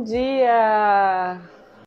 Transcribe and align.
bom 0.00 0.04
dia! 0.04 1.38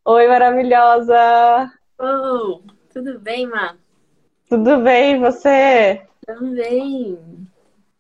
Oi, 0.06 0.28
maravilhosa! 0.28 1.72
Oh, 2.00 2.62
tudo 2.94 3.20
bem, 3.20 3.48
Má? 3.48 3.76
Tudo 4.48 4.82
bem, 4.82 5.20
você? 5.20 6.00
Também. 6.24 7.18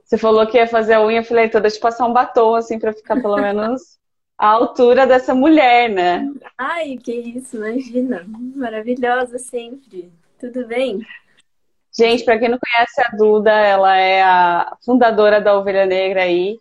Você 0.03 0.15
falou 0.15 0.45
que 0.45 0.57
ia 0.57 0.67
fazer 0.67 0.93
a 0.93 1.01
unha, 1.03 1.21
eu 1.21 1.23
falei, 1.23 1.45
então 1.45 1.59
deixa 1.59 1.77
eu 1.77 1.81
passar 1.81 2.05
um 2.05 2.13
batom, 2.13 2.53
assim, 2.53 2.77
pra 2.77 2.93
ficar 2.93 3.19
pelo 3.23 3.37
menos 3.37 3.97
à 4.37 4.49
altura 4.49 5.07
dessa 5.07 5.33
mulher, 5.33 5.89
né? 5.89 6.31
Ai, 6.59 6.95
que 6.95 7.11
isso, 7.11 7.57
imagina. 7.57 8.23
Maravilhosa 8.55 9.39
sempre. 9.39 10.13
Tudo 10.39 10.67
bem? 10.67 10.99
Gente, 11.91 12.23
para 12.23 12.37
quem 12.37 12.49
não 12.49 12.59
conhece 12.59 13.01
a 13.01 13.17
Duda, 13.17 13.51
ela 13.51 13.97
é 13.97 14.21
a 14.21 14.77
fundadora 14.85 15.41
da 15.41 15.57
Ovelha 15.57 15.87
Negra 15.87 16.21
aí, 16.21 16.59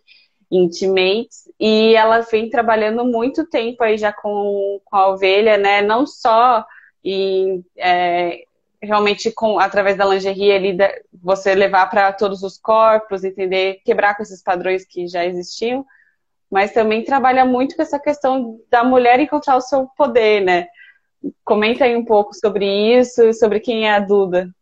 Intimates, 0.57 1.49
e 1.59 1.95
ela 1.95 2.19
vem 2.21 2.49
trabalhando 2.49 3.05
muito 3.05 3.45
tempo 3.47 3.83
aí 3.83 3.97
já 3.97 4.11
com, 4.13 4.79
com 4.83 4.95
a 4.95 5.09
ovelha, 5.09 5.57
né? 5.57 5.81
Não 5.81 6.05
só 6.05 6.65
em, 7.03 7.65
é, 7.77 8.45
realmente 8.81 9.31
com 9.31 9.59
através 9.59 9.97
da 9.97 10.05
lingerie 10.05 10.51
ali, 10.51 10.77
você 11.13 11.55
levar 11.55 11.89
para 11.89 12.11
todos 12.13 12.43
os 12.43 12.57
corpos, 12.57 13.23
entender, 13.23 13.81
quebrar 13.85 14.15
com 14.15 14.23
esses 14.23 14.43
padrões 14.43 14.85
que 14.85 15.07
já 15.07 15.25
existiam, 15.25 15.85
mas 16.51 16.73
também 16.73 17.03
trabalha 17.03 17.45
muito 17.45 17.75
com 17.75 17.81
essa 17.81 17.99
questão 17.99 18.59
da 18.69 18.83
mulher 18.83 19.19
encontrar 19.19 19.55
o 19.55 19.61
seu 19.61 19.87
poder, 19.97 20.41
né? 20.41 20.67
Comenta 21.43 21.85
aí 21.85 21.95
um 21.95 22.05
pouco 22.05 22.33
sobre 22.33 22.65
isso 22.99 23.23
e 23.23 23.33
sobre 23.33 23.59
quem 23.59 23.87
é 23.87 23.95
a 23.95 23.99
Duda. 23.99 24.53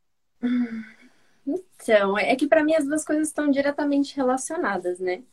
Então, 1.46 2.18
é 2.18 2.35
que 2.35 2.48
para 2.48 2.63
mim 2.63 2.76
as 2.76 2.85
duas 2.85 3.04
coisas 3.04 3.27
estão 3.27 3.49
diretamente 3.49 4.16
relacionadas, 4.16 4.99
né? 4.99 5.23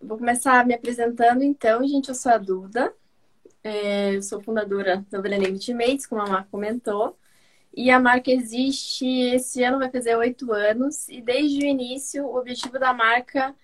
Vou 0.00 0.18
começar 0.18 0.66
me 0.66 0.74
apresentando, 0.74 1.42
então, 1.42 1.86
gente. 1.86 2.08
Eu 2.08 2.14
sou 2.14 2.32
a 2.32 2.38
Duda, 2.38 2.92
é, 3.64 4.16
eu 4.16 4.22
sou 4.22 4.40
fundadora 4.42 5.04
da 5.10 5.18
Ovelha 5.18 5.50
Ultimates, 5.50 6.06
como 6.06 6.22
a 6.22 6.26
Marca 6.26 6.48
comentou. 6.50 7.16
E 7.74 7.90
a 7.90 8.00
marca 8.00 8.30
existe, 8.30 9.06
esse 9.06 9.62
ano 9.62 9.78
vai 9.78 9.90
fazer 9.90 10.16
oito 10.16 10.52
anos, 10.52 11.08
e 11.08 11.20
desde 11.20 11.64
o 11.64 11.66
início 11.66 12.26
o 12.26 12.36
objetivo 12.36 12.78
da 12.78 12.92
marca 12.92 13.54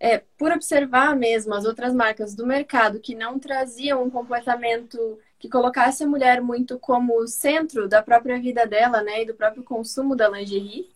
é, 0.00 0.18
por 0.36 0.50
observar 0.50 1.14
mesmo 1.16 1.54
as 1.54 1.64
outras 1.64 1.94
marcas 1.94 2.34
do 2.34 2.44
mercado 2.44 2.98
que 2.98 3.14
não 3.14 3.38
traziam 3.38 4.02
um 4.02 4.10
comportamento 4.10 4.98
que 5.38 5.48
colocasse 5.48 6.02
a 6.02 6.08
mulher 6.08 6.40
muito 6.40 6.76
como 6.78 7.24
centro 7.28 7.88
da 7.88 8.02
própria 8.02 8.40
vida 8.40 8.66
dela, 8.66 9.00
né, 9.00 9.22
e 9.22 9.26
do 9.26 9.34
próprio 9.34 9.62
consumo 9.62 10.16
da 10.16 10.28
lingerie, 10.28 10.90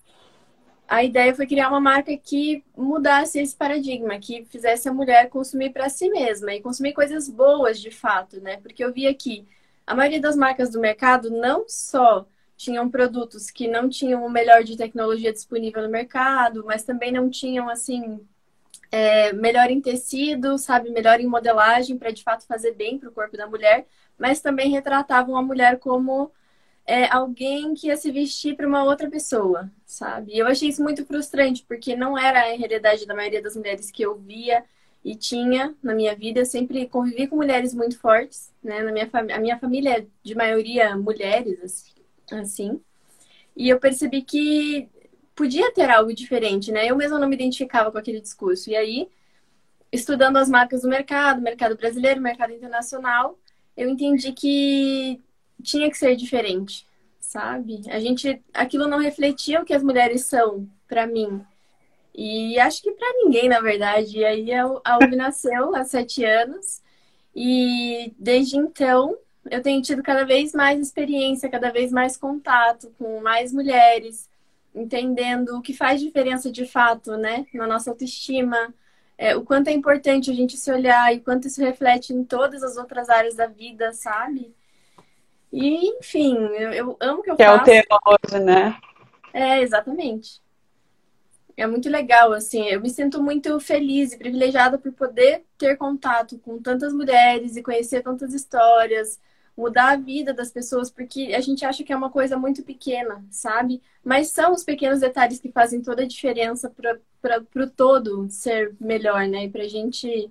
a 0.89 1.03
ideia 1.03 1.35
foi 1.35 1.47
criar 1.47 1.69
uma 1.69 1.81
marca 1.81 2.17
que 2.17 2.65
mudasse 2.77 3.41
esse 3.41 3.55
paradigma, 3.57 4.19
que 4.19 4.45
fizesse 4.45 4.89
a 4.89 4.95
mulher 4.95 5.29
consumir 5.29 5.71
para 5.71 5.89
si 5.89 6.09
mesma 6.09 6.55
e 6.55 6.61
consumir 6.61 6.93
coisas 6.93 7.29
boas 7.29 7.81
de 7.81 7.91
fato, 7.91 8.41
né? 8.41 8.59
Porque 8.59 8.85
eu 8.85 8.93
via 8.93 9.13
que 9.15 9.47
a 9.87 9.95
maioria 9.95 10.21
das 10.21 10.37
marcas 10.37 10.71
do 10.71 10.81
mercado 10.81 11.31
não 11.31 11.65
só 11.69 12.27
tinham 12.57 12.89
produtos 12.89 13.51
que 13.51 13.69
não 13.69 13.89
tinham 13.89 14.25
o 14.25 14.31
melhor 14.31 14.65
de 14.65 14.77
tecnologia 14.77 15.33
disponível 15.33 15.83
no 15.83 15.89
mercado, 15.91 16.65
mas 16.65 16.85
também 16.85 17.13
não 17.13 17.29
tinham 17.29 17.69
assim 17.69 18.21
é, 18.91 19.33
melhor 19.33 19.71
em 19.71 19.81
tecido, 19.81 20.57
sabe, 20.59 20.91
melhor 20.91 21.21
em 21.21 21.27
modelagem 21.27 21.99
para 21.99 22.11
de 22.11 22.23
fato 22.23 22.47
fazer 22.47 22.73
bem 22.75 22.99
para 22.99 23.09
o 23.09 23.13
corpo 23.13 23.37
da 23.37 23.47
mulher, 23.47 23.87
mas 24.19 24.41
também 24.41 24.71
retratavam 24.71 25.37
a 25.37 25.43
mulher 25.43 25.79
como 25.79 26.31
é, 26.87 27.07
alguém 27.13 27.75
que 27.75 27.89
ia 27.89 27.97
se 27.97 28.11
vestir 28.13 28.57
para 28.57 28.67
uma 28.67 28.85
outra 28.85 29.11
pessoa, 29.11 29.71
sabe? 29.85 30.35
E 30.35 30.39
eu 30.39 30.47
achei 30.47 30.69
isso 30.69 30.83
muito 30.83 31.05
frustrante, 31.05 31.65
porque 31.67 31.97
não 31.97 32.17
era 32.17 32.41
a 32.41 32.57
realidade 32.57 33.07
da 33.07 33.15
maioria 33.15 33.43
das 33.43 33.57
mulheres 33.57 33.91
que 33.91 34.03
eu 34.03 34.17
via 34.17 34.65
e 35.05 35.17
tinha 35.17 35.75
na 35.83 35.95
minha 35.95 36.15
vida. 36.15 36.41
Eu 36.41 36.47
sempre 36.47 36.89
convivi 36.89 37.27
com 37.27 37.37
mulheres 37.37 37.75
muito 37.75 37.99
fortes, 37.99 38.53
né? 38.63 38.83
Na 38.83 38.93
minha 38.93 39.11
a 39.13 39.41
minha 39.41 39.59
família 39.59 39.99
é 39.99 40.07
de 40.23 40.35
maioria 40.35 40.97
mulheres, 40.97 41.61
assim, 41.63 41.93
assim. 42.33 42.81
E 43.57 43.69
eu 43.69 43.81
percebi 43.81 44.23
que 44.23 44.89
podia 45.35 45.73
ter 45.73 45.91
algo 45.91 46.15
diferente, 46.15 46.73
né? 46.73 46.87
Eu 46.87 46.97
mesma 46.97 47.19
não 47.19 47.29
me 47.29 47.35
identificava 47.35 47.91
com 47.91 47.99
aquele 47.99 48.21
discurso. 48.21 48.71
E 48.71 48.77
aí, 48.77 49.09
estudando 49.93 50.37
as 50.39 50.49
marcas 50.49 50.83
do 50.83 50.89
mercado, 50.89 51.41
mercado 51.43 51.77
brasileiro, 51.77 52.21
mercado 52.21 52.53
internacional, 52.53 53.39
eu 53.77 53.89
entendi 53.89 54.33
que 54.33 55.21
tinha 55.63 55.91
que 55.91 55.99
ser 55.99 56.17
diferente, 56.17 56.87
sabe? 57.21 57.83
A 57.89 57.99
gente, 57.99 58.43
aquilo 58.53 58.87
não 58.87 58.99
refletia 58.99 59.61
o 59.61 59.65
que 59.65 59.75
as 59.75 59.83
mulheres 59.83 60.25
são 60.27 60.69
para 60.89 61.07
mim. 61.07 61.45
E 62.15 62.59
acho 62.59 62.83
que 62.83 62.93
para 62.93 63.13
ninguém, 63.25 63.49
na 63.49 63.61
verdade. 63.61 64.19
E 64.19 64.25
aí 64.25 64.53
a 64.55 64.67
UV 64.67 65.15
nasceu 65.17 65.75
há 65.75 65.85
sete 65.85 66.25
anos 66.25 66.83
e 67.35 68.15
desde 68.19 68.57
então 68.57 69.19
eu 69.51 69.63
tenho 69.63 69.83
tido 69.83 70.03
cada 70.03 70.25
vez 70.25 70.53
mais 70.53 70.81
experiência, 70.81 71.51
cada 71.51 71.71
vez 71.71 71.93
mais 71.93 72.17
contato 72.17 72.93
com 72.99 73.21
mais 73.21 73.53
mulheres, 73.53 74.29
entendendo 74.75 75.57
o 75.57 75.63
que 75.63 75.75
faz 75.75 76.01
diferença 76.01 76.51
de 76.51 76.67
fato, 76.67 77.17
né, 77.17 77.47
na 77.55 77.67
nossa 77.67 77.91
autoestima, 77.91 78.75
é, 79.19 79.37
o 79.37 79.45
quanto 79.45 79.69
é 79.69 79.73
importante 79.73 80.31
a 80.31 80.35
gente 80.35 80.57
se 80.57 80.71
olhar 80.73 81.15
e 81.15 81.21
quanto 81.21 81.47
isso 81.47 81.61
reflete 81.61 82.13
em 82.13 82.25
todas 82.25 82.63
as 82.63 82.77
outras 82.77 83.09
áreas 83.09 83.35
da 83.35 83.47
vida, 83.47 83.93
sabe? 83.93 84.55
E, 85.53 85.99
enfim, 85.99 86.37
eu, 86.37 86.73
eu 86.73 86.97
amo 87.01 87.21
o 87.21 87.23
que 87.23 87.31
eu 87.31 87.37
que 87.37 87.45
faço. 87.45 87.65
Que 87.65 87.71
é 87.71 87.81
o 87.81 87.85
tema 87.85 88.01
hoje, 88.07 88.45
né? 88.45 88.79
É, 89.33 89.63
exatamente. 89.63 90.41
É 91.57 91.67
muito 91.67 91.89
legal, 91.89 92.33
assim, 92.33 92.67
eu 92.69 92.81
me 92.81 92.91
sinto 92.91 93.23
muito 93.23 93.59
feliz 93.59 94.13
e 94.13 94.19
privilegiada 94.19 94.77
por 94.77 94.93
poder 94.93 95.45
ter 95.57 95.77
contato 95.77 96.39
com 96.39 96.61
tantas 96.61 96.93
mulheres 96.93 97.57
e 97.57 97.63
conhecer 97.63 98.03
tantas 98.03 98.35
histórias, 98.35 99.19
mudar 99.57 99.93
a 99.93 99.97
vida 99.97 100.35
das 100.35 100.51
pessoas, 100.51 100.91
porque 100.91 101.33
a 101.35 101.41
gente 101.41 101.65
acha 101.65 101.83
que 101.83 101.93
é 101.93 101.97
uma 101.97 102.11
coisa 102.11 102.37
muito 102.37 102.63
pequena, 102.63 103.25
sabe? 103.31 103.81
Mas 104.05 104.31
são 104.31 104.53
os 104.53 104.65
pequenos 104.65 105.01
detalhes 105.01 105.41
que 105.41 105.51
fazem 105.51 105.81
toda 105.81 106.03
a 106.03 106.07
diferença 106.07 106.71
para 107.23 107.43
o 107.65 107.71
todo 107.71 108.29
ser 108.29 108.75
melhor, 108.79 109.27
né? 109.27 109.45
E 109.45 109.49
para 109.51 109.63
a 109.63 109.69
gente 109.69 110.31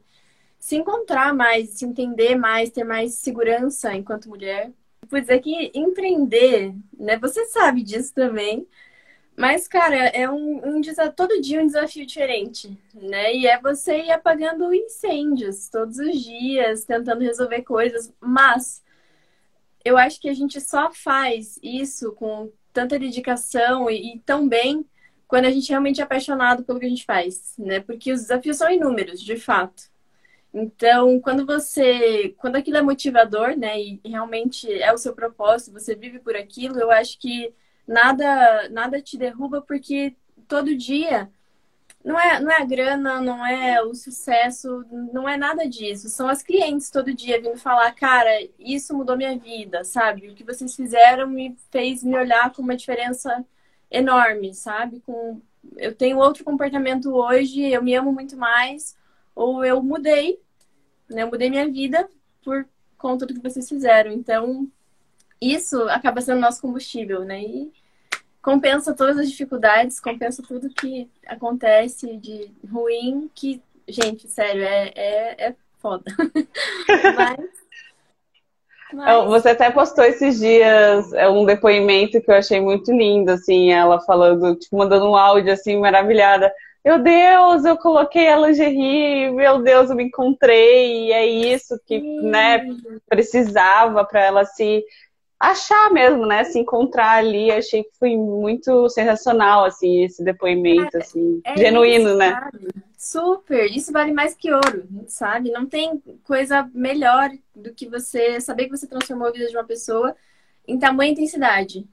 se 0.59 0.75
encontrar 0.75 1.33
mais, 1.33 1.69
se 1.69 1.85
entender 1.85 2.35
mais, 2.35 2.69
ter 2.69 2.83
mais 2.83 3.15
segurança 3.15 3.93
enquanto 3.95 4.29
mulher. 4.29 4.71
Vou 5.09 5.19
dizer 5.19 5.39
que 5.39 5.71
empreender, 5.73 6.73
né? 6.97 7.17
Você 7.19 7.45
sabe 7.45 7.83
disso 7.83 8.13
também. 8.13 8.67
Mas, 9.37 9.67
cara, 9.67 9.95
é 9.95 10.29
um, 10.29 10.77
um 10.77 10.81
todo 11.15 11.41
dia 11.41 11.61
um 11.61 11.67
desafio 11.67 12.05
diferente, 12.05 12.77
né? 12.93 13.33
E 13.35 13.47
é 13.47 13.59
você 13.59 14.03
ir 14.03 14.11
apagando 14.11 14.73
incêndios 14.73 15.67
todos 15.69 15.97
os 15.99 16.21
dias, 16.21 16.85
tentando 16.85 17.21
resolver 17.21 17.61
coisas. 17.63 18.13
Mas 18.19 18.81
eu 19.83 19.97
acho 19.97 20.19
que 20.21 20.29
a 20.29 20.33
gente 20.33 20.61
só 20.61 20.91
faz 20.91 21.59
isso 21.61 22.13
com 22.13 22.51
tanta 22.71 22.97
dedicação 22.97 23.89
e, 23.89 24.15
e 24.15 24.19
tão 24.19 24.47
bem 24.47 24.85
quando 25.27 25.45
a 25.45 25.51
gente 25.51 25.69
realmente 25.69 25.99
é 25.99 26.03
apaixonado 26.03 26.63
pelo 26.63 26.79
que 26.79 26.85
a 26.85 26.89
gente 26.89 27.05
faz, 27.05 27.55
né? 27.57 27.79
Porque 27.81 28.11
os 28.13 28.21
desafios 28.21 28.57
são 28.57 28.69
inúmeros, 28.71 29.21
de 29.21 29.35
fato. 29.35 29.83
Então, 30.57 31.19
quando 31.19 31.45
você, 31.45 32.33
quando 32.37 32.55
aquilo 32.55 32.77
é 32.77 32.81
motivador, 32.81 33.57
né, 33.57 33.77
e 33.77 33.99
realmente 34.05 34.71
é 34.71 34.93
o 34.93 34.97
seu 34.97 35.13
propósito, 35.13 35.73
você 35.73 35.93
vive 35.95 36.17
por 36.19 36.33
aquilo, 36.33 36.79
eu 36.79 36.89
acho 36.91 37.19
que 37.19 37.53
nada, 37.85 38.69
nada 38.69 39.01
te 39.01 39.17
derruba 39.17 39.61
porque 39.61 40.15
todo 40.47 40.73
dia 40.77 41.29
não 42.05 42.17
é, 42.17 42.39
não 42.39 42.51
é 42.51 42.61
a 42.61 42.65
grana, 42.65 43.19
não 43.19 43.45
é 43.45 43.81
o 43.83 43.93
sucesso, 43.93 44.85
não 45.11 45.27
é 45.27 45.35
nada 45.35 45.67
disso. 45.67 46.07
São 46.07 46.29
as 46.29 46.41
clientes 46.41 46.89
todo 46.89 47.13
dia 47.13 47.41
vindo 47.41 47.57
falar, 47.57 47.91
cara, 47.93 48.29
isso 48.57 48.95
mudou 48.95 49.17
minha 49.17 49.37
vida, 49.37 49.83
sabe? 49.83 50.29
O 50.29 50.35
que 50.35 50.43
vocês 50.45 50.73
fizeram 50.75 51.27
me 51.27 51.57
fez 51.71 52.01
me 52.01 52.15
olhar 52.15 52.53
com 52.53 52.61
uma 52.61 52.77
diferença 52.77 53.45
enorme, 53.91 54.53
sabe? 54.53 55.01
Com 55.01 55.41
eu 55.77 55.93
tenho 55.95 56.19
outro 56.19 56.45
comportamento 56.45 57.13
hoje, 57.13 57.61
eu 57.61 57.83
me 57.83 57.93
amo 57.95 58.13
muito 58.13 58.37
mais, 58.37 58.95
ou 59.35 59.65
eu 59.65 59.81
mudei, 59.83 60.39
né? 61.09 61.23
Eu 61.23 61.27
mudei 61.27 61.49
minha 61.49 61.69
vida 61.69 62.07
por 62.43 62.67
conta 62.97 63.25
do 63.25 63.33
que 63.33 63.41
vocês 63.41 63.67
fizeram. 63.67 64.11
Então, 64.11 64.67
isso 65.41 65.83
acaba 65.89 66.21
sendo 66.21 66.41
nosso 66.41 66.61
combustível, 66.61 67.23
né? 67.23 67.41
E 67.41 67.71
compensa 68.41 68.93
todas 68.93 69.17
as 69.17 69.29
dificuldades, 69.29 69.99
compensa 69.99 70.43
tudo 70.43 70.69
que 70.69 71.09
acontece 71.25 72.15
de 72.17 72.51
ruim, 72.71 73.29
que, 73.33 73.61
gente, 73.87 74.27
sério, 74.27 74.63
é, 74.63 74.91
é, 74.95 75.47
é 75.47 75.55
foda. 75.79 76.03
mas, 77.15 77.37
mas... 78.93 79.25
Você 79.25 79.49
até 79.49 79.71
postou 79.71 80.05
esses 80.05 80.39
dias 80.39 81.11
é, 81.13 81.27
um 81.27 81.43
depoimento 81.43 82.21
que 82.21 82.29
eu 82.29 82.35
achei 82.35 82.61
muito 82.61 82.91
lindo, 82.91 83.31
assim, 83.31 83.71
ela 83.71 83.99
falando, 84.01 84.55
tipo, 84.55 84.77
mandando 84.77 85.09
um 85.09 85.15
áudio 85.15 85.51
assim, 85.51 85.79
maravilhada. 85.79 86.51
Meu 86.85 86.99
Deus, 86.99 87.65
eu 87.65 87.75
coloquei 87.77 88.27
a 88.27 88.37
lingerie, 88.37 89.31
meu 89.31 89.59
Deus, 89.63 89.89
eu 89.89 89.95
me 89.95 90.03
encontrei, 90.03 91.07
e 91.07 91.11
é 91.11 91.25
isso 91.25 91.79
que, 91.83 91.99
Sim. 91.99 92.29
né, 92.29 92.63
precisava 93.09 94.05
para 94.05 94.23
ela 94.23 94.45
se 94.45 94.85
achar 95.39 95.91
mesmo, 95.91 96.27
né? 96.27 96.43
Se 96.43 96.59
encontrar 96.59 97.17
ali. 97.17 97.51
Achei 97.51 97.83
que 97.83 97.97
foi 97.97 98.15
muito 98.15 98.87
sensacional, 98.89 99.65
assim, 99.65 100.03
esse 100.03 100.23
depoimento, 100.23 100.95
assim, 100.97 101.41
é 101.43 101.57
genuíno, 101.57 102.09
isso, 102.09 102.17
né? 102.17 102.31
Sabe? 102.31 102.67
Super! 102.97 103.65
Isso 103.75 103.91
vale 103.91 104.13
mais 104.13 104.35
que 104.35 104.51
ouro, 104.51 104.87
sabe? 105.07 105.51
Não 105.51 105.65
tem 105.65 106.01
coisa 106.23 106.69
melhor 106.73 107.31
do 107.55 107.73
que 107.73 107.87
você 107.87 108.39
saber 108.39 108.65
que 108.65 108.77
você 108.77 108.87
transformou 108.87 109.27
a 109.27 109.31
vida 109.31 109.47
de 109.47 109.57
uma 109.57 109.65
pessoa 109.65 110.15
em 110.67 110.77
tamanha 110.77 111.11
intensidade, 111.11 111.85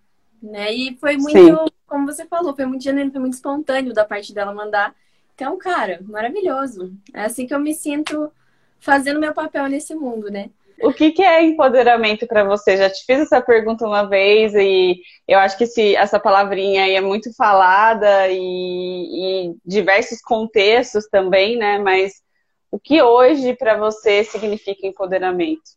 né? 0.42 0.72
E 0.72 0.96
foi 0.96 1.16
muito, 1.16 1.38
Sim. 1.38 1.66
Como 1.92 2.06
você 2.06 2.24
falou, 2.24 2.56
foi 2.56 2.64
muito 2.64 2.82
genuíno, 2.82 3.12
foi 3.12 3.20
muito 3.20 3.34
espontâneo 3.34 3.92
da 3.92 4.02
parte 4.02 4.32
dela 4.32 4.54
mandar. 4.54 4.94
Então, 5.34 5.58
cara, 5.58 6.00
maravilhoso. 6.08 6.90
É 7.12 7.24
assim 7.24 7.46
que 7.46 7.52
eu 7.52 7.60
me 7.60 7.74
sinto 7.74 8.32
fazendo 8.80 9.20
meu 9.20 9.34
papel 9.34 9.66
nesse 9.66 9.94
mundo, 9.94 10.30
né? 10.30 10.48
O 10.80 10.90
que, 10.90 11.12
que 11.12 11.22
é 11.22 11.44
empoderamento 11.44 12.26
para 12.26 12.44
você? 12.44 12.78
Já 12.78 12.88
te 12.88 13.04
fiz 13.04 13.20
essa 13.20 13.42
pergunta 13.42 13.86
uma 13.86 14.04
vez 14.04 14.54
e 14.54 15.02
eu 15.28 15.38
acho 15.38 15.58
que 15.58 15.64
esse, 15.64 15.94
essa 15.94 16.18
palavrinha 16.18 16.84
aí 16.84 16.94
é 16.94 17.00
muito 17.02 17.30
falada 17.34 18.26
e, 18.30 19.50
e 19.50 19.54
diversos 19.62 20.22
contextos 20.22 21.06
também, 21.08 21.58
né? 21.58 21.78
Mas 21.78 22.22
o 22.70 22.80
que 22.80 23.02
hoje 23.02 23.54
para 23.54 23.76
você 23.76 24.24
significa 24.24 24.86
empoderamento? 24.86 25.72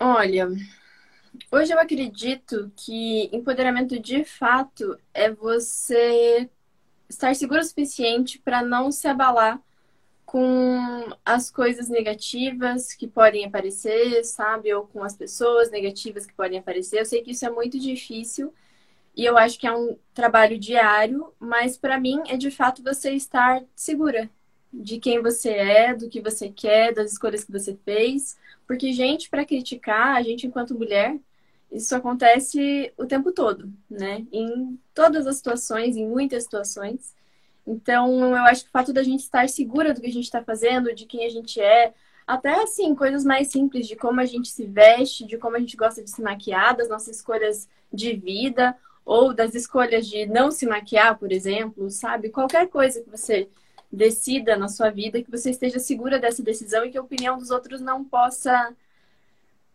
Olha, 0.00 0.48
hoje 1.50 1.72
eu 1.72 1.78
acredito 1.78 2.72
que 2.76 3.28
empoderamento 3.32 3.98
de 3.98 4.24
fato 4.24 4.98
é 5.12 5.30
você 5.30 6.48
estar 7.08 7.34
seguro 7.34 7.60
o 7.60 7.64
suficiente 7.64 8.38
para 8.38 8.62
não 8.62 8.90
se 8.92 9.08
abalar 9.08 9.60
com 10.26 10.78
as 11.24 11.50
coisas 11.50 11.88
negativas 11.88 12.92
que 12.92 13.06
podem 13.08 13.46
aparecer, 13.46 14.24
sabe? 14.24 14.72
Ou 14.74 14.86
com 14.86 15.02
as 15.02 15.16
pessoas 15.16 15.70
negativas 15.70 16.26
que 16.26 16.34
podem 16.34 16.58
aparecer. 16.58 17.00
Eu 17.00 17.06
sei 17.06 17.22
que 17.22 17.30
isso 17.30 17.46
é 17.46 17.50
muito 17.50 17.78
difícil 17.78 18.52
e 19.16 19.24
eu 19.24 19.36
acho 19.36 19.58
que 19.58 19.66
é 19.66 19.72
um 19.74 19.96
trabalho 20.14 20.58
diário, 20.58 21.32
mas 21.40 21.76
para 21.76 21.98
mim 21.98 22.22
é 22.28 22.36
de 22.36 22.50
fato 22.50 22.82
você 22.82 23.12
estar 23.12 23.62
segura 23.74 24.30
de 24.72 24.98
quem 25.00 25.22
você 25.22 25.50
é, 25.50 25.94
do 25.94 26.08
que 26.08 26.20
você 26.20 26.50
quer, 26.50 26.94
das 26.94 27.12
escolhas 27.12 27.42
que 27.42 27.50
você 27.52 27.76
fez. 27.84 28.38
Porque, 28.66 28.92
gente, 28.92 29.28
para 29.30 29.44
criticar, 29.44 30.16
a 30.16 30.22
gente, 30.22 30.46
enquanto 30.46 30.74
mulher, 30.74 31.18
isso 31.70 31.94
acontece 31.94 32.92
o 32.96 33.06
tempo 33.06 33.32
todo, 33.32 33.70
né? 33.90 34.26
Em 34.32 34.78
todas 34.94 35.26
as 35.26 35.36
situações, 35.36 35.96
em 35.96 36.06
muitas 36.06 36.44
situações. 36.44 37.14
Então, 37.66 38.34
eu 38.34 38.42
acho 38.44 38.64
que 38.64 38.70
o 38.70 38.72
fato 38.72 38.92
da 38.92 39.02
gente 39.02 39.20
estar 39.20 39.48
segura 39.48 39.92
do 39.92 40.00
que 40.00 40.06
a 40.06 40.12
gente 40.12 40.24
está 40.24 40.42
fazendo, 40.42 40.94
de 40.94 41.04
quem 41.04 41.26
a 41.26 41.28
gente 41.28 41.60
é, 41.60 41.92
até 42.26 42.62
assim, 42.62 42.94
coisas 42.94 43.24
mais 43.24 43.48
simples 43.48 43.86
de 43.86 43.96
como 43.96 44.20
a 44.20 44.24
gente 44.24 44.48
se 44.48 44.66
veste, 44.66 45.26
de 45.26 45.36
como 45.36 45.56
a 45.56 45.60
gente 45.60 45.76
gosta 45.76 46.02
de 46.02 46.10
se 46.10 46.22
maquiar, 46.22 46.76
das 46.76 46.88
nossas 46.88 47.16
escolhas 47.16 47.68
de 47.92 48.14
vida, 48.14 48.74
ou 49.04 49.34
das 49.34 49.54
escolhas 49.54 50.06
de 50.06 50.26
não 50.26 50.50
se 50.50 50.66
maquiar, 50.66 51.18
por 51.18 51.32
exemplo, 51.32 51.90
sabe? 51.90 52.30
Qualquer 52.30 52.68
coisa 52.68 53.02
que 53.02 53.10
você 53.10 53.48
decida 53.90 54.56
na 54.56 54.68
sua 54.68 54.90
vida, 54.90 55.22
que 55.22 55.30
você 55.30 55.50
esteja 55.50 55.78
segura 55.78 56.18
dessa 56.18 56.42
decisão 56.42 56.84
e 56.84 56.90
que 56.90 56.98
a 56.98 57.02
opinião 57.02 57.38
dos 57.38 57.50
outros 57.50 57.80
não 57.80 58.04
possa 58.04 58.74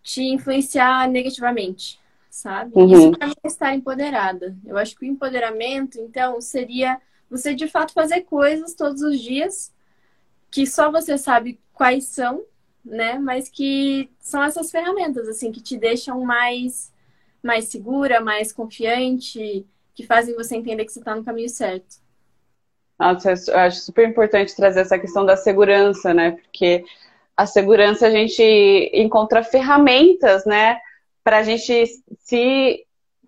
te 0.03 0.21
influenciar 0.21 1.09
negativamente, 1.09 1.99
sabe? 2.29 2.73
Uhum. 2.75 2.91
Isso 2.93 3.11
para 3.11 3.27
mim 3.27 3.33
é 3.43 3.47
estar 3.47 3.73
empoderada. 3.73 4.55
Eu 4.65 4.77
acho 4.77 4.95
que 4.95 5.05
o 5.05 5.09
empoderamento, 5.09 5.99
então, 5.99 6.39
seria 6.41 6.99
você 7.29 7.55
de 7.55 7.67
fato 7.67 7.93
fazer 7.93 8.21
coisas 8.21 8.75
todos 8.75 9.01
os 9.01 9.19
dias 9.19 9.73
que 10.51 10.67
só 10.67 10.91
você 10.91 11.17
sabe 11.17 11.59
quais 11.73 12.05
são, 12.05 12.43
né? 12.85 13.17
Mas 13.17 13.49
que 13.49 14.11
são 14.19 14.43
essas 14.43 14.69
ferramentas 14.69 15.27
assim 15.27 15.51
que 15.51 15.61
te 15.61 15.77
deixam 15.77 16.21
mais 16.21 16.91
mais 17.41 17.65
segura, 17.65 18.21
mais 18.21 18.53
confiante, 18.53 19.65
que 19.93 20.05
fazem 20.05 20.33
você 20.33 20.55
entender 20.55 20.85
que 20.85 20.93
você 20.93 20.99
está 20.99 21.13
no 21.13 21.25
caminho 21.25 21.49
certo. 21.49 21.97
Nossa, 22.97 23.33
eu 23.51 23.57
acho 23.57 23.81
super 23.81 24.07
importante 24.07 24.55
trazer 24.55 24.79
essa 24.79 24.97
questão 24.97 25.25
da 25.25 25.35
segurança, 25.35 26.13
né? 26.13 26.31
Porque 26.31 26.85
a 27.35 27.45
segurança 27.45 28.07
a 28.07 28.11
gente 28.11 28.43
encontra 28.93 29.43
ferramentas, 29.43 30.45
né? 30.45 30.79
Para 31.23 31.39
a 31.39 31.43
gente 31.43 31.85
se 32.19 32.85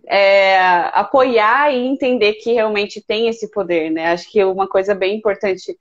é, 0.07 0.57
apoiar 0.94 1.74
e 1.74 1.88
entender 1.88 2.34
que 2.34 2.54
realmente 2.54 3.02
tem 3.02 3.28
esse 3.28 3.50
poder, 3.50 3.90
né? 3.90 4.12
Acho 4.12 4.30
que 4.31 4.44
uma 4.44 4.68
coisa 4.68 4.94
bem 4.94 5.18
importante 5.18 5.78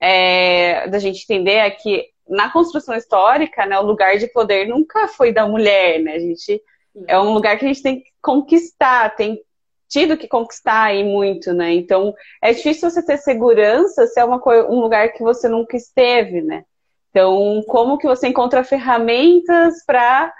é, 0.00 0.88
da 0.88 0.98
gente 0.98 1.22
entender 1.22 1.52
é 1.52 1.70
que 1.70 2.08
na 2.28 2.50
construção 2.50 2.94
histórica, 2.94 3.66
né, 3.66 3.78
o 3.78 3.86
lugar 3.86 4.16
de 4.18 4.26
poder 4.26 4.66
nunca 4.66 5.06
foi 5.08 5.32
da 5.32 5.46
mulher, 5.46 6.00
né? 6.00 6.14
A 6.14 6.18
gente 6.18 6.60
é 7.06 7.18
um 7.18 7.32
lugar 7.32 7.58
que 7.58 7.64
a 7.64 7.68
gente 7.68 7.82
tem 7.82 8.00
que 8.00 8.10
conquistar, 8.20 9.14
tem 9.14 9.40
tido 9.88 10.16
que 10.16 10.26
conquistar 10.26 10.84
aí 10.84 11.04
muito, 11.04 11.52
né? 11.52 11.72
Então 11.74 12.14
é 12.40 12.52
difícil 12.52 12.90
você 12.90 13.04
ter 13.04 13.18
segurança 13.18 14.06
se 14.06 14.18
é 14.18 14.24
uma 14.24 14.40
um 14.68 14.80
lugar 14.80 15.12
que 15.12 15.22
você 15.22 15.48
nunca 15.48 15.76
esteve, 15.76 16.40
né? 16.42 16.64
Então, 17.12 17.62
como 17.68 17.98
que 17.98 18.06
você 18.06 18.28
encontra 18.28 18.64
ferramentas 18.64 19.84
para 19.84 20.32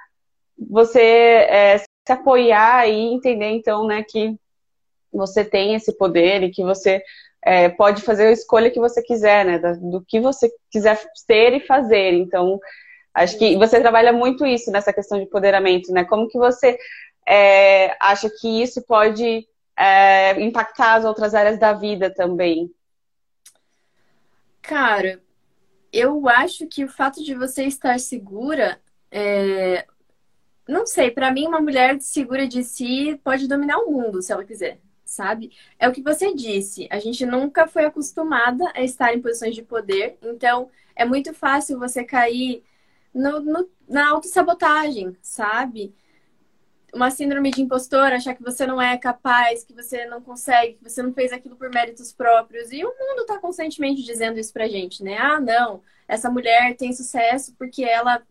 você 0.59 1.01
é, 1.01 1.79
se 1.79 1.87
apoiar 2.09 2.89
e 2.89 3.13
entender, 3.13 3.51
então, 3.51 3.87
né, 3.87 4.03
que 4.03 4.35
você 5.13 5.45
tem 5.45 5.75
esse 5.75 5.95
poder 5.99 6.43
e 6.43 6.51
que 6.51 6.65
você 6.65 7.03
é, 7.45 7.69
pode 7.69 8.01
fazer 8.01 8.29
a 8.29 8.33
escolha 8.33 8.71
que 8.71 8.81
você 8.81 9.03
quiser, 9.03 9.45
né, 9.45 9.59
do 9.59 10.03
que 10.09 10.19
você 10.19 10.51
quiser 10.71 10.99
ser 11.15 11.53
e 11.53 11.61
fazer. 11.61 12.15
Então, 12.15 12.59
acho 13.13 13.39
que 13.39 13.55
você 13.59 13.79
trabalha 13.79 14.13
muito 14.13 14.47
isso 14.47 14.71
nessa 14.71 14.95
questão 14.95 15.19
de 15.19 15.25
empoderamento, 15.25 15.93
né? 15.93 16.05
Como 16.05 16.27
que 16.27 16.39
você 16.39 16.79
é, 17.29 17.95
acha 18.01 18.31
que 18.41 18.63
isso 18.63 18.81
pode 18.87 19.47
é, 19.77 20.41
impactar 20.41 20.95
as 20.95 21.05
outras 21.05 21.35
áreas 21.35 21.59
da 21.59 21.75
vida 21.75 22.09
também? 22.09 22.71
Cara, 24.63 25.21
eu 25.93 26.29
acho 26.29 26.67
que 26.67 26.85
o 26.85 26.89
fato 26.89 27.23
de 27.23 27.35
você 27.35 27.65
estar 27.65 27.99
segura 28.00 28.81
é, 29.11 29.87
não 30.67 30.87
sei, 30.87 31.11
para 31.11 31.33
mim, 31.33 31.47
uma 31.47 31.61
mulher 31.61 32.00
segura 32.00 32.47
de 32.47 32.62
si 32.65 33.21
pode 33.25 33.49
dominar 33.49 33.79
o 33.79 33.91
mundo, 33.91 34.23
se 34.23 34.33
ela 34.33 34.44
quiser, 34.44 34.81
sabe? 35.05 35.53
É 35.79 35.89
o 35.89 35.93
que 35.93 36.03
você 36.03 36.35
disse. 36.35 36.89
A 36.91 36.99
gente 36.99 37.27
nunca 37.27 37.67
foi 37.67 37.85
acostumada 37.85 38.71
a 38.75 38.83
estar 38.83 39.15
em 39.15 39.21
posições 39.21 39.55
de 39.55 39.62
poder, 39.62 40.17
então 40.23 40.71
é 40.94 41.05
muito 41.05 41.35
fácil 41.35 41.79
você 41.79 42.05
cair 42.05 42.62
no, 43.15 43.41
no, 43.41 43.69
na 43.89 44.11
autossabotagem, 44.11 45.17
sabe? 45.21 45.94
Uma 46.93 47.11
síndrome 47.11 47.50
de 47.50 47.62
impostor, 47.62 48.12
achar 48.12 48.35
que 48.35 48.43
você 48.43 48.67
não 48.67 48.81
é 48.81 48.99
capaz, 48.99 49.65
que 49.65 49.73
você 49.73 50.05
não 50.05 50.21
consegue, 50.21 50.75
que 50.75 50.91
você 50.91 51.03
não 51.03 51.12
fez 51.12 51.33
aquilo 51.33 51.56
por 51.56 51.71
méritos 51.71 52.12
próprios. 52.12 52.71
E 52.71 52.85
o 52.85 52.89
mundo 52.89 53.25
tá 53.27 53.39
constantemente 53.39 54.03
dizendo 54.03 54.39
isso 54.39 54.53
pra 54.53 54.69
gente, 54.69 55.03
né? 55.03 55.17
Ah, 55.17 55.41
não, 55.41 55.81
essa 56.06 56.31
mulher 56.31 56.77
tem 56.77 56.93
sucesso 56.93 57.55
porque 57.58 57.82
ela, 57.82 58.22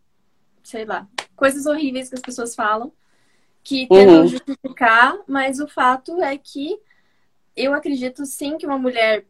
sei 0.64 0.86
lá, 0.86 1.08
coisas 1.36 1.66
horríveis 1.66 2.08
que 2.08 2.16
as 2.16 2.22
pessoas 2.22 2.54
falam, 2.54 2.94
que 3.64 3.88
tentam 3.88 4.22
uhum. 4.22 4.28
justificar, 4.28 5.18
mas 5.28 5.60
o 5.60 5.68
fato 5.68 6.22
é 6.22 6.38
que 6.38 6.80
eu 7.56 7.74
acredito 7.74 8.26
sim 8.26 8.58
que 8.58 8.66
uma 8.66 8.78
mulher, 8.78 9.26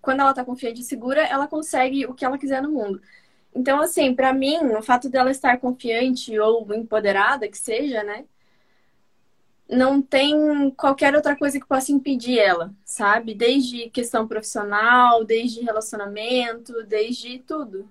quando 0.00 0.20
ela 0.20 0.34
tá 0.34 0.44
confiante 0.44 0.80
e 0.80 0.84
segura, 0.84 1.22
ela 1.22 1.46
consegue 1.46 2.06
o 2.06 2.14
que 2.14 2.24
ela 2.24 2.38
quiser 2.38 2.62
no 2.62 2.70
mundo. 2.70 3.00
Então, 3.54 3.80
assim, 3.80 4.14
para 4.14 4.32
mim, 4.32 4.58
o 4.76 4.82
fato 4.82 5.08
dela 5.08 5.30
estar 5.30 5.58
confiante 5.58 6.38
ou 6.38 6.72
empoderada, 6.74 7.48
que 7.48 7.58
seja, 7.58 8.02
né? 8.04 8.24
Não 9.70 10.02
tem 10.02 10.70
qualquer 10.72 11.14
outra 11.14 11.36
coisa 11.36 11.60
que 11.60 11.66
possa 11.66 11.92
impedir 11.92 12.38
ela, 12.38 12.74
sabe? 12.84 13.34
Desde 13.34 13.88
questão 13.90 14.26
profissional, 14.26 15.24
desde 15.24 15.60
relacionamento, 15.60 16.82
desde 16.84 17.38
tudo 17.38 17.88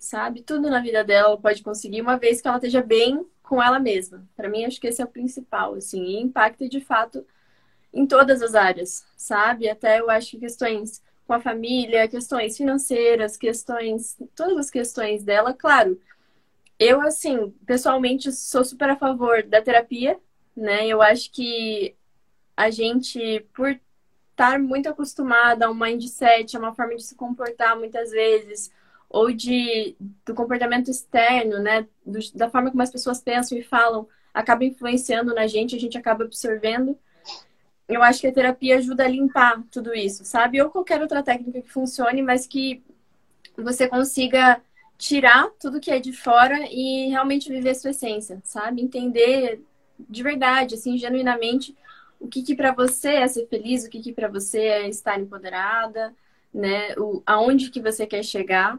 sabe? 0.00 0.42
Tudo 0.42 0.70
na 0.70 0.80
vida 0.80 1.04
dela 1.04 1.28
ela 1.28 1.38
pode 1.38 1.62
conseguir 1.62 2.00
uma 2.00 2.16
vez 2.16 2.40
que 2.40 2.48
ela 2.48 2.56
esteja 2.56 2.82
bem 2.82 3.24
com 3.42 3.62
ela 3.62 3.78
mesma. 3.78 4.26
Para 4.34 4.48
mim, 4.48 4.64
acho 4.64 4.80
que 4.80 4.86
esse 4.88 5.02
é 5.02 5.04
o 5.04 5.08
principal, 5.08 5.74
assim, 5.74 6.02
e 6.02 6.20
impacta 6.20 6.68
de 6.68 6.80
fato 6.80 7.24
em 7.92 8.06
todas 8.06 8.40
as 8.42 8.54
áreas, 8.54 9.04
sabe? 9.16 9.68
Até 9.68 10.00
eu 10.00 10.10
acho 10.10 10.32
que 10.32 10.38
questões 10.38 11.02
com 11.26 11.34
a 11.34 11.40
família, 11.40 12.08
questões 12.08 12.56
financeiras, 12.56 13.36
questões, 13.36 14.16
todas 14.34 14.56
as 14.56 14.70
questões 14.70 15.22
dela, 15.22 15.52
claro. 15.52 16.00
Eu, 16.78 17.02
assim, 17.02 17.50
pessoalmente 17.66 18.32
sou 18.32 18.64
super 18.64 18.90
a 18.90 18.96
favor 18.96 19.42
da 19.42 19.60
terapia, 19.60 20.18
né? 20.60 20.86
Eu 20.86 21.00
acho 21.02 21.30
que 21.32 21.94
a 22.56 22.70
gente, 22.70 23.46
por 23.54 23.78
estar 24.30 24.58
muito 24.58 24.88
acostumada 24.88 25.66
a 25.66 25.70
um 25.70 25.74
mindset, 25.74 26.56
a 26.56 26.60
uma 26.60 26.74
forma 26.74 26.94
de 26.96 27.02
se 27.02 27.14
comportar 27.14 27.76
muitas 27.78 28.10
vezes, 28.10 28.70
ou 29.08 29.32
de, 29.32 29.96
do 30.24 30.34
comportamento 30.34 30.90
externo, 30.90 31.58
né? 31.58 31.86
Do, 32.04 32.18
da 32.34 32.48
forma 32.50 32.70
como 32.70 32.82
as 32.82 32.90
pessoas 32.90 33.20
pensam 33.20 33.58
e 33.58 33.62
falam, 33.62 34.08
acaba 34.32 34.64
influenciando 34.64 35.34
na 35.34 35.46
gente, 35.46 35.74
a 35.74 35.78
gente 35.78 35.98
acaba 35.98 36.24
absorvendo. 36.24 36.96
Eu 37.88 38.02
acho 38.02 38.20
que 38.20 38.28
a 38.28 38.32
terapia 38.32 38.76
ajuda 38.78 39.04
a 39.04 39.08
limpar 39.08 39.62
tudo 39.70 39.92
isso, 39.94 40.24
sabe? 40.24 40.62
Ou 40.62 40.70
qualquer 40.70 41.02
outra 41.02 41.22
técnica 41.22 41.60
que 41.60 41.68
funcione, 41.68 42.22
mas 42.22 42.46
que 42.46 42.82
você 43.56 43.88
consiga 43.88 44.62
tirar 44.96 45.50
tudo 45.58 45.80
que 45.80 45.90
é 45.90 45.98
de 45.98 46.12
fora 46.12 46.58
e 46.70 47.08
realmente 47.08 47.48
viver 47.50 47.74
sua 47.74 47.90
essência, 47.90 48.40
sabe? 48.44 48.80
Entender 48.80 49.60
de 50.08 50.22
verdade, 50.22 50.74
assim, 50.74 50.96
genuinamente, 50.96 51.76
o 52.18 52.28
que 52.28 52.42
que 52.42 52.54
para 52.54 52.72
você 52.72 53.08
é 53.14 53.28
ser 53.28 53.46
feliz, 53.46 53.84
o 53.84 53.90
que 53.90 54.00
que 54.00 54.12
para 54.12 54.28
você 54.28 54.60
é 54.60 54.88
estar 54.88 55.18
empoderada, 55.18 56.14
né? 56.52 56.94
O, 56.98 57.22
aonde 57.26 57.70
que 57.70 57.80
você 57.80 58.06
quer 58.06 58.22
chegar. 58.22 58.78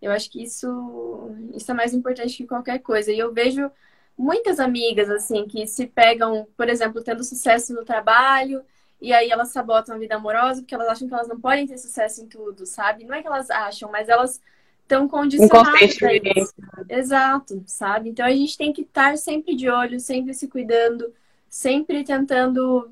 Eu 0.00 0.12
acho 0.12 0.30
que 0.30 0.42
isso, 0.42 1.30
isso 1.54 1.70
é 1.70 1.74
mais 1.74 1.92
importante 1.94 2.36
que 2.36 2.46
qualquer 2.46 2.78
coisa. 2.80 3.12
E 3.12 3.18
eu 3.18 3.32
vejo 3.32 3.70
muitas 4.16 4.60
amigas, 4.60 5.08
assim, 5.10 5.46
que 5.46 5.66
se 5.66 5.86
pegam, 5.86 6.46
por 6.56 6.68
exemplo, 6.68 7.02
tendo 7.02 7.24
sucesso 7.24 7.72
no 7.74 7.84
trabalho, 7.84 8.64
e 9.00 9.12
aí 9.12 9.30
elas 9.30 9.48
sabotam 9.50 9.94
a 9.94 9.98
vida 9.98 10.16
amorosa 10.16 10.60
porque 10.60 10.74
elas 10.74 10.88
acham 10.88 11.08
que 11.08 11.14
elas 11.14 11.28
não 11.28 11.40
podem 11.40 11.66
ter 11.66 11.78
sucesso 11.78 12.22
em 12.22 12.26
tudo, 12.26 12.66
sabe? 12.66 13.04
Não 13.04 13.14
é 13.14 13.22
que 13.22 13.28
elas 13.28 13.48
acham, 13.50 13.90
mas 13.90 14.08
elas 14.08 14.40
estão 14.88 15.06
condicionadas 15.06 16.02
a 16.02 16.12
isso. 16.14 16.54
Exato, 16.88 17.62
sabe? 17.66 18.08
Então 18.08 18.24
a 18.24 18.30
gente 18.30 18.56
tem 18.56 18.72
que 18.72 18.80
estar 18.80 19.18
sempre 19.18 19.54
de 19.54 19.68
olho, 19.68 20.00
sempre 20.00 20.32
se 20.32 20.48
cuidando, 20.48 21.12
sempre 21.48 22.02
tentando 22.02 22.90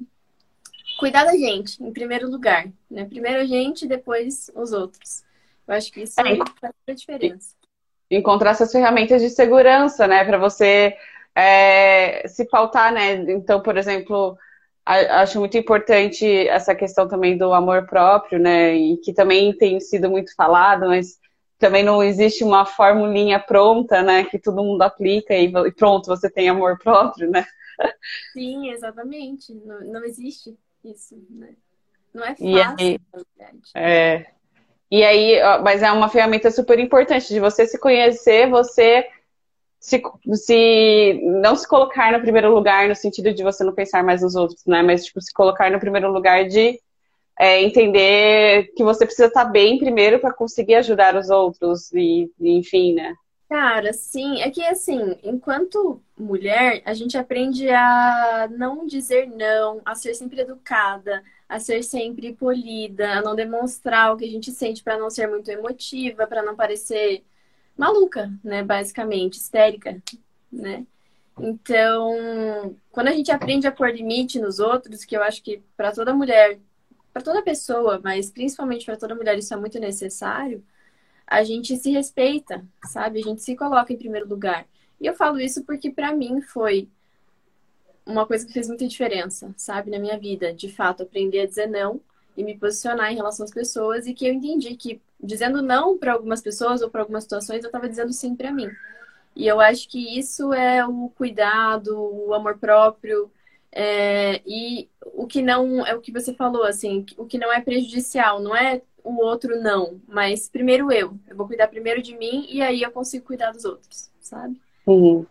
cuidar 0.98 1.24
da 1.24 1.32
gente, 1.32 1.82
em 1.82 1.92
primeiro 1.92 2.30
lugar. 2.30 2.66
Né? 2.90 3.06
Primeiro 3.06 3.40
a 3.40 3.46
gente, 3.46 3.88
depois 3.88 4.50
os 4.54 4.72
outros. 4.72 5.24
Eu 5.66 5.74
acho 5.74 5.90
que 5.90 6.02
isso 6.02 6.20
é, 6.20 6.36
faz 6.60 6.74
a 6.86 6.92
diferença. 6.92 7.54
Encontrar 8.10 8.50
essas 8.50 8.70
ferramentas 8.70 9.20
de 9.20 9.30
segurança, 9.30 10.06
né? 10.06 10.24
Para 10.24 10.38
você 10.38 10.94
é, 11.34 12.28
se 12.28 12.44
pautar, 12.44 12.92
né? 12.92 13.14
Então, 13.32 13.60
por 13.60 13.76
exemplo, 13.76 14.38
acho 14.84 15.40
muito 15.40 15.58
importante 15.58 16.46
essa 16.46 16.72
questão 16.72 17.08
também 17.08 17.36
do 17.36 17.52
amor 17.52 17.86
próprio, 17.86 18.38
né? 18.38 18.76
E 18.76 18.96
que 18.98 19.12
também 19.12 19.52
tem 19.52 19.80
sido 19.80 20.08
muito 20.08 20.32
falado, 20.36 20.86
mas 20.86 21.18
também 21.58 21.82
não 21.82 22.02
existe 22.02 22.44
uma 22.44 22.64
formulinha 22.66 23.38
pronta, 23.38 24.02
né? 24.02 24.25
Que 24.25 24.38
todo 24.38 24.62
mundo 24.62 24.82
aplica 24.82 25.34
e 25.34 25.50
pronto, 25.72 26.06
você 26.06 26.30
tem 26.30 26.48
amor 26.48 26.78
próprio, 26.78 27.30
né? 27.30 27.44
Sim, 28.32 28.70
exatamente. 28.70 29.52
Não, 29.52 29.80
não 29.80 30.04
existe 30.04 30.56
isso, 30.84 31.16
né? 31.30 31.50
Não 32.12 32.25
é 32.25 32.28
fácil, 32.28 32.40
e 32.46 32.60
aí, 32.60 33.00
é, 33.75 34.26
e 34.90 35.04
aí, 35.04 35.60
mas 35.62 35.82
é 35.82 35.92
uma 35.92 36.08
ferramenta 36.08 36.50
super 36.50 36.78
importante 36.78 37.28
de 37.28 37.38
você 37.38 37.66
se 37.66 37.78
conhecer, 37.78 38.48
você 38.48 39.06
se, 39.78 40.02
se 40.32 41.20
não 41.42 41.54
se 41.54 41.68
colocar 41.68 42.10
no 42.12 42.20
primeiro 42.20 42.52
lugar 42.54 42.88
no 42.88 42.94
sentido 42.96 43.32
de 43.32 43.42
você 43.42 43.62
não 43.62 43.75
pensar 43.75 44.02
mais 44.02 44.22
nos 44.22 44.34
outros, 44.34 44.64
né? 44.66 44.82
Mas 44.82 45.04
tipo, 45.04 45.20
se 45.20 45.32
colocar 45.32 45.70
no 45.70 45.78
primeiro 45.78 46.10
lugar 46.10 46.48
de 46.48 46.80
é, 47.38 47.62
entender 47.62 48.73
que 48.75 48.83
você 48.83 49.05
precisa 49.05 49.28
estar 49.28 49.45
bem 49.45 49.78
primeiro 49.78 50.19
para 50.19 50.33
conseguir 50.33 50.76
ajudar 50.76 51.16
os 51.16 51.28
outros 51.28 51.93
e, 51.93 52.31
e, 52.40 52.59
enfim, 52.59 52.95
né? 52.95 53.14
Cara, 53.49 53.93
sim, 53.93 54.40
é 54.40 54.50
que 54.50 54.64
assim, 54.64 55.16
enquanto 55.23 56.02
mulher, 56.19 56.83
a 56.85 56.93
gente 56.95 57.16
aprende 57.16 57.69
a 57.71 58.49
não 58.50 58.85
dizer 58.87 59.28
não, 59.28 59.81
a 59.85 59.95
ser 59.95 60.14
sempre 60.14 60.40
educada, 60.40 61.23
a 61.49 61.61
ser 61.61 61.85
sempre 61.85 62.35
polida, 62.35 63.12
a 63.12 63.23
não 63.23 63.37
demonstrar 63.37 64.12
o 64.12 64.16
que 64.16 64.25
a 64.25 64.31
gente 64.31 64.50
sente 64.50 64.83
para 64.83 64.99
não 64.99 65.09
ser 65.11 65.28
muito 65.28 65.49
emotiva, 65.49 66.26
para 66.26 66.43
não 66.43 66.57
parecer 66.57 67.23
maluca, 67.76 68.33
né, 68.43 68.64
basicamente, 68.64 69.35
histérica, 69.37 70.02
né? 70.50 70.85
Então, 71.38 72.75
quando 72.90 73.09
a 73.09 73.12
gente 73.12 73.31
aprende 73.31 73.66
a 73.66 73.73
pôr 73.73 73.95
limite 73.95 74.40
nos 74.40 74.59
outros, 74.59 75.05
que 75.05 75.16
eu 75.16 75.23
acho 75.23 75.43
que 75.43 75.62
para 75.76 75.93
toda 75.93 76.14
mulher, 76.14 76.59
para 77.16 77.23
toda 77.23 77.40
pessoa, 77.40 77.99
mas 78.04 78.30
principalmente 78.30 78.85
para 78.85 78.99
toda 78.99 79.14
mulher 79.14 79.38
isso 79.38 79.54
é 79.54 79.56
muito 79.56 79.80
necessário, 79.80 80.62
a 81.26 81.42
gente 81.42 81.75
se 81.78 81.90
respeita, 81.90 82.62
sabe? 82.85 83.20
A 83.20 83.23
gente 83.23 83.40
se 83.40 83.56
coloca 83.56 83.90
em 83.90 83.96
primeiro 83.96 84.28
lugar. 84.28 84.66
E 85.00 85.06
eu 85.06 85.14
falo 85.14 85.40
isso 85.40 85.64
porque 85.64 85.90
para 85.90 86.14
mim 86.14 86.42
foi 86.42 86.90
uma 88.04 88.26
coisa 88.26 88.46
que 88.46 88.52
fez 88.52 88.68
muita 88.68 88.87
diferença, 88.87 89.50
sabe, 89.56 89.90
na 89.90 89.99
minha 89.99 90.18
vida. 90.18 90.52
De 90.52 90.70
fato, 90.70 91.04
aprender 91.04 91.40
a 91.40 91.46
dizer 91.46 91.66
não 91.66 92.02
e 92.37 92.44
me 92.44 92.54
posicionar 92.54 93.11
em 93.11 93.16
relação 93.16 93.44
às 93.44 93.50
pessoas 93.50 94.06
e 94.06 94.12
que 94.12 94.26
eu 94.26 94.35
entendi 94.35 94.76
que 94.76 95.00
dizendo 95.18 95.62
não 95.62 95.96
para 95.96 96.12
algumas 96.12 96.42
pessoas 96.42 96.82
ou 96.82 96.90
para 96.90 97.00
algumas 97.00 97.23
situações, 97.23 97.62
eu 97.62 97.68
estava 97.68 97.88
dizendo 97.88 98.12
sim 98.12 98.37
para 98.37 98.52
mim. 98.52 98.70
E 99.35 99.46
eu 99.46 99.58
acho 99.58 99.88
que 99.88 100.18
isso 100.18 100.52
é 100.52 100.87
o 100.87 101.11
cuidado, 101.16 101.99
o 101.99 102.35
amor 102.35 102.58
próprio, 102.58 103.30
é, 103.78 104.40
e 104.47 104.88
o 105.04 105.26
que 105.26 105.42
não 105.42 105.87
é 105.87 105.95
o 105.95 106.00
que 106.00 106.11
você 106.11 106.33
falou, 106.33 106.64
assim, 106.64 107.04
o 107.18 107.26
que 107.26 107.37
não 107.37 107.52
é 107.52 107.61
prejudicial, 107.61 108.40
não 108.40 108.56
é 108.56 108.80
o 109.04 109.21
outro 109.23 109.61
não, 109.61 110.00
mas 110.09 110.49
primeiro 110.49 110.90
eu. 110.90 111.14
Eu 111.28 111.37
vou 111.37 111.47
cuidar 111.47 111.68
primeiro 111.68 112.00
de 112.00 112.16
mim 112.16 112.47
e 112.49 112.62
aí 112.62 112.83
eu 112.83 112.90
consigo 112.90 113.26
cuidar 113.26 113.52
dos 113.52 113.66
outros, 113.66 114.11
sabe? 114.18 114.59
Uhum. 114.87 115.26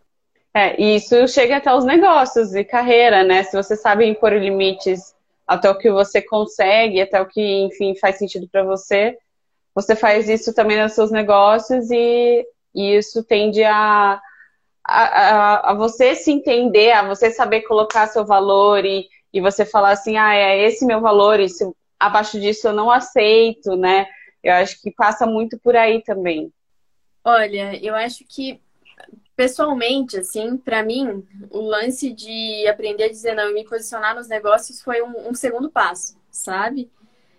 É, 0.54 0.80
e 0.80 0.96
isso 0.96 1.28
chega 1.28 1.58
até 1.58 1.74
os 1.74 1.84
negócios 1.84 2.54
e 2.54 2.64
carreira, 2.64 3.24
né? 3.24 3.42
Se 3.42 3.58
você 3.58 3.76
sabe 3.76 4.06
impor 4.06 4.32
limites 4.34 5.16
até 5.48 5.68
o 5.68 5.78
que 5.80 5.90
você 5.90 6.22
consegue, 6.22 7.02
até 7.02 7.20
o 7.20 7.26
que, 7.26 7.42
enfim, 7.42 7.96
faz 7.96 8.20
sentido 8.20 8.48
para 8.48 8.64
você, 8.64 9.18
você 9.74 9.96
faz 9.96 10.30
isso 10.30 10.54
também 10.54 10.80
nos 10.80 10.94
seus 10.94 11.10
negócios 11.10 11.90
e, 11.90 12.48
e 12.76 12.96
isso 12.96 13.24
tende 13.24 13.64
a, 13.64 14.22
a, 14.88 15.72
a, 15.72 15.74
você 15.74 16.16
se 16.16 16.32
entender, 16.32 16.92
a 16.92 17.08
você 17.08 17.32
saber 17.32 17.62
colocar 17.62 18.08
seu 18.08 18.24
valor 18.24 18.86
e, 18.86 19.10
e 19.34 19.42
você 19.42 19.66
falar 19.66 19.92
assim, 19.92 20.16
ah, 20.18 20.36
é 20.36 20.64
esse 20.68 20.86
meu 20.86 21.02
valor, 21.02 21.40
e 21.40 21.48
abaixo 22.00 22.40
disso 22.40 22.68
eu 22.68 22.74
não 22.74 22.92
aceito, 22.92 23.76
né? 23.76 24.06
Eu 24.44 24.54
acho 24.54 24.80
que 24.80 24.92
passa 24.92 25.26
muito 25.26 25.58
por 25.58 25.76
aí 25.76 26.04
também. 26.04 26.54
Olha, 27.24 27.76
eu 27.84 27.96
acho 27.96 28.24
que 28.30 28.62
pessoalmente, 29.36 30.18
assim, 30.18 30.56
para 30.56 30.84
mim, 30.84 31.26
o 31.50 31.60
lance 31.60 32.14
de 32.14 32.68
aprender 32.68 33.06
a 33.06 33.10
dizer 33.10 33.34
não 33.34 33.50
e 33.50 33.54
me 33.54 33.66
posicionar 33.66 34.16
nos 34.16 34.28
negócios 34.28 34.82
foi 34.82 35.02
um, 35.02 35.30
um 35.30 35.34
segundo 35.34 35.70
passo, 35.70 36.16
sabe? 36.30 36.90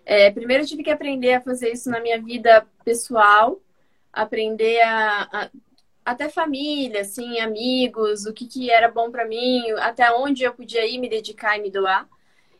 É, 0.05 0.29
primeiro 0.31 0.63
eu 0.63 0.67
tive 0.67 0.83
que 0.83 0.91
aprender 0.91 1.33
a 1.33 1.41
fazer 1.41 1.71
isso 1.71 1.89
na 1.89 1.99
minha 1.99 2.21
vida 2.21 2.67
pessoal, 2.83 3.59
aprender 4.13 4.81
a, 4.81 5.29
a 5.31 5.49
até 6.07 6.29
família, 6.29 7.01
assim, 7.01 7.39
amigos, 7.41 8.25
o 8.25 8.33
que, 8.33 8.47
que 8.47 8.71
era 8.71 8.89
bom 8.89 9.11
para 9.11 9.25
mim, 9.25 9.69
até 9.79 10.09
onde 10.13 10.43
eu 10.43 10.53
podia 10.53 10.87
ir 10.87 10.99
me 10.99 11.09
dedicar 11.09 11.57
e 11.57 11.61
me 11.61 11.69
doar. 11.69 12.07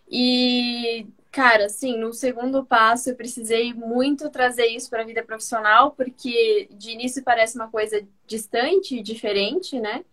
E, 0.09 1.07
cara, 1.31 1.65
assim, 1.67 1.97
no 1.97 2.11
segundo 2.13 2.65
passo 2.65 3.09
eu 3.09 3.15
precisei 3.15 3.73
muito 3.73 4.29
trazer 4.29 4.67
isso 4.67 4.89
para 4.89 5.01
a 5.03 5.05
vida 5.05 5.23
profissional, 5.23 5.91
porque 5.91 6.67
de 6.71 6.91
início 6.91 7.23
parece 7.23 7.55
uma 7.55 7.69
coisa 7.69 8.05
distante, 8.25 9.01
diferente, 9.01 9.79
né? 9.79 10.03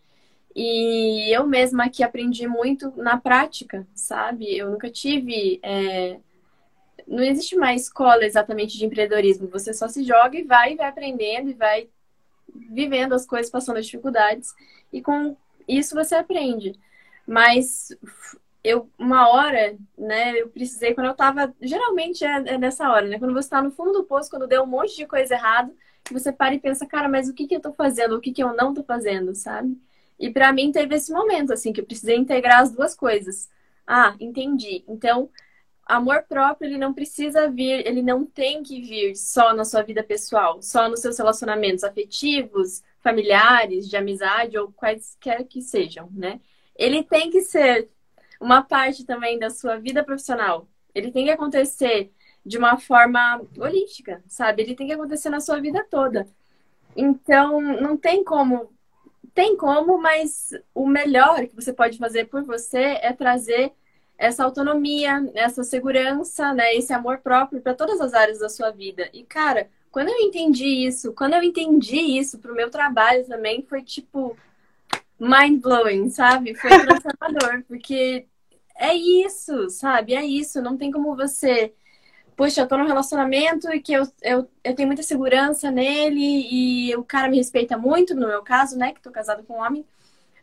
E 0.54 1.34
eu 1.34 1.46
mesma 1.46 1.86
aqui 1.86 2.04
aprendi 2.04 2.46
muito 2.46 2.92
na 2.96 3.18
prática, 3.18 3.86
sabe? 3.94 4.56
Eu 4.56 4.70
nunca 4.70 4.88
tive. 4.90 5.58
É 5.62 6.18
não 7.06 7.22
existe 7.22 7.56
mais 7.56 7.82
escola 7.82 8.24
exatamente 8.24 8.78
de 8.78 8.84
empreendedorismo. 8.86 9.48
Você 9.48 9.72
só 9.74 9.88
se 9.88 10.04
joga 10.04 10.38
e 10.38 10.44
vai, 10.44 10.72
e 10.72 10.76
vai 10.76 10.88
aprendendo 10.88 11.50
e 11.50 11.54
vai 11.54 11.88
vivendo 12.70 13.14
as 13.14 13.26
coisas, 13.26 13.50
passando 13.50 13.78
as 13.78 13.86
dificuldades. 13.86 14.54
E 14.92 15.02
com 15.02 15.36
isso 15.68 15.94
você 15.94 16.14
aprende. 16.14 16.74
Mas 17.26 17.96
eu, 18.62 18.88
uma 18.98 19.28
hora, 19.28 19.76
né, 19.96 20.40
eu 20.40 20.48
precisei, 20.48 20.94
quando 20.94 21.08
eu 21.08 21.14
tava. 21.14 21.54
Geralmente 21.60 22.24
é, 22.24 22.54
é 22.54 22.58
nessa 22.58 22.90
hora, 22.90 23.06
né? 23.06 23.18
Quando 23.18 23.34
você 23.34 23.48
tá 23.48 23.62
no 23.62 23.70
fundo 23.70 23.92
do 23.92 24.04
poço, 24.04 24.30
quando 24.30 24.46
deu 24.46 24.62
um 24.62 24.66
monte 24.66 24.96
de 24.96 25.06
coisa 25.06 25.34
errada, 25.34 25.72
você 26.10 26.32
para 26.32 26.54
e 26.54 26.58
pensa, 26.60 26.86
cara, 26.86 27.08
mas 27.08 27.28
o 27.28 27.34
que, 27.34 27.46
que 27.46 27.56
eu 27.56 27.60
tô 27.60 27.72
fazendo? 27.72 28.16
O 28.16 28.20
que, 28.20 28.32
que 28.32 28.42
eu 28.42 28.54
não 28.54 28.74
tô 28.74 28.82
fazendo, 28.82 29.34
sabe? 29.34 29.78
E 30.18 30.30
para 30.30 30.52
mim 30.52 30.72
teve 30.72 30.94
esse 30.94 31.12
momento, 31.12 31.52
assim, 31.52 31.72
que 31.72 31.80
eu 31.80 31.86
precisei 31.86 32.16
integrar 32.16 32.60
as 32.60 32.70
duas 32.70 32.94
coisas. 32.94 33.50
Ah, 33.86 34.14
entendi. 34.20 34.84
Então, 34.88 35.28
amor 35.86 36.24
próprio, 36.28 36.68
ele 36.68 36.78
não 36.78 36.94
precisa 36.94 37.50
vir, 37.50 37.86
ele 37.86 38.02
não 38.02 38.24
tem 38.24 38.62
que 38.62 38.80
vir 38.80 39.16
só 39.16 39.52
na 39.52 39.64
sua 39.64 39.82
vida 39.82 40.02
pessoal, 40.02 40.62
só 40.62 40.88
nos 40.88 41.00
seus 41.00 41.18
relacionamentos 41.18 41.84
afetivos, 41.84 42.82
familiares, 43.00 43.88
de 43.88 43.96
amizade 43.96 44.56
ou 44.56 44.72
quaisquer 44.72 45.44
que 45.44 45.60
sejam, 45.60 46.08
né? 46.12 46.40
Ele 46.76 47.04
tem 47.04 47.30
que 47.30 47.42
ser 47.42 47.88
uma 48.40 48.62
parte 48.62 49.04
também 49.04 49.38
da 49.38 49.50
sua 49.50 49.76
vida 49.76 50.02
profissional. 50.02 50.66
Ele 50.94 51.10
tem 51.12 51.24
que 51.24 51.30
acontecer 51.30 52.12
de 52.44 52.58
uma 52.58 52.78
forma 52.78 53.40
holística, 53.58 54.22
sabe? 54.26 54.62
Ele 54.62 54.74
tem 54.74 54.86
que 54.86 54.92
acontecer 54.92 55.30
na 55.30 55.40
sua 55.40 55.60
vida 55.60 55.86
toda. 55.90 56.26
Então, 56.96 57.60
não 57.60 57.96
tem 57.96 58.22
como. 58.22 58.72
Tem 59.32 59.56
como, 59.56 59.98
mas 59.98 60.50
o 60.74 60.86
melhor 60.86 61.46
que 61.46 61.56
você 61.56 61.72
pode 61.72 61.98
fazer 61.98 62.26
por 62.26 62.44
você 62.44 62.98
é 63.02 63.12
trazer 63.12 63.72
essa 64.18 64.44
autonomia, 64.44 65.30
essa 65.34 65.64
segurança, 65.64 66.52
né, 66.54 66.74
esse 66.74 66.92
amor 66.92 67.18
próprio 67.18 67.60
para 67.60 67.74
todas 67.74 68.00
as 68.00 68.14
áreas 68.14 68.38
da 68.38 68.48
sua 68.48 68.70
vida. 68.70 69.08
E 69.12 69.24
cara, 69.24 69.68
quando 69.90 70.08
eu 70.08 70.18
entendi 70.20 70.86
isso, 70.86 71.12
quando 71.12 71.34
eu 71.34 71.42
entendi 71.42 72.18
isso 72.18 72.38
pro 72.38 72.54
meu 72.54 72.70
trabalho 72.70 73.26
também, 73.26 73.62
foi 73.68 73.82
tipo 73.82 74.36
mind 75.18 75.60
blowing, 75.60 76.10
sabe? 76.10 76.54
Foi 76.54 76.70
transformador, 76.80 77.64
porque 77.68 78.26
é 78.76 78.94
isso, 78.94 79.70
sabe? 79.70 80.14
É 80.14 80.24
isso, 80.24 80.62
não 80.62 80.76
tem 80.76 80.90
como 80.90 81.16
você 81.16 81.72
puxa, 82.36 82.62
eu 82.62 82.68
tô 82.68 82.76
num 82.76 82.86
relacionamento 82.86 83.72
e 83.72 83.80
que 83.80 83.92
eu, 83.92 84.02
eu, 84.22 84.48
eu 84.62 84.74
tenho 84.74 84.88
muita 84.88 85.02
segurança 85.02 85.70
nele 85.70 86.48
e 86.50 86.96
o 86.96 87.04
cara 87.04 87.28
me 87.28 87.36
respeita 87.36 87.78
muito, 87.78 88.14
no 88.14 88.26
meu 88.26 88.42
caso, 88.42 88.76
né, 88.76 88.92
que 88.92 89.00
tô 89.00 89.10
casado 89.10 89.44
com 89.44 89.54
um 89.54 89.60
homem, 89.60 89.84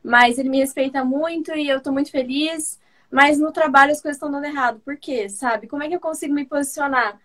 mas 0.03 0.37
ele 0.39 0.49
me 0.49 0.59
respeita 0.59 1.03
muito 1.03 1.51
e 1.53 1.67
eu 1.69 1.81
tô 1.81 1.91
muito 1.91 2.11
feliz, 2.11 2.79
mas 3.11 3.37
no 3.37 3.51
trabalho 3.51 3.91
as 3.91 4.01
coisas 4.01 4.15
estão 4.15 4.31
dando 4.31 4.45
errado. 4.45 4.79
Por 4.79 4.95
quê? 4.97 5.27
Sabe? 5.27 5.67
Como 5.67 5.83
é 5.83 5.89
que 5.89 5.95
eu 5.95 5.99
consigo 5.99 6.33
me 6.33 6.45
posicionar 6.45 7.19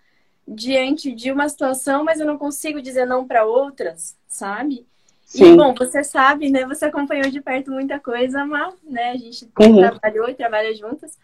diante 0.47 1.11
de 1.11 1.31
uma 1.31 1.47
situação, 1.49 2.03
mas 2.03 2.19
eu 2.19 2.25
não 2.25 2.37
consigo 2.37 2.81
dizer 2.81 3.05
não 3.05 3.27
para 3.27 3.45
outras, 3.45 4.17
sabe? 4.27 4.85
Sim. 5.25 5.53
E, 5.53 5.57
bom, 5.57 5.73
você 5.73 6.03
sabe, 6.03 6.49
né? 6.49 6.65
Você 6.65 6.85
acompanhou 6.85 7.29
de 7.29 7.41
perto 7.41 7.71
muita 7.71 7.99
coisa, 7.99 8.45
mas, 8.45 8.73
né? 8.83 9.11
A 9.11 9.17
gente 9.17 9.49
uhum. 9.59 9.77
trabalhou 9.77 10.29
e 10.29 10.35
trabalha 10.35 10.73
juntas. 10.73 11.17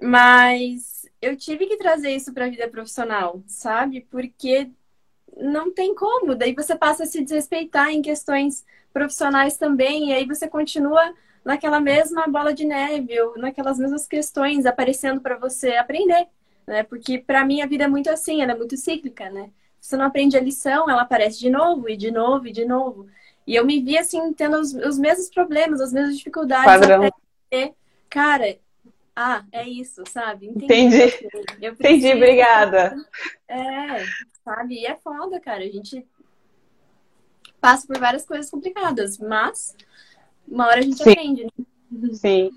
Mas 0.00 1.06
eu 1.20 1.36
tive 1.36 1.66
que 1.66 1.76
trazer 1.76 2.10
isso 2.10 2.32
para 2.32 2.46
a 2.46 2.50
vida 2.50 2.68
profissional, 2.68 3.42
sabe? 3.46 4.06
Porque 4.10 4.70
não 5.36 5.70
tem 5.70 5.94
como. 5.94 6.34
Daí 6.34 6.54
você 6.54 6.74
passa 6.74 7.02
a 7.02 7.06
se 7.06 7.22
desrespeitar 7.22 7.90
em 7.90 8.00
questões 8.00 8.64
profissionais 8.92 9.58
também, 9.58 10.08
e 10.08 10.12
aí 10.14 10.24
você 10.24 10.48
continua 10.48 11.14
naquela 11.46 11.78
mesma 11.78 12.26
bola 12.26 12.52
de 12.52 12.64
neve, 12.64 13.20
ou 13.20 13.38
naquelas 13.38 13.78
mesmas 13.78 14.04
questões 14.08 14.66
aparecendo 14.66 15.20
para 15.20 15.38
você 15.38 15.76
aprender, 15.76 16.26
né? 16.66 16.82
Porque 16.82 17.18
para 17.18 17.44
mim 17.44 17.62
a 17.62 17.66
vida 17.66 17.84
é 17.84 17.88
muito 17.88 18.10
assim, 18.10 18.42
ela 18.42 18.50
é 18.50 18.56
muito 18.56 18.76
cíclica, 18.76 19.30
né? 19.30 19.48
Você 19.80 19.96
não 19.96 20.06
aprende 20.06 20.36
a 20.36 20.40
lição, 20.40 20.90
ela 20.90 21.02
aparece 21.02 21.38
de 21.38 21.48
novo, 21.48 21.88
e 21.88 21.96
de 21.96 22.10
novo, 22.10 22.48
e 22.48 22.52
de 22.52 22.64
novo. 22.64 23.06
E 23.46 23.54
eu 23.54 23.64
me 23.64 23.80
vi 23.80 23.96
assim, 23.96 24.32
tendo 24.32 24.58
os, 24.58 24.74
os 24.74 24.98
mesmos 24.98 25.30
problemas, 25.30 25.80
as 25.80 25.92
mesmas 25.92 26.18
dificuldades. 26.18 26.64
Padrão. 26.64 27.04
Até, 27.04 27.72
cara, 28.10 28.58
ah, 29.14 29.44
é 29.52 29.68
isso, 29.68 30.02
sabe? 30.08 30.48
Entendi. 30.48 30.96
Entendi, 30.96 31.66
Entendi 31.68 32.12
obrigada. 32.12 32.96
É, 33.46 34.04
sabe? 34.44 34.80
E 34.80 34.86
é 34.86 34.96
foda, 34.96 35.38
cara. 35.38 35.62
A 35.62 35.70
gente 35.70 36.04
passa 37.60 37.86
por 37.86 38.00
várias 38.00 38.26
coisas 38.26 38.50
complicadas, 38.50 39.16
mas 39.18 39.76
uma 40.48 40.66
hora 40.66 40.78
a 40.78 40.82
gente 40.82 41.02
Sim. 41.02 41.10
aprende, 41.10 41.44
né? 41.44 41.50
Sim 42.14 42.50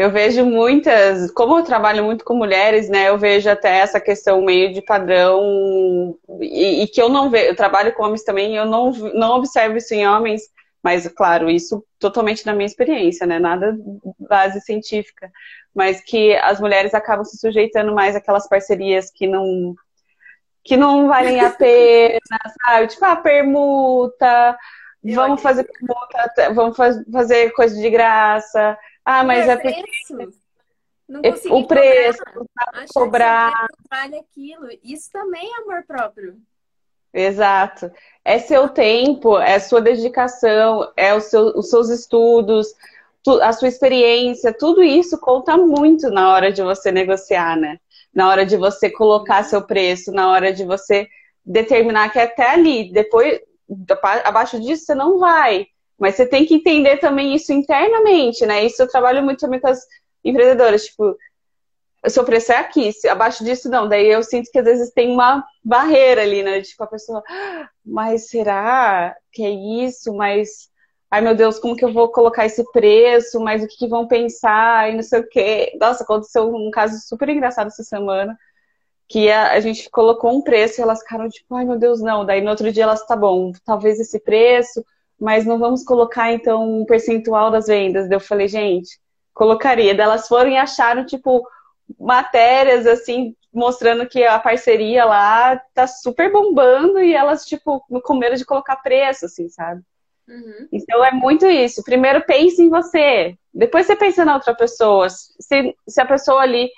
eu 0.00 0.10
vejo 0.10 0.46
muitas, 0.46 1.30
como 1.32 1.58
eu 1.58 1.62
trabalho 1.62 2.02
muito 2.02 2.24
com 2.24 2.34
mulheres, 2.34 2.88
né, 2.88 3.10
eu 3.10 3.18
vejo 3.18 3.50
até 3.50 3.80
essa 3.80 4.00
questão 4.00 4.40
meio 4.40 4.72
de 4.72 4.80
padrão, 4.80 6.16
e, 6.40 6.82
e 6.82 6.88
que 6.88 7.02
eu 7.02 7.10
não 7.10 7.28
vejo, 7.28 7.48
eu 7.48 7.54
trabalho 7.54 7.92
com 7.92 8.04
homens 8.04 8.24
também, 8.24 8.56
eu 8.56 8.64
não, 8.64 8.92
não 9.12 9.36
observo 9.36 9.76
isso 9.76 9.92
em 9.92 10.08
homens, 10.08 10.44
mas, 10.82 11.06
claro, 11.08 11.50
isso 11.50 11.84
totalmente 11.98 12.46
na 12.46 12.54
minha 12.54 12.64
experiência, 12.64 13.26
né, 13.26 13.38
nada 13.38 13.76
base 14.18 14.62
científica, 14.62 15.30
mas 15.74 16.00
que 16.00 16.34
as 16.36 16.58
mulheres 16.58 16.94
acabam 16.94 17.22
se 17.22 17.36
sujeitando 17.36 17.94
mais 17.94 18.16
àquelas 18.16 18.48
parcerias 18.48 19.10
que 19.10 19.26
não, 19.26 19.74
que 20.64 20.78
não 20.78 21.08
valem 21.08 21.40
a 21.40 21.50
pena, 21.52 22.20
sabe, 22.64 22.86
tipo, 22.86 23.04
a 23.04 23.16
permuta, 23.16 24.56
vamos 25.02 25.40
fazer 25.40 25.64
permuta, 25.64 26.52
vamos 26.54 26.76
fazer 27.10 27.50
coisa 27.52 27.74
de 27.80 27.90
graça, 27.90 28.78
ah, 29.04 29.24
mas 29.24 29.48
é, 29.48 29.52
é 29.52 29.56
porque. 29.56 29.84
Não 31.08 31.22
o 31.50 31.66
preço, 31.66 32.22
cobrar. 32.32 32.86
cobrar. 32.94 33.68
Vale 33.90 34.18
aquilo. 34.18 34.68
Isso 34.84 35.10
também 35.10 35.44
é 35.44 35.62
amor 35.62 35.82
próprio. 35.84 36.36
Exato. 37.12 37.90
É 38.24 38.38
seu 38.38 38.68
tempo, 38.68 39.36
é 39.36 39.58
sua 39.58 39.80
dedicação, 39.80 40.92
é 40.96 41.12
o 41.12 41.20
seu, 41.20 41.46
os 41.58 41.68
seus 41.68 41.88
estudos, 41.88 42.68
a 43.42 43.52
sua 43.52 43.66
experiência, 43.66 44.56
tudo 44.56 44.82
isso 44.82 45.18
conta 45.18 45.56
muito 45.56 46.08
na 46.10 46.32
hora 46.32 46.52
de 46.52 46.62
você 46.62 46.92
negociar, 46.92 47.56
né? 47.56 47.78
Na 48.14 48.28
hora 48.28 48.46
de 48.46 48.56
você 48.56 48.88
colocar 48.88 49.42
seu 49.42 49.62
preço, 49.62 50.12
na 50.12 50.30
hora 50.30 50.52
de 50.52 50.64
você 50.64 51.08
determinar 51.44 52.10
que 52.10 52.18
até 52.18 52.50
ali, 52.50 52.92
depois, 52.92 53.40
abaixo 54.24 54.60
disso, 54.60 54.84
você 54.84 54.94
não 54.94 55.18
vai. 55.18 55.66
Mas 55.98 56.14
você 56.14 56.26
tem 56.26 56.46
que 56.46 56.54
entender 56.54 56.96
também 56.96 57.34
isso 57.34 57.52
internamente, 57.52 58.46
né? 58.46 58.64
Isso 58.64 58.82
eu 58.82 58.88
trabalho 58.88 59.22
muito 59.22 59.40
também 59.40 59.60
com 59.60 59.68
as 59.68 59.80
empreendedoras, 60.24 60.86
tipo, 60.86 61.16
o 62.04 62.08
seu 62.08 62.24
preço 62.24 62.52
é 62.52 62.56
aqui, 62.56 62.90
abaixo 63.08 63.44
disso 63.44 63.68
não. 63.68 63.88
Daí 63.88 64.06
eu 64.06 64.22
sinto 64.22 64.50
que 64.50 64.58
às 64.58 64.64
vezes 64.64 64.90
tem 64.92 65.12
uma 65.12 65.44
barreira 65.62 66.22
ali, 66.22 66.42
né? 66.42 66.62
Tipo, 66.62 66.84
a 66.84 66.86
pessoa, 66.86 67.22
ah, 67.28 67.68
mas 67.84 68.28
será 68.28 69.14
que 69.32 69.44
é 69.44 69.50
isso? 69.50 70.14
Mas, 70.14 70.70
ai 71.10 71.20
meu 71.20 71.34
Deus, 71.34 71.58
como 71.58 71.76
que 71.76 71.84
eu 71.84 71.92
vou 71.92 72.10
colocar 72.10 72.46
esse 72.46 72.64
preço? 72.72 73.38
Mas 73.40 73.62
o 73.62 73.68
que, 73.68 73.76
que 73.76 73.88
vão 73.88 74.06
pensar? 74.08 74.90
E 74.90 74.94
não 74.94 75.02
sei 75.02 75.20
o 75.20 75.28
quê. 75.28 75.76
Nossa, 75.78 76.02
aconteceu 76.02 76.48
um 76.48 76.70
caso 76.70 76.98
super 77.06 77.28
engraçado 77.28 77.66
essa 77.68 77.82
semana. 77.82 78.36
Que 79.10 79.30
a, 79.30 79.52
a 79.52 79.60
gente 79.60 79.90
colocou 79.90 80.30
um 80.30 80.40
preço 80.40 80.80
e 80.80 80.82
elas 80.82 81.00
ficaram 81.00 81.28
tipo, 81.28 81.54
ai 81.54 81.64
meu 81.64 81.78
Deus, 81.78 82.00
não. 82.00 82.24
Daí 82.24 82.40
no 82.40 82.50
outro 82.50 82.72
dia 82.72 82.84
elas, 82.84 83.04
tá 83.04 83.14
bom, 83.16 83.52
talvez 83.66 84.00
esse 84.00 84.18
preço 84.20 84.82
mas 85.20 85.44
não 85.44 85.58
vamos 85.58 85.84
colocar 85.84 86.32
então 86.32 86.80
um 86.80 86.86
percentual 86.86 87.50
das 87.50 87.66
vendas. 87.66 88.10
Eu 88.10 88.18
falei, 88.18 88.48
gente, 88.48 88.98
colocaria. 89.34 89.94
Delas 89.94 90.26
foram 90.26 90.50
e 90.50 90.56
acharam, 90.56 91.04
tipo, 91.04 91.46
matérias 91.98 92.86
assim, 92.86 93.36
mostrando 93.52 94.08
que 94.08 94.24
a 94.24 94.38
parceria 94.38 95.04
lá 95.04 95.60
tá 95.74 95.86
super 95.86 96.32
bombando 96.32 96.98
e 97.00 97.14
elas, 97.14 97.44
tipo, 97.44 97.84
com 98.02 98.14
medo 98.14 98.36
de 98.36 98.46
colocar 98.46 98.76
preço, 98.76 99.26
assim, 99.26 99.50
sabe? 99.50 99.82
Uhum. 100.26 100.68
Então 100.72 101.04
é 101.04 101.12
muito 101.12 101.46
isso. 101.46 101.84
Primeiro 101.84 102.22
pense 102.22 102.62
em 102.62 102.70
você, 102.70 103.36
depois 103.52 103.86
você 103.86 103.94
pensa 103.94 104.24
na 104.24 104.36
outra 104.36 104.54
pessoa. 104.54 105.10
Se, 105.10 105.76
se 105.86 106.00
a 106.00 106.06
pessoa 106.06 106.40
ali 106.40 106.70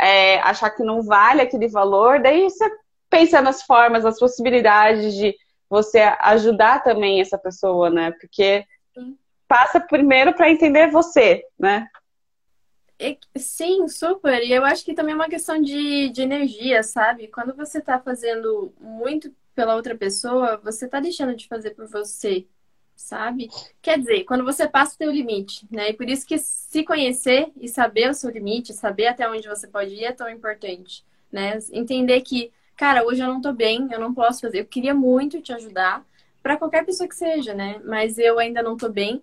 é, 0.00 0.40
achar 0.40 0.70
que 0.70 0.82
não 0.82 1.02
vale 1.02 1.42
aquele 1.42 1.68
valor, 1.68 2.20
daí 2.20 2.44
você 2.44 2.70
pensa 3.08 3.40
nas 3.40 3.62
formas, 3.62 4.04
nas 4.04 4.18
possibilidades 4.18 5.14
de 5.14 5.36
você 5.68 5.98
ajudar 6.20 6.82
também 6.82 7.20
essa 7.20 7.36
pessoa, 7.38 7.90
né? 7.90 8.12
Porque 8.12 8.64
passa 9.46 9.80
primeiro 9.80 10.32
para 10.32 10.50
entender 10.50 10.90
você, 10.90 11.44
né? 11.58 11.88
Sim, 13.36 13.88
super. 13.88 14.42
E 14.42 14.52
eu 14.52 14.64
acho 14.64 14.84
que 14.84 14.94
também 14.94 15.12
é 15.12 15.16
uma 15.16 15.28
questão 15.28 15.60
de, 15.60 16.10
de 16.10 16.22
energia, 16.22 16.82
sabe? 16.82 17.28
Quando 17.28 17.54
você 17.54 17.78
está 17.78 17.98
fazendo 17.98 18.72
muito 18.80 19.32
pela 19.54 19.74
outra 19.74 19.96
pessoa, 19.96 20.60
você 20.62 20.84
está 20.84 21.00
deixando 21.00 21.34
de 21.34 21.48
fazer 21.48 21.70
por 21.70 21.86
você, 21.88 22.46
sabe? 23.00 23.48
Quer 23.82 23.98
dizer, 23.98 24.24
quando 24.24 24.44
você 24.44 24.68
passa 24.68 24.94
o 24.94 24.96
seu 24.96 25.10
limite, 25.10 25.66
né? 25.70 25.90
E 25.90 25.92
por 25.92 26.08
isso 26.08 26.26
que 26.26 26.38
se 26.38 26.84
conhecer 26.84 27.50
e 27.60 27.68
saber 27.68 28.10
o 28.10 28.14
seu 28.14 28.30
limite, 28.30 28.72
saber 28.72 29.06
até 29.06 29.28
onde 29.28 29.48
você 29.48 29.66
pode 29.66 29.94
ir 29.94 30.04
é 30.04 30.12
tão 30.12 30.28
importante, 30.28 31.04
né? 31.32 31.58
Entender 31.72 32.20
que 32.22 32.52
cara, 32.76 33.04
hoje 33.04 33.20
eu 33.20 33.26
não 33.26 33.42
tô 33.42 33.52
bem, 33.52 33.88
eu 33.92 34.00
não 34.00 34.14
posso 34.14 34.40
fazer. 34.40 34.60
Eu 34.60 34.64
queria 34.64 34.94
muito 34.94 35.38
te 35.42 35.52
ajudar, 35.52 36.02
para 36.42 36.56
qualquer 36.56 36.84
pessoa 36.84 37.08
que 37.08 37.14
seja, 37.14 37.54
né? 37.54 37.80
Mas 37.84 38.18
eu 38.18 38.38
ainda 38.38 38.62
não 38.62 38.76
tô 38.76 38.88
bem. 38.88 39.22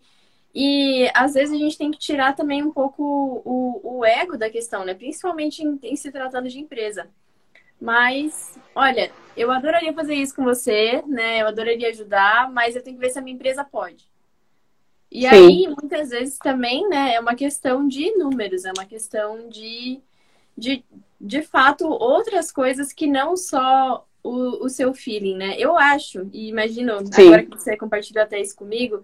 E 0.53 1.09
às 1.13 1.33
vezes 1.33 1.53
a 1.55 1.57
gente 1.57 1.77
tem 1.77 1.91
que 1.91 1.97
tirar 1.97 2.35
também 2.35 2.63
um 2.63 2.71
pouco 2.71 3.03
o, 3.43 3.99
o 3.99 4.05
ego 4.05 4.37
da 4.37 4.49
questão, 4.49 4.85
né? 4.85 4.93
Principalmente 4.93 5.63
em, 5.63 5.79
em, 5.83 5.95
se 5.95 6.11
tratando 6.11 6.49
de 6.49 6.59
empresa. 6.59 7.09
Mas, 7.79 8.57
olha, 8.73 9.11
eu 9.35 9.51
adoraria 9.51 9.93
fazer 9.93 10.15
isso 10.15 10.35
com 10.35 10.43
você, 10.43 11.03
né? 11.05 11.41
Eu 11.41 11.47
adoraria 11.47 11.89
ajudar, 11.89 12.51
mas 12.51 12.75
eu 12.75 12.83
tenho 12.83 12.97
que 12.97 13.01
ver 13.01 13.11
se 13.11 13.19
a 13.19 13.21
minha 13.21 13.35
empresa 13.35 13.63
pode. 13.63 14.09
E 15.11 15.21
Sim. 15.21 15.27
aí, 15.27 15.67
muitas 15.67 16.09
vezes 16.09 16.37
também, 16.37 16.87
né, 16.89 17.13
é 17.13 17.19
uma 17.19 17.33
questão 17.33 17.87
de 17.87 18.11
números, 18.17 18.65
é 18.65 18.73
uma 18.75 18.85
questão 18.85 19.47
de, 19.47 20.01
de 20.57 20.83
de 21.19 21.41
fato, 21.41 21.87
outras 21.87 22.51
coisas 22.51 22.93
que 22.93 23.07
não 23.07 23.35
só 23.35 24.05
o, 24.23 24.65
o 24.65 24.69
seu 24.69 24.93
feeling, 24.93 25.35
né? 25.35 25.55
Eu 25.57 25.77
acho, 25.77 26.29
e 26.31 26.47
imagino, 26.47 26.99
Sim. 27.11 27.27
agora 27.27 27.43
que 27.43 27.57
você 27.57 27.75
compartilhou 27.75 28.23
até 28.23 28.39
isso 28.39 28.55
comigo, 28.55 29.03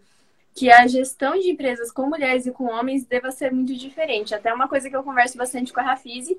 que 0.53 0.69
a 0.71 0.85
gestão 0.85 1.37
de 1.39 1.49
empresas 1.49 1.91
com 1.91 2.07
mulheres 2.07 2.45
e 2.45 2.51
com 2.51 2.65
homens 2.65 3.03
deva 3.05 3.31
ser 3.31 3.51
muito 3.51 3.73
diferente. 3.73 4.35
Até 4.35 4.53
uma 4.53 4.67
coisa 4.67 4.89
que 4.89 4.95
eu 4.95 5.03
converso 5.03 5.37
bastante 5.37 5.73
com 5.73 5.79
a 5.79 5.83
Rafise, 5.83 6.37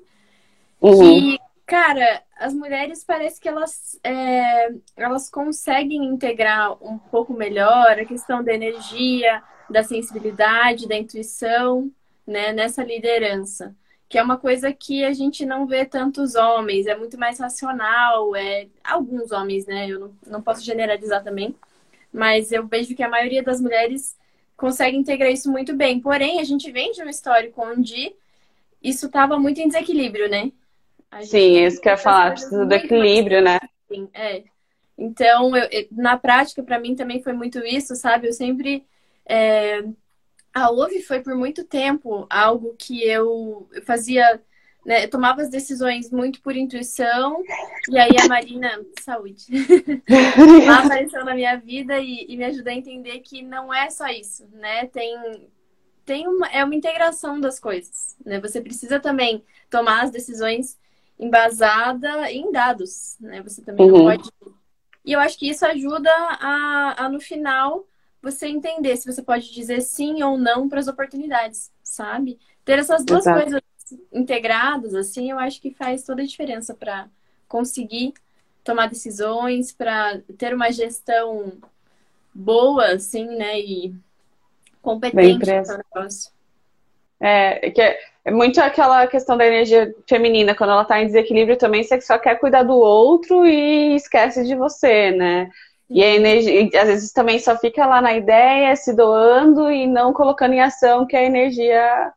uhum. 0.79 0.99
que, 0.99 1.39
cara, 1.65 2.23
as 2.37 2.53
mulheres 2.53 3.03
parece 3.03 3.39
que 3.39 3.47
elas, 3.47 3.99
é, 4.03 4.69
elas 4.95 5.29
conseguem 5.29 6.05
integrar 6.05 6.73
um 6.83 6.97
pouco 6.97 7.33
melhor 7.33 7.99
a 7.99 8.05
questão 8.05 8.43
da 8.43 8.53
energia, 8.53 9.41
da 9.69 9.83
sensibilidade, 9.83 10.87
da 10.87 10.95
intuição, 10.95 11.91
né, 12.25 12.53
nessa 12.53 12.83
liderança 12.83 13.75
que 14.07 14.17
é 14.17 14.23
uma 14.23 14.37
coisa 14.37 14.71
que 14.71 15.03
a 15.03 15.13
gente 15.13 15.45
não 15.45 15.65
vê 15.65 15.85
tantos 15.85 16.35
homens, 16.35 16.85
é 16.85 16.95
muito 16.95 17.17
mais 17.17 17.39
racional, 17.39 18.35
é 18.35 18.67
alguns 18.83 19.31
homens, 19.31 19.65
né? 19.65 19.89
Eu 19.89 19.99
não, 19.99 20.17
não 20.27 20.41
posso 20.41 20.63
generalizar 20.63 21.23
também, 21.23 21.55
mas 22.13 22.51
eu 22.51 22.65
vejo 22.67 22.95
que 22.95 23.03
a 23.03 23.09
maioria 23.09 23.43
das 23.43 23.59
mulheres 23.59 24.15
consegue 24.55 24.95
integrar 24.95 25.31
isso 25.31 25.51
muito 25.51 25.75
bem. 25.75 25.99
Porém, 25.99 26.39
a 26.39 26.43
gente 26.43 26.71
vem 26.71 26.91
de 26.91 27.03
um 27.03 27.09
histórico 27.09 27.61
onde 27.61 28.15
isso 28.81 29.07
estava 29.07 29.39
muito 29.39 29.59
em 29.59 29.67
desequilíbrio, 29.67 30.29
né? 30.29 30.51
Sim, 31.23 31.65
isso 31.65 31.79
que 31.79 31.87
eu 31.87 31.93
ia 31.93 31.97
falar, 31.97 32.31
precisa 32.31 32.65
do 32.65 32.73
equilíbrio, 32.73 33.41
né? 33.41 33.59
Sim, 33.87 34.09
é. 34.13 34.43
Então, 34.97 35.55
eu, 35.55 35.87
na 35.91 36.17
prática, 36.17 36.63
para 36.63 36.79
mim 36.79 36.95
também 36.95 37.21
foi 37.21 37.33
muito 37.33 37.59
isso, 37.59 37.95
sabe? 37.95 38.27
Eu 38.27 38.33
sempre 38.33 38.85
é, 39.25 39.83
a 40.53 40.71
OVE 40.71 41.01
foi 41.01 41.21
por 41.21 41.35
muito 41.35 41.65
tempo 41.65 42.25
algo 42.29 42.75
que 42.77 43.03
eu, 43.03 43.67
eu 43.73 43.81
fazia 43.83 44.41
né, 44.85 45.05
eu 45.05 45.09
tomava 45.09 45.41
as 45.41 45.49
decisões 45.49 46.11
muito 46.11 46.39
por 46.41 46.55
intuição, 46.55 47.41
e 47.89 47.97
aí 47.97 48.11
a 48.23 48.27
Marina, 48.27 48.85
saúde, 49.01 49.47
ela 50.63 50.85
apareceu 50.85 51.25
na 51.25 51.33
minha 51.33 51.57
vida 51.57 51.97
e, 51.99 52.27
e, 52.29 52.37
me 52.37 52.45
ajudou 52.45 52.71
a 52.71 52.75
entender 52.75 53.19
que 53.21 53.41
não 53.41 53.73
é 53.73 53.89
só 53.89 54.07
isso, 54.09 54.47
né? 54.53 54.85
Tem, 54.85 55.49
tem 56.05 56.27
uma, 56.27 56.47
é 56.49 56.63
uma 56.63 56.75
integração 56.75 57.41
das 57.41 57.59
coisas, 57.59 58.15
né? 58.23 58.39
Você 58.39 58.61
precisa 58.61 58.99
também 58.99 59.43
tomar 59.71 60.03
as 60.03 60.11
decisões 60.11 60.77
embasada 61.19 62.31
em 62.31 62.51
dados, 62.51 63.17
né? 63.19 63.41
Você 63.41 63.61
também 63.61 63.89
uhum. 63.89 64.03
pode. 64.03 64.29
E 65.03 65.13
eu 65.13 65.19
acho 65.19 65.37
que 65.37 65.49
isso 65.49 65.65
ajuda 65.65 66.09
a, 66.11 67.05
a, 67.05 67.09
no 67.09 67.19
final, 67.19 67.85
você 68.21 68.47
entender 68.47 68.97
se 68.97 69.11
você 69.11 69.21
pode 69.21 69.53
dizer 69.53 69.81
sim 69.81 70.23
ou 70.23 70.37
não 70.37 70.67
para 70.67 70.79
as 70.79 70.87
oportunidades, 70.87 71.71
sabe? 71.83 72.39
Ter 72.63 72.79
essas 72.79 73.05
duas 73.05 73.25
Exato. 73.25 73.41
coisas 73.41 73.61
integradas, 74.11 74.95
assim, 74.95 75.29
eu 75.29 75.37
acho 75.37 75.61
que 75.61 75.71
faz 75.71 76.03
toda 76.03 76.23
a 76.23 76.25
diferença 76.25 76.73
para 76.73 77.07
conseguir 77.47 78.15
tomar 78.63 78.87
decisões, 78.87 79.71
para 79.71 80.19
ter 80.37 80.55
uma 80.55 80.71
gestão 80.71 81.53
boa, 82.33 82.87
assim, 82.93 83.25
né? 83.27 83.59
E 83.59 83.95
competente 84.81 85.45
no 85.45 85.77
negócio. 85.77 86.31
É, 87.19 87.71
que 87.71 87.81
é, 87.81 87.99
é, 88.25 88.31
muito 88.31 88.59
aquela 88.59 89.07
questão 89.07 89.37
da 89.37 89.45
energia 89.45 89.93
feminina, 90.09 90.55
quando 90.55 90.71
ela 90.71 90.83
tá 90.85 90.99
em 91.01 91.05
desequilíbrio 91.05 91.57
também, 91.57 91.83
você 91.83 92.01
só 92.01 92.17
quer 92.17 92.39
cuidar 92.39 92.63
do 92.63 92.73
outro 92.73 93.45
e 93.45 93.95
esquece 93.95 94.43
de 94.45 94.55
você, 94.55 95.11
né? 95.11 95.49
E 95.89 96.03
a 96.03 96.15
energia, 96.15 96.81
às 96.81 96.87
vezes 96.87 97.11
também 97.11 97.37
só 97.39 97.55
fica 97.57 97.85
lá 97.85 98.01
na 98.01 98.13
ideia, 98.15 98.75
se 98.75 98.95
doando 98.95 99.71
e 99.71 99.85
não 99.85 100.11
colocando 100.11 100.53
em 100.53 100.61
ação, 100.61 101.05
que 101.05 101.15
é 101.15 101.19
a 101.19 101.23
energia 101.25 102.13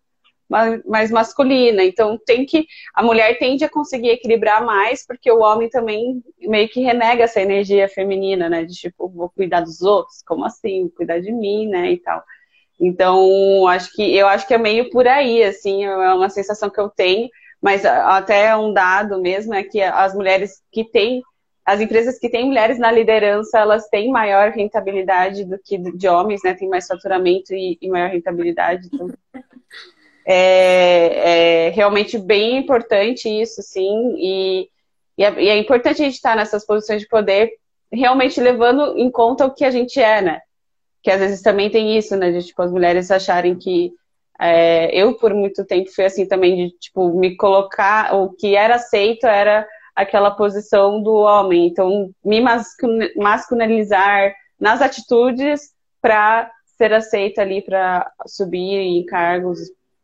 mais 0.86 1.10
masculina. 1.10 1.84
Então 1.84 2.18
tem 2.24 2.46
que 2.46 2.66
a 2.94 3.02
mulher 3.02 3.38
tende 3.38 3.64
a 3.64 3.68
conseguir 3.68 4.08
equilibrar 4.10 4.64
mais, 4.64 5.06
porque 5.06 5.30
o 5.30 5.40
homem 5.40 5.68
também 5.68 6.22
meio 6.40 6.68
que 6.68 6.80
renega 6.80 7.24
essa 7.24 7.40
energia 7.40 7.88
feminina, 7.88 8.48
né? 8.48 8.64
De 8.64 8.74
tipo, 8.74 9.08
vou 9.08 9.28
cuidar 9.28 9.60
dos 9.60 9.82
outros, 9.82 10.22
como 10.26 10.44
assim? 10.44 10.88
Cuidar 10.96 11.20
de 11.20 11.30
mim, 11.32 11.68
né? 11.68 11.92
E 11.92 11.98
tal. 11.98 12.22
Então, 12.80 13.66
acho 13.66 13.92
que 13.92 14.16
eu 14.16 14.28
acho 14.28 14.46
que 14.46 14.54
é 14.54 14.58
meio 14.58 14.90
por 14.90 15.06
aí, 15.06 15.42
assim, 15.42 15.84
é 15.84 16.14
uma 16.14 16.28
sensação 16.28 16.70
que 16.70 16.80
eu 16.80 16.88
tenho, 16.88 17.28
mas 17.60 17.84
até 17.84 18.56
um 18.56 18.72
dado 18.72 19.20
mesmo 19.20 19.52
é 19.54 19.64
que 19.64 19.80
as 19.82 20.14
mulheres 20.14 20.62
que 20.70 20.84
têm 20.84 21.22
as 21.68 21.82
empresas 21.82 22.18
que 22.18 22.30
têm 22.30 22.46
mulheres 22.46 22.78
na 22.78 22.90
liderança, 22.90 23.58
elas 23.58 23.86
têm 23.90 24.10
maior 24.10 24.52
rentabilidade 24.52 25.44
do 25.44 25.58
que 25.58 25.76
de 25.76 26.08
homens, 26.08 26.40
né? 26.42 26.54
Tem 26.54 26.66
mais 26.66 26.86
faturamento 26.86 27.52
e, 27.52 27.76
e 27.82 27.90
maior 27.90 28.08
rentabilidade. 28.08 28.88
Então, 28.90 29.10
é, 30.24 31.66
é, 31.66 31.68
realmente 31.68 32.16
bem 32.16 32.56
importante 32.56 33.28
isso, 33.28 33.60
sim, 33.60 34.14
e, 34.16 34.70
e, 35.18 35.24
é, 35.24 35.42
e, 35.42 35.48
é, 35.50 35.58
importante 35.58 36.00
a 36.00 36.06
gente 36.06 36.14
estar 36.14 36.34
nessas 36.34 36.64
posições 36.64 37.02
de 37.02 37.08
poder, 37.08 37.50
realmente 37.92 38.40
levando 38.40 38.96
em 38.96 39.10
conta 39.10 39.44
o 39.44 39.52
que 39.52 39.66
a 39.66 39.70
gente 39.70 40.00
é, 40.00 40.22
né? 40.22 40.40
Que 41.02 41.10
às 41.10 41.20
vezes 41.20 41.42
também 41.42 41.70
tem 41.70 41.96
isso, 41.96 42.16
né? 42.16 42.30
De 42.30 42.46
tipo, 42.46 42.62
as 42.62 42.70
mulheres 42.70 43.10
acharem 43.10 43.56
que. 43.56 43.92
É, 44.40 44.94
eu, 44.94 45.14
por 45.14 45.34
muito 45.34 45.64
tempo, 45.64 45.90
fui 45.92 46.04
assim 46.04 46.26
também, 46.26 46.56
de 46.56 46.78
tipo, 46.78 47.12
me 47.18 47.36
colocar. 47.36 48.14
O 48.14 48.30
que 48.30 48.54
era 48.54 48.76
aceito 48.76 49.26
era 49.26 49.66
aquela 49.94 50.30
posição 50.30 51.02
do 51.02 51.12
homem. 51.14 51.66
Então, 51.66 52.10
me 52.24 52.40
masculinizar 53.16 54.34
nas 54.60 54.80
atitudes 54.80 55.72
para 56.00 56.50
ser 56.76 56.92
aceita 56.92 57.42
ali 57.42 57.60
para 57.62 58.08
subir 58.26 58.78
em 58.78 59.04
cargos 59.04 59.58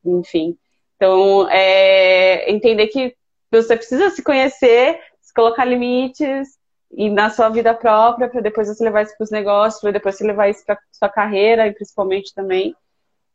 enfim. 0.05 0.57
Então, 0.97 1.49
é, 1.51 2.51
entender 2.51 2.89
que 2.89 3.15
você 3.51 3.77
precisa 3.77 4.11
se 4.11 4.23
conhecer, 4.23 5.01
se 5.21 5.33
colocar 5.33 5.65
limites 5.65 6.54
e 6.97 7.11
na 7.11 7.31
sua 7.31 7.49
vida 7.49 7.75
própria, 7.75 8.29
para 8.29 8.41
depois 8.41 8.69
você 8.69 8.85
levar 8.85 9.03
isso 9.03 9.17
para 9.17 9.25
os 9.25 9.31
negócios, 9.31 9.81
para 9.81 9.91
depois 9.91 10.17
você 10.17 10.25
levar 10.25 10.49
isso 10.49 10.65
para 10.65 10.79
sua 10.93 11.09
carreira, 11.09 11.67
e 11.67 11.73
principalmente 11.73 12.33
também. 12.35 12.75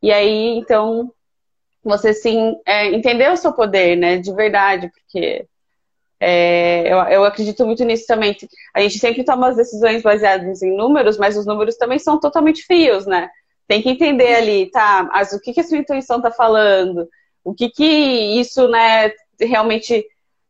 E 0.02 0.12
aí, 0.12 0.58
então, 0.58 1.12
você 1.84 2.14
sim 2.14 2.58
é, 2.66 2.88
entender 2.88 3.32
o 3.32 3.38
seu 3.38 3.54
poder, 3.54 3.96
né, 3.98 4.18
de 4.18 4.34
verdade, 4.34 4.90
porque 4.90 5.46
é, 6.20 6.92
eu, 6.92 6.98
eu, 7.04 7.24
acredito 7.24 7.66
muito 7.66 7.84
nisso 7.84 8.06
também. 8.08 8.36
A 8.74 8.82
gente 8.82 9.00
sempre 9.00 9.24
toma 9.24 9.50
as 9.50 9.56
decisões 9.56 10.02
baseadas 10.02 10.62
em 10.62 10.76
números, 10.76 11.18
mas 11.18 11.38
os 11.38 11.46
números 11.46 11.78
também 11.78 12.00
são 12.00 12.20
totalmente 12.20 12.64
frios, 12.66 13.06
né? 13.06 13.30
Tem 13.68 13.82
que 13.82 13.90
entender 13.90 14.36
ali, 14.36 14.70
tá, 14.72 15.08
mas 15.12 15.32
o 15.32 15.40
que, 15.40 15.54
que 15.54 15.62
a 15.62 15.64
sua 15.64 15.78
intuição 15.78 16.18
está 16.18 16.32
falando? 16.32 17.08
O 17.44 17.54
que, 17.54 17.70
que 17.70 17.86
isso, 17.86 18.68
né, 18.68 19.12
realmente 19.40 20.06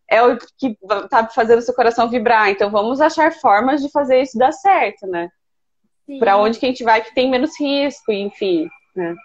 é 0.10 0.24
o 0.24 0.38
que 0.38 0.78
tá 1.10 1.28
fazendo 1.28 1.62
seu 1.62 1.74
coração 1.74 2.10
vibrar. 2.10 2.50
Então 2.50 2.72
vamos 2.72 3.00
achar 3.00 3.32
formas 3.32 3.82
de 3.82 3.91
fazer 3.91 4.22
isso 4.22 4.38
dar 4.38 4.52
certo, 4.52 5.06
né? 5.06 5.30
Para 6.17 6.38
onde 6.38 6.58
que 6.58 6.65
a 6.65 6.69
gente 6.69 6.84
vai 6.84 7.04
que 7.04 7.13
tem 7.13 7.30
menos 7.30 7.60
risco, 7.60 8.12
enfim, 8.12 8.67
né? 8.95 9.15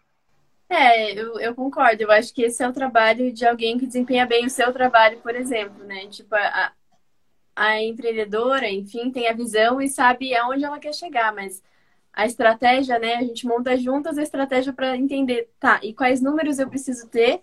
É, 0.69 1.13
eu, 1.13 1.39
eu 1.41 1.55
concordo. 1.55 2.03
Eu 2.03 2.11
acho 2.11 2.35
que 2.35 2.43
esse 2.43 2.63
é 2.63 2.69
o 2.69 2.73
trabalho 2.73 3.33
de 3.33 3.47
alguém 3.47 3.79
que 3.79 3.87
desempenha 3.87 4.27
bem 4.27 4.45
o 4.45 4.51
seu 4.51 4.73
trabalho, 4.73 5.19
por 5.21 5.35
exemplo, 5.35 5.83
né? 5.85 6.07
Tipo, 6.09 6.35
a, 6.35 6.73
a 7.57 7.83
empreendedora, 7.83 8.69
enfim, 8.69 9.11
tem 9.11 9.29
a 9.29 9.33
visão 9.33 9.81
e 9.81 9.89
sabe 9.89 10.35
aonde 10.35 10.65
ela 10.65 10.79
quer 10.79 10.93
chegar, 10.93 11.33
mas 11.35 11.63
a 12.13 12.27
estratégia, 12.27 12.99
né? 12.99 13.15
A 13.15 13.23
gente 13.23 13.47
monta 13.47 13.77
juntas 13.77 14.19
a 14.19 14.23
estratégia 14.23 14.73
para 14.73 14.97
entender, 14.97 15.49
tá, 15.59 15.81
e 15.83 15.95
quais 15.95 16.21
números 16.21 16.59
eu 16.59 16.69
preciso 16.69 17.09
ter 17.09 17.43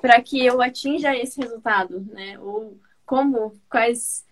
para 0.00 0.20
que 0.20 0.44
eu 0.44 0.60
atinja 0.60 1.16
esse 1.16 1.40
resultado, 1.40 2.04
né? 2.12 2.38
Ou 2.38 2.76
como, 3.06 3.54
quais, 3.68 4.24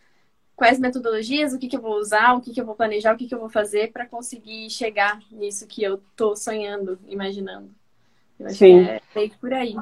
quais 0.57 0.79
metodologias, 0.79 1.53
o 1.53 1.59
que, 1.59 1.69
que 1.69 1.77
eu 1.77 1.81
vou 1.81 1.97
usar, 1.97 2.35
o 2.35 2.41
que, 2.41 2.53
que 2.53 2.61
eu 2.61 2.67
vou 2.67 2.75
planejar, 2.75 3.15
o 3.15 3.19
que, 3.19 3.27
que 3.27 3.35
eu 3.35 3.41
vou 3.41 3.49
fazer 3.49 3.93
para 3.93 4.07
conseguir 4.07 4.71
chegar 4.71 5.21
nisso 5.31 5.67
que 5.67 5.83
eu 5.83 6.01
tô 6.17 6.35
sonhando, 6.35 6.99
imaginando. 7.07 7.71
Eu 8.39 8.47
acho 8.47 8.57
Sim. 8.57 8.85
que 8.85 9.19
é 9.21 9.29
por 9.41 9.53
aí. 9.53 9.77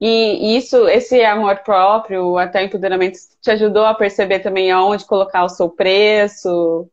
E 0.00 0.56
isso, 0.56 0.88
esse 0.88 1.22
amor 1.24 1.58
próprio, 1.58 2.36
até 2.36 2.64
empoderamento, 2.64 3.18
te 3.40 3.50
ajudou 3.52 3.84
a 3.84 3.94
perceber 3.94 4.40
também 4.40 4.72
aonde 4.72 5.04
colocar 5.04 5.44
o 5.44 5.48
seu 5.48 5.68
preço, 5.68 6.90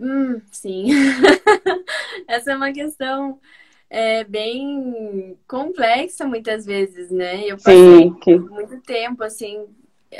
Hum, 0.00 0.40
sim. 0.50 0.86
Essa 2.28 2.52
é 2.52 2.56
uma 2.56 2.72
questão 2.72 3.40
é, 3.92 4.24
bem 4.24 5.36
complexa 5.46 6.26
muitas 6.26 6.64
vezes, 6.64 7.10
né? 7.10 7.44
Eu 7.44 7.58
passei 7.58 7.74
sim, 7.74 8.14
que... 8.14 8.38
muito 8.38 8.80
tempo, 8.80 9.22
assim. 9.22 9.66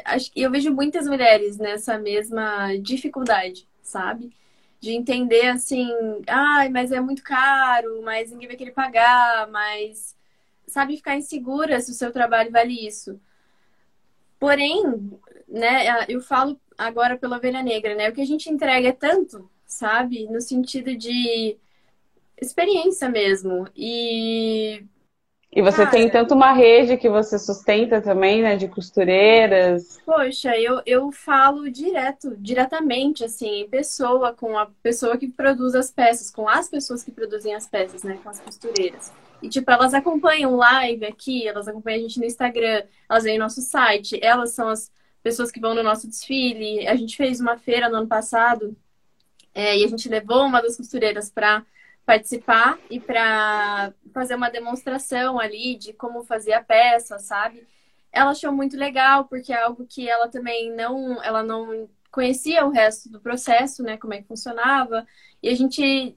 Acho 0.05 0.31
que 0.31 0.43
eu 0.43 0.51
vejo 0.51 0.71
muitas 0.71 1.07
mulheres 1.07 1.57
nessa 1.57 1.99
mesma 1.99 2.77
dificuldade, 2.77 3.67
sabe? 3.83 4.31
De 4.79 4.93
entender 4.93 5.47
assim, 5.47 5.91
ai, 6.27 6.69
mas 6.69 6.93
é 6.93 7.01
muito 7.01 7.23
caro, 7.23 8.03
mas 8.05 8.31
ninguém 8.31 8.49
vai 8.49 8.57
querer 8.57 8.73
pagar, 8.73 9.49
mas 9.51 10.15
sabe 10.67 10.99
ficar 10.99 11.17
insegura 11.17 11.81
se 11.81 11.93
o 11.93 11.95
seu 11.95 12.13
trabalho 12.13 12.51
vale 12.53 12.87
isso. 12.87 13.19
Porém, 14.39 14.83
né, 15.49 16.05
eu 16.09 16.21
falo 16.21 16.61
agora 16.77 17.17
pela 17.17 17.39
ovelha 17.39 17.63
negra, 17.63 17.95
né? 17.95 18.11
O 18.11 18.13
que 18.13 18.21
a 18.21 18.27
gente 18.27 18.51
entrega 18.51 18.89
é 18.89 18.93
tanto 18.93 19.51
sabe? 19.73 20.27
No 20.27 20.41
sentido 20.41 20.95
de 20.95 21.57
experiência 22.43 23.09
mesmo. 23.09 23.67
E. 23.77 24.85
E 25.55 25.61
você 25.61 25.85
Cara, 25.85 25.91
tem 25.91 26.09
tanto 26.09 26.35
uma 26.35 26.53
rede 26.53 26.97
que 26.97 27.11
você 27.11 27.39
sustenta 27.39 28.01
também, 28.01 28.41
né? 28.41 28.57
De 28.57 28.69
costureiras. 28.69 30.01
Poxa, 30.05 30.57
eu, 30.57 30.81
eu 30.87 31.13
falo 31.13 31.71
direto, 31.71 32.35
diretamente, 32.39 33.23
assim, 33.23 33.69
pessoa 33.71 34.33
com 34.33 34.59
a 34.59 34.67
pessoa 34.83 35.19
que 35.19 35.29
produz 35.29 35.75
as 35.75 35.91
peças, 35.91 36.31
com 36.31 36.49
as 36.49 36.71
pessoas 36.71 37.03
que 37.03 37.11
produzem 37.11 37.55
as 37.55 37.67
peças, 37.67 38.03
né? 38.03 38.19
Com 38.23 38.31
as 38.31 38.41
costureiras. 38.41 39.13
E, 39.43 39.49
tipo, 39.49 39.71
elas 39.71 39.93
acompanham 39.93 40.57
live 40.57 41.05
aqui, 41.05 41.47
elas 41.47 41.69
acompanham 41.69 41.99
a 41.99 42.03
gente 42.03 42.19
no 42.19 42.25
Instagram, 42.25 42.85
elas 43.09 43.25
vêm 43.25 43.37
no 43.37 43.45
nosso 43.45 43.61
site, 43.61 44.19
elas 44.23 44.53
são 44.53 44.69
as 44.69 44.91
pessoas 45.23 45.51
que 45.51 45.61
vão 45.61 45.75
no 45.75 45.83
nosso 45.83 46.09
desfile. 46.09 46.87
A 46.89 46.95
gente 46.95 47.15
fez 47.17 47.41
uma 47.41 47.59
feira 47.59 47.91
no 47.91 47.97
ano 47.97 48.07
passado 48.07 48.75
é, 49.55 49.77
e 49.77 49.85
a 49.85 49.89
gente 49.89 50.09
levou 50.09 50.45
uma 50.47 50.63
das 50.63 50.77
costureiras 50.77 51.31
para 51.31 51.65
participar 52.05 52.79
e 52.91 52.99
para 52.99 53.93
fazer 54.13 54.35
uma 54.35 54.51
demonstração 54.51 55.39
ali 55.39 55.77
de 55.77 55.93
como 55.93 56.25
fazer 56.25 56.53
a 56.53 56.63
peça, 56.63 57.19
sabe? 57.19 57.67
Ela 58.11 58.31
achou 58.31 58.53
muito 58.53 58.77
legal 58.77 59.25
porque 59.27 59.53
é 59.53 59.63
algo 59.63 59.87
que 59.87 60.09
ela 60.09 60.29
também 60.29 60.71
não, 60.75 61.23
ela 61.23 61.43
não 61.43 61.89
conhecia 62.11 62.67
o 62.67 62.71
resto 62.71 63.09
do 63.09 63.21
processo, 63.21 63.83
né? 63.83 63.97
Como 63.97 64.15
é 64.15 64.19
que 64.21 64.29
funcionava 64.29 65.07
e 65.43 65.49
a 65.49 65.55
gente 65.55 66.17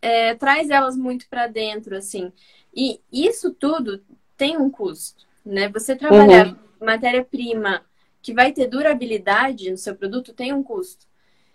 é, 0.00 0.34
traz 0.34 0.70
elas 0.70 0.96
muito 0.96 1.28
para 1.28 1.46
dentro, 1.46 1.96
assim. 1.96 2.32
E 2.74 3.00
isso 3.12 3.52
tudo 3.52 4.02
tem 4.36 4.56
um 4.56 4.70
custo, 4.70 5.26
né? 5.44 5.68
Você 5.70 5.96
trabalhar 5.96 6.48
uhum. 6.48 6.56
matéria-prima 6.80 7.84
que 8.22 8.32
vai 8.32 8.52
ter 8.52 8.66
durabilidade 8.66 9.70
no 9.70 9.76
seu 9.76 9.94
produto 9.94 10.32
tem 10.32 10.52
um 10.52 10.62
custo. 10.62 11.06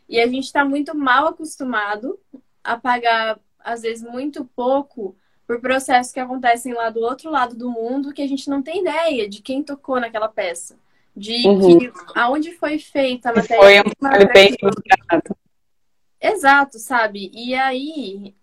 E 0.08 0.20
a 0.20 0.28
gente 0.28 0.46
está 0.46 0.64
muito 0.66 0.96
mal 0.96 1.28
acostumado 1.28 2.20
a 2.64 2.78
pagar, 2.78 3.40
às 3.64 3.82
vezes, 3.82 4.04
muito 4.04 4.46
pouco 4.56 5.16
por 5.48 5.60
processos 5.60 6.14
que 6.14 6.20
acontecem 6.20 6.74
lá 6.74 6.90
do 6.90 7.02
outro 7.02 7.30
lado 7.30 7.56
do 7.56 7.70
mundo 7.70 8.14
que 8.14 8.22
a 8.22 8.28
gente 8.28 8.50
não 8.50 8.62
tem 8.62 8.82
ideia 8.82 9.28
de 9.28 9.42
quem 9.42 9.64
tocou 9.64 10.00
naquela 10.00 10.30
peça. 10.30 10.78
De 11.16 11.46
uhum. 11.46 11.78
que, 11.78 11.92
aonde 12.16 12.54
foi 12.54 12.80
feita 12.80 13.30
a 13.30 13.36
matéria. 13.36 13.62
Foi 13.62 13.80
um 13.80 13.94
trabalho 14.00 14.30
bem 14.34 14.56
Exato, 16.22 16.78
sabe? 16.78 17.32
E 17.34 17.54
aí 17.56 18.36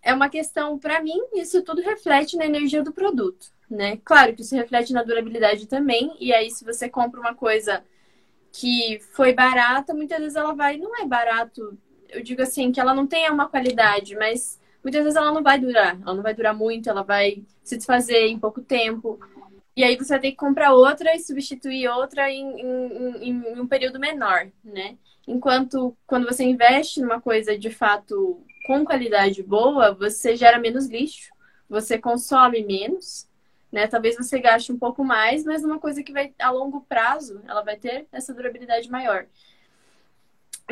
é 0.00 0.14
uma 0.14 0.28
questão, 0.28 0.78
para 0.78 1.02
mim, 1.02 1.20
isso 1.34 1.62
tudo 1.62 1.82
reflete 1.82 2.36
na 2.36 2.46
energia 2.46 2.82
do 2.82 2.92
produto, 2.92 3.46
né? 3.68 3.98
Claro 4.04 4.34
que 4.34 4.42
isso 4.42 4.54
reflete 4.54 4.92
na 4.92 5.02
durabilidade 5.02 5.66
também, 5.66 6.16
e 6.18 6.32
aí 6.32 6.50
se 6.50 6.64
você 6.64 6.88
compra 6.88 7.20
uma 7.20 7.34
coisa 7.34 7.84
que 8.52 9.00
foi 9.12 9.32
barata, 9.32 9.94
muitas 9.94 10.18
vezes 10.18 10.36
ela 10.36 10.54
vai, 10.54 10.76
não 10.76 10.96
é 11.00 11.06
barato, 11.06 11.78
eu 12.12 12.22
digo 12.22 12.42
assim, 12.42 12.70
que 12.70 12.80
ela 12.80 12.94
não 12.94 13.06
tenha 13.06 13.32
uma 13.32 13.48
qualidade, 13.48 14.14
mas 14.16 14.60
muitas 14.82 15.02
vezes 15.02 15.16
ela 15.16 15.32
não 15.32 15.42
vai 15.42 15.58
durar. 15.58 15.98
Ela 16.00 16.14
não 16.14 16.22
vai 16.22 16.34
durar 16.34 16.54
muito, 16.54 16.88
ela 16.88 17.02
vai 17.02 17.42
se 17.62 17.76
desfazer 17.76 18.26
em 18.26 18.38
pouco 18.38 18.60
tempo. 18.60 19.18
E 19.74 19.82
aí 19.82 19.96
você 19.96 20.10
vai 20.10 20.20
ter 20.20 20.30
que 20.32 20.36
comprar 20.36 20.72
outra 20.74 21.14
e 21.16 21.20
substituir 21.20 21.88
outra 21.88 22.30
em, 22.30 22.60
em, 22.60 23.28
em, 23.28 23.60
um 23.60 23.66
período 23.66 23.98
menor, 23.98 24.48
né? 24.62 24.96
Enquanto 25.26 25.96
quando 26.06 26.26
você 26.26 26.44
investe 26.44 27.00
numa 27.00 27.20
coisa 27.20 27.58
de 27.58 27.70
fato 27.70 28.44
com 28.66 28.84
qualidade 28.84 29.42
boa, 29.42 29.94
você 29.94 30.36
gera 30.36 30.58
menos 30.58 30.86
lixo, 30.88 31.32
você 31.68 31.98
consome 31.98 32.62
menos, 32.62 33.26
né? 33.70 33.86
Talvez 33.86 34.16
você 34.16 34.38
gaste 34.38 34.70
um 34.70 34.78
pouco 34.78 35.02
mais, 35.02 35.44
mas 35.44 35.62
numa 35.62 35.78
coisa 35.78 36.02
que 36.02 36.12
vai 36.12 36.34
a 36.38 36.50
longo 36.50 36.82
prazo, 36.82 37.40
ela 37.48 37.62
vai 37.62 37.76
ter 37.76 38.06
essa 38.12 38.34
durabilidade 38.34 38.90
maior. 38.90 39.26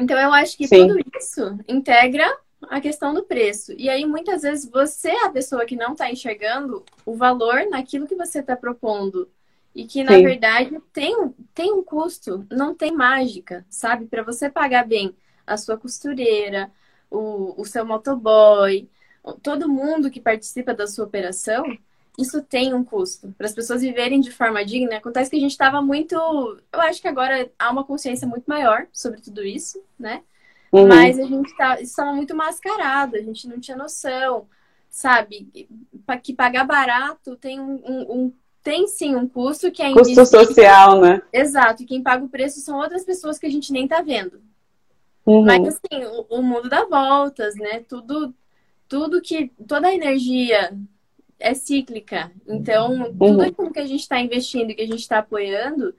Então 0.00 0.18
eu 0.18 0.32
acho 0.32 0.56
que 0.56 0.66
Sim. 0.66 0.88
tudo 0.88 0.98
isso 1.18 1.58
integra 1.68 2.26
a 2.62 2.80
questão 2.80 3.14
do 3.14 3.22
preço. 3.22 3.72
E 3.76 3.88
aí, 3.88 4.04
muitas 4.04 4.42
vezes, 4.42 4.68
você 4.70 5.10
é 5.10 5.26
a 5.26 5.30
pessoa 5.30 5.64
que 5.64 5.76
não 5.76 5.92
está 5.92 6.10
enxergando 6.10 6.84
o 7.04 7.14
valor 7.14 7.66
naquilo 7.68 8.06
que 8.06 8.14
você 8.14 8.40
está 8.40 8.56
propondo. 8.56 9.28
E 9.74 9.84
que, 9.84 10.02
na 10.02 10.16
Sim. 10.16 10.22
verdade, 10.22 10.78
tem, 10.92 11.34
tem 11.54 11.72
um 11.72 11.82
custo, 11.82 12.46
não 12.50 12.74
tem 12.74 12.92
mágica, 12.92 13.64
sabe? 13.68 14.06
Para 14.06 14.22
você 14.22 14.50
pagar 14.50 14.86
bem 14.86 15.14
a 15.46 15.56
sua 15.56 15.76
costureira, 15.76 16.70
o, 17.10 17.60
o 17.60 17.64
seu 17.64 17.84
motoboy, 17.86 18.88
todo 19.42 19.68
mundo 19.68 20.10
que 20.10 20.20
participa 20.20 20.74
da 20.74 20.86
sua 20.86 21.04
operação, 21.04 21.64
isso 22.20 22.42
tem 22.42 22.74
um 22.74 22.85
custo. 22.85 23.35
Para 23.37 23.46
as 23.46 23.54
pessoas 23.54 23.83
viverem 23.83 24.20
de 24.20 24.30
forma 24.30 24.64
digna, 24.64 24.96
acontece 24.96 25.30
que 25.30 25.37
a 25.37 25.40
gente 25.40 25.52
estava 25.52 25.80
muito. 25.80 26.14
Eu 26.14 26.80
acho 26.80 27.00
que 27.00 27.09
agora 27.09 27.50
há 27.59 27.70
uma 27.70 27.85
consciência 27.85 28.26
muito 28.26 28.44
maior 28.46 28.87
sobre 28.92 29.20
tudo 29.20 29.42
isso, 29.42 29.83
né? 29.98 30.22
Uhum. 30.72 30.87
Mas 30.87 31.18
a 31.18 31.24
gente 31.24 31.56
tá, 31.56 31.80
estava 31.80 32.12
muito 32.12 32.35
mascarado, 32.35 33.16
a 33.16 33.20
gente 33.20 33.48
não 33.48 33.59
tinha 33.59 33.76
noção, 33.76 34.46
sabe? 34.88 35.48
Que 36.22 36.33
pagar 36.33 36.64
barato 36.64 37.37
tem 37.37 37.59
um, 37.59 37.80
um, 37.85 38.12
um 38.12 38.33
tem 38.62 38.87
sim 38.87 39.16
um 39.16 39.26
custo 39.26 39.72
que 39.72 39.83
é 39.83 39.92
Custo 39.92 40.26
social, 40.26 41.00
né? 41.00 41.22
Exato, 41.33 41.83
e 41.83 41.87
quem 41.87 42.02
paga 42.02 42.24
o 42.24 42.28
preço 42.28 42.61
são 42.61 42.78
outras 42.78 43.04
pessoas 43.04 43.38
que 43.38 43.46
a 43.46 43.50
gente 43.50 43.72
nem 43.72 43.88
tá 43.88 44.02
vendo. 44.02 44.40
Uhum. 45.24 45.44
Mas 45.44 45.66
assim, 45.66 46.04
o, 46.04 46.38
o, 46.38 46.42
mundo 46.42 46.68
dá 46.68 46.85
voltas, 46.85 47.54
né? 47.56 47.85
Tudo, 47.88 48.35
tudo 48.88 49.20
que. 49.20 49.50
Toda 49.66 49.88
a 49.88 49.94
energia 49.94 50.76
é 51.40 51.55
cíclica. 51.55 52.31
Então, 52.46 53.12
tudo 53.18 53.42
aquilo 53.42 53.72
que 53.72 53.81
a 53.81 53.87
gente 53.87 54.00
está 54.00 54.20
investindo 54.20 54.70
e 54.70 54.74
que 54.74 54.83
a 54.83 54.87
gente 54.87 55.00
está 55.00 55.18
apoiando, 55.18 55.94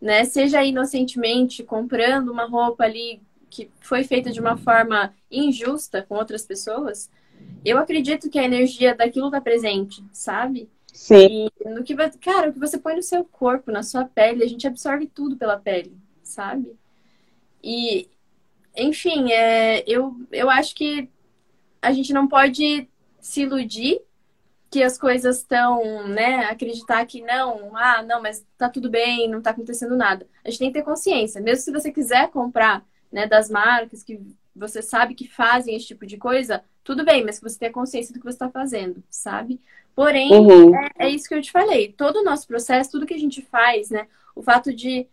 né? 0.00 0.24
Seja 0.24 0.64
inocentemente 0.64 1.62
comprando 1.64 2.30
uma 2.30 2.46
roupa 2.46 2.84
ali 2.84 3.20
que 3.50 3.70
foi 3.80 4.04
feita 4.04 4.30
de 4.30 4.40
uma 4.40 4.56
forma 4.56 5.14
injusta 5.30 6.02
com 6.02 6.14
outras 6.14 6.44
pessoas, 6.44 7.10
eu 7.64 7.78
acredito 7.78 8.30
que 8.30 8.38
a 8.38 8.44
energia 8.44 8.94
daquilo 8.94 9.30
tá 9.30 9.40
presente, 9.40 10.02
sabe? 10.12 10.68
Sim. 10.92 11.48
E 11.60 11.68
no 11.68 11.82
que, 11.82 11.94
cara, 12.20 12.50
o 12.50 12.52
que 12.52 12.58
você 12.58 12.78
põe 12.78 12.96
no 12.96 13.02
seu 13.02 13.24
corpo, 13.24 13.70
na 13.70 13.82
sua 13.82 14.04
pele, 14.04 14.44
a 14.44 14.48
gente 14.48 14.66
absorve 14.66 15.06
tudo 15.06 15.36
pela 15.36 15.58
pele, 15.58 15.96
sabe? 16.22 16.76
E, 17.62 18.08
enfim, 18.76 19.32
é, 19.32 19.84
eu, 19.86 20.16
eu 20.30 20.50
acho 20.50 20.74
que 20.74 21.08
a 21.80 21.92
gente 21.92 22.12
não 22.12 22.26
pode 22.26 22.88
se 23.20 23.42
iludir 23.42 24.00
que 24.74 24.82
as 24.82 24.98
coisas 24.98 25.36
estão, 25.36 26.08
né, 26.08 26.46
acreditar 26.46 27.06
que 27.06 27.22
não, 27.22 27.76
ah, 27.76 28.02
não, 28.02 28.20
mas 28.20 28.44
tá 28.58 28.68
tudo 28.68 28.90
bem, 28.90 29.30
não 29.30 29.40
tá 29.40 29.50
acontecendo 29.50 29.96
nada. 29.96 30.26
A 30.44 30.50
gente 30.50 30.58
tem 30.58 30.72
que 30.72 30.80
ter 30.80 30.84
consciência. 30.84 31.40
Mesmo 31.40 31.62
se 31.62 31.70
você 31.70 31.92
quiser 31.92 32.28
comprar 32.30 32.84
né, 33.12 33.24
das 33.24 33.48
marcas 33.48 34.02
que 34.02 34.20
você 34.52 34.82
sabe 34.82 35.14
que 35.14 35.28
fazem 35.28 35.76
esse 35.76 35.86
tipo 35.86 36.04
de 36.04 36.16
coisa, 36.16 36.60
tudo 36.82 37.04
bem, 37.04 37.24
mas 37.24 37.38
que 37.38 37.48
você 37.48 37.56
tenha 37.56 37.70
consciência 37.70 38.12
do 38.12 38.18
que 38.18 38.24
você 38.24 38.34
está 38.34 38.50
fazendo, 38.50 39.00
sabe? 39.08 39.60
Porém, 39.94 40.32
uhum. 40.32 40.74
é, 40.74 40.88
é, 40.98 41.08
isso 41.08 41.28
que 41.28 41.36
eu 41.36 41.40
te 41.40 41.52
falei. 41.52 41.92
Todo 41.92 42.16
o 42.16 42.24
nosso 42.24 42.44
processo, 42.44 42.90
tudo 42.90 43.06
que 43.06 43.14
a 43.14 43.18
gente 43.18 43.42
faz, 43.42 43.90
né? 43.90 44.08
O 44.34 44.42
fato 44.42 44.74
de 44.74 45.06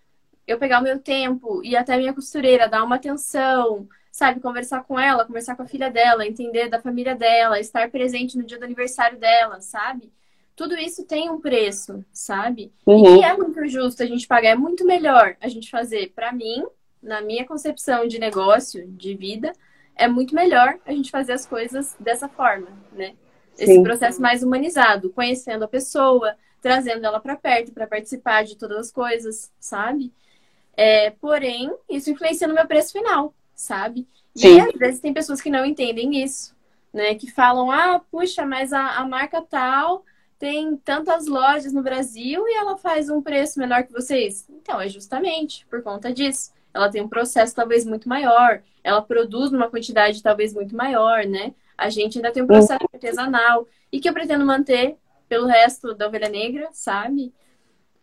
eu 0.48 0.58
pegar 0.58 0.80
o 0.80 0.84
meu 0.84 0.98
tempo 0.98 1.62
e 1.64 1.76
até 1.76 1.94
a 1.94 1.98
minha 2.00 2.16
costureira, 2.16 2.68
dar 2.68 2.84
uma 2.84 2.96
atenção, 2.96 3.88
sabe? 4.12 4.40
Conversar 4.40 4.84
com 4.84 5.00
ela, 5.00 5.26
conversar 5.26 5.56
com 5.56 5.64
a 5.64 5.68
filha 5.68 5.90
dela, 5.90 6.28
entender 6.28 6.70
da 6.70 6.82
família 6.82 7.16
dela, 7.16 7.60
estar 7.60 7.90
presente 7.90 8.38
no 8.38 8.44
dia 8.44 8.60
do 8.60 8.66
aniversário 8.66 9.18
dela, 9.18 9.62
sabe? 9.62 10.12
Tudo 10.56 10.78
isso 10.78 11.06
tem 11.06 11.30
um 11.30 11.40
preço, 11.40 12.04
sabe? 12.12 12.72
Uhum. 12.86 13.18
E 13.18 13.24
é 13.24 13.36
muito 13.36 13.66
justo 13.68 14.04
a 14.04 14.06
gente 14.06 14.28
pagar. 14.28 14.50
É 14.50 14.56
muito 14.56 14.86
melhor 14.86 15.36
a 15.40 15.48
gente 15.48 15.70
fazer 15.70 16.12
para 16.14 16.32
mim 16.32 16.66
na 17.02 17.22
minha 17.22 17.46
concepção 17.46 18.08
de 18.08 18.20
negócio, 18.20 18.88
de 18.88 19.16
vida, 19.16 19.54
é 19.96 20.08
muito 20.08 20.36
melhor 20.36 20.78
a 20.86 20.92
gente 20.92 21.10
fazer 21.10 21.34
as 21.34 21.46
coisas 21.46 21.96
dessa 22.00 22.30
forma, 22.30 22.68
né? 22.92 23.14
Esse 23.58 23.74
Sim. 23.74 23.84
processo 23.84 24.22
mais 24.22 24.44
humanizado, 24.44 25.10
conhecendo 25.10 25.64
a 25.66 25.68
pessoa, 25.68 26.36
trazendo 26.62 27.06
ela 27.06 27.20
para 27.20 27.36
perto 27.36 27.72
para 27.72 27.88
participar 27.88 28.44
de 28.44 28.56
todas 28.56 28.78
as 28.78 28.92
coisas, 28.92 29.52
sabe? 29.60 30.14
É, 30.76 31.10
porém, 31.10 31.74
isso 31.90 32.10
influencia 32.10 32.48
no 32.48 32.54
meu 32.54 32.66
preço 32.68 32.94
final, 32.94 33.34
sabe? 33.62 34.08
Sim. 34.36 34.56
E 34.56 34.62
às 34.62 34.74
vezes 34.74 35.00
tem 35.00 35.14
pessoas 35.14 35.42
que 35.42 35.50
não 35.50 35.66
entendem 35.66 36.24
isso, 36.24 36.56
né? 36.94 37.16
Que 37.16 37.30
falam, 37.32 37.72
ah, 37.72 38.02
puxa, 38.12 38.46
mas 38.46 38.74
a, 38.74 38.98
a 38.98 39.08
marca 39.08 39.42
tal 39.42 40.06
tem 40.40 40.76
tantas 40.78 41.28
lojas 41.28 41.72
no 41.72 41.84
Brasil 41.84 42.48
e 42.48 42.58
ela 42.58 42.78
faz 42.78 43.10
um 43.10 43.22
preço 43.22 43.60
menor 43.60 43.84
que 43.84 43.94
vocês. 43.94 44.48
Então, 44.50 44.82
é 44.82 44.90
justamente 44.90 45.66
por 45.68 45.84
conta 45.84 46.12
disso 46.12 46.52
ela 46.74 46.90
tem 46.90 47.02
um 47.02 47.08
processo 47.08 47.56
talvez 47.56 47.86
muito 47.86 48.08
maior, 48.08 48.62
ela 48.84 49.02
produz 49.02 49.52
numa 49.52 49.70
quantidade 49.70 50.24
talvez 50.24 50.54
muito 50.54 50.76
maior, 50.76 51.26
né? 51.26 51.54
A 51.78 51.90
gente 51.90 52.18
ainda 52.18 52.32
tem 52.32 52.44
um 52.44 52.48
processo 52.48 52.86
artesanal 52.94 53.68
e 53.92 54.00
que 54.00 54.08
eu 54.08 54.14
pretendo 54.14 54.46
manter 54.46 54.98
pelo 55.28 55.48
resto 55.48 55.94
da 55.94 56.08
ovelha 56.08 56.30
negra, 56.30 56.70
sabe? 56.72 57.34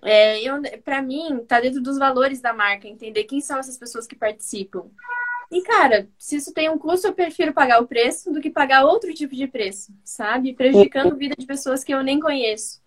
É, 0.02 0.40
para 0.84 1.02
mim, 1.02 1.44
tá 1.46 1.60
dentro 1.60 1.82
dos 1.82 1.98
valores 1.98 2.40
da 2.40 2.52
marca, 2.52 2.86
entender 2.86 3.24
quem 3.24 3.40
são 3.40 3.58
essas 3.58 3.78
pessoas 3.78 4.06
que 4.06 4.14
participam. 4.14 4.86
E, 5.50 5.62
cara, 5.62 6.08
se 6.18 6.36
isso 6.36 6.52
tem 6.52 6.68
um 6.68 6.78
custo, 6.78 7.06
eu 7.06 7.14
prefiro 7.14 7.54
pagar 7.54 7.80
o 7.80 7.86
preço 7.86 8.30
do 8.30 8.40
que 8.40 8.50
pagar 8.50 8.84
outro 8.84 9.14
tipo 9.14 9.34
de 9.34 9.46
preço, 9.46 9.92
sabe? 10.04 10.52
Prejudicando 10.52 11.12
a 11.12 11.16
vida 11.16 11.34
de 11.38 11.46
pessoas 11.46 11.82
que 11.82 11.92
eu 11.92 12.02
nem 12.02 12.20
conheço, 12.20 12.82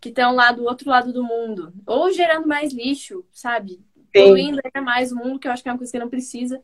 que 0.00 0.08
estão 0.08 0.34
lá 0.34 0.50
do 0.50 0.64
outro 0.64 0.88
lado 0.88 1.12
do 1.12 1.22
mundo. 1.22 1.74
Ou 1.86 2.10
gerando 2.10 2.48
mais 2.48 2.72
lixo, 2.72 3.24
sabe? 3.30 3.84
poluindo 4.16 4.60
ainda 4.64 4.80
mais 4.80 5.12
o 5.12 5.16
mundo, 5.16 5.38
que 5.38 5.46
eu 5.46 5.52
acho 5.52 5.62
que 5.62 5.68
é 5.68 5.72
uma 5.72 5.78
coisa 5.78 5.92
que 5.92 5.98
não 5.98 6.08
precisa. 6.08 6.60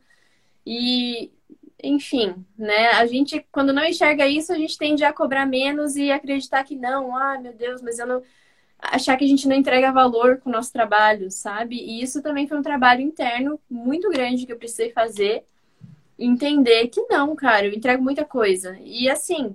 E, 0.67 1.31
enfim, 1.83 2.35
né? 2.57 2.89
A 2.91 3.07
gente, 3.07 3.45
quando 3.51 3.73
não 3.73 3.85
enxerga 3.85 4.27
isso, 4.27 4.53
a 4.53 4.57
gente 4.57 4.79
tende 4.79 5.05
a 5.05 5.13
cobrar 5.13 5.47
menos 5.47 5.97
e 5.97 6.11
acreditar 6.11 6.65
que 6.65 6.77
não, 6.77 7.17
ah, 7.17 7.39
meu 7.39 7.53
Deus, 7.53 7.83
mas 7.83 7.99
eu 7.99 8.07
não. 8.07 8.23
Achar 8.83 9.17
que 9.17 9.25
a 9.25 9.29
gente 9.29 9.47
não 9.47 9.55
entrega 9.55 9.93
valor 9.93 10.39
com 10.39 10.51
o 10.51 10.53
nosso 10.53 10.73
trabalho, 10.73 11.31
sabe? 11.31 11.77
E 11.77 12.03
isso 12.03 12.21
também 12.21 12.49
foi 12.49 12.59
um 12.59 12.63
trabalho 12.63 13.01
interno 13.01 13.59
muito 13.71 14.11
grande 14.11 14.45
que 14.45 14.53
eu 14.53 14.59
precisei 14.59 14.91
fazer. 14.91 15.45
Entender 16.19 16.89
que 16.89 17.01
não, 17.03 17.35
cara, 17.37 17.67
eu 17.67 17.73
entrego 17.73 18.03
muita 18.03 18.25
coisa. 18.25 18.77
E 18.83 19.09
assim, 19.09 19.55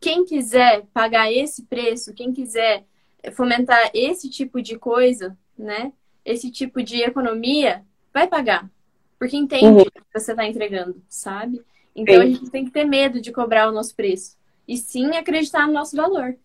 quem 0.00 0.24
quiser 0.24 0.86
pagar 0.94 1.30
esse 1.30 1.64
preço, 1.64 2.14
quem 2.14 2.32
quiser 2.32 2.84
fomentar 3.32 3.90
esse 3.92 4.30
tipo 4.30 4.62
de 4.62 4.78
coisa, 4.78 5.36
né? 5.58 5.92
esse 6.24 6.50
tipo 6.50 6.82
de 6.82 7.02
economia, 7.02 7.84
vai 8.12 8.26
pagar. 8.26 8.70
Porque 9.18 9.36
entende 9.36 9.66
uhum. 9.66 9.80
o 9.82 9.84
que 9.84 10.00
você 10.12 10.32
está 10.32 10.46
entregando, 10.46 11.00
sabe? 11.08 11.62
Então 11.94 12.14
sim. 12.14 12.20
a 12.20 12.26
gente 12.26 12.50
tem 12.50 12.64
que 12.64 12.70
ter 12.70 12.84
medo 12.84 13.20
de 13.20 13.30
cobrar 13.30 13.68
o 13.68 13.72
nosso 13.72 13.94
preço. 13.94 14.36
E 14.66 14.76
sim 14.76 15.10
acreditar 15.16 15.66
no 15.66 15.74
nosso 15.74 15.94
valor. 15.94 16.36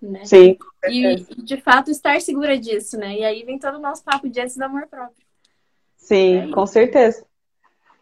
Né? 0.00 0.24
Sim. 0.24 0.56
E 0.88 1.16
de 1.42 1.56
fato 1.56 1.90
estar 1.90 2.20
segura 2.20 2.58
disso, 2.58 2.98
né? 2.98 3.18
E 3.18 3.24
aí 3.24 3.42
vem 3.44 3.58
todo 3.58 3.76
o 3.76 3.80
nosso 3.80 4.04
papo 4.04 4.28
de 4.28 4.40
antes 4.40 4.56
do 4.56 4.62
amor 4.62 4.86
próprio. 4.86 5.24
Sim, 5.96 6.36
é 6.36 6.50
com 6.52 6.66
certeza. 6.66 7.24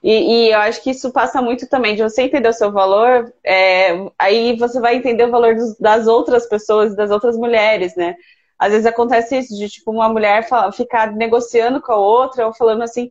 E, 0.03 0.11
e, 0.11 0.53
eu 0.53 0.59
acho 0.59 0.83
que 0.83 0.91
isso 0.91 1.11
passa 1.11 1.41
muito 1.41 1.67
também 1.67 1.97
de 1.97 2.03
você 2.03 2.23
entender 2.23 2.49
o 2.49 2.53
seu 2.53 2.71
valor, 2.71 3.33
é, 3.43 3.93
aí 4.19 4.55
você 4.55 4.79
vai 4.79 4.97
entender 4.97 5.25
o 5.25 5.31
valor 5.31 5.55
dos, 5.55 5.79
das 5.79 6.07
outras 6.07 6.47
pessoas, 6.47 6.95
das 6.95 7.11
outras 7.11 7.39
mulheres, 7.39 7.97
né? 7.97 8.15
Às 8.59 8.73
vezes 8.73 8.85
acontece 8.85 9.39
isso, 9.39 9.57
de 9.57 9.67
tipo, 9.67 9.91
uma 9.91 10.09
mulher 10.11 10.47
fala, 10.47 10.71
ficar 10.73 11.11
negociando 11.13 11.81
com 11.81 11.93
a 11.93 11.97
outra, 11.97 12.47
ou 12.47 12.53
falando 12.53 12.83
assim, 12.83 13.11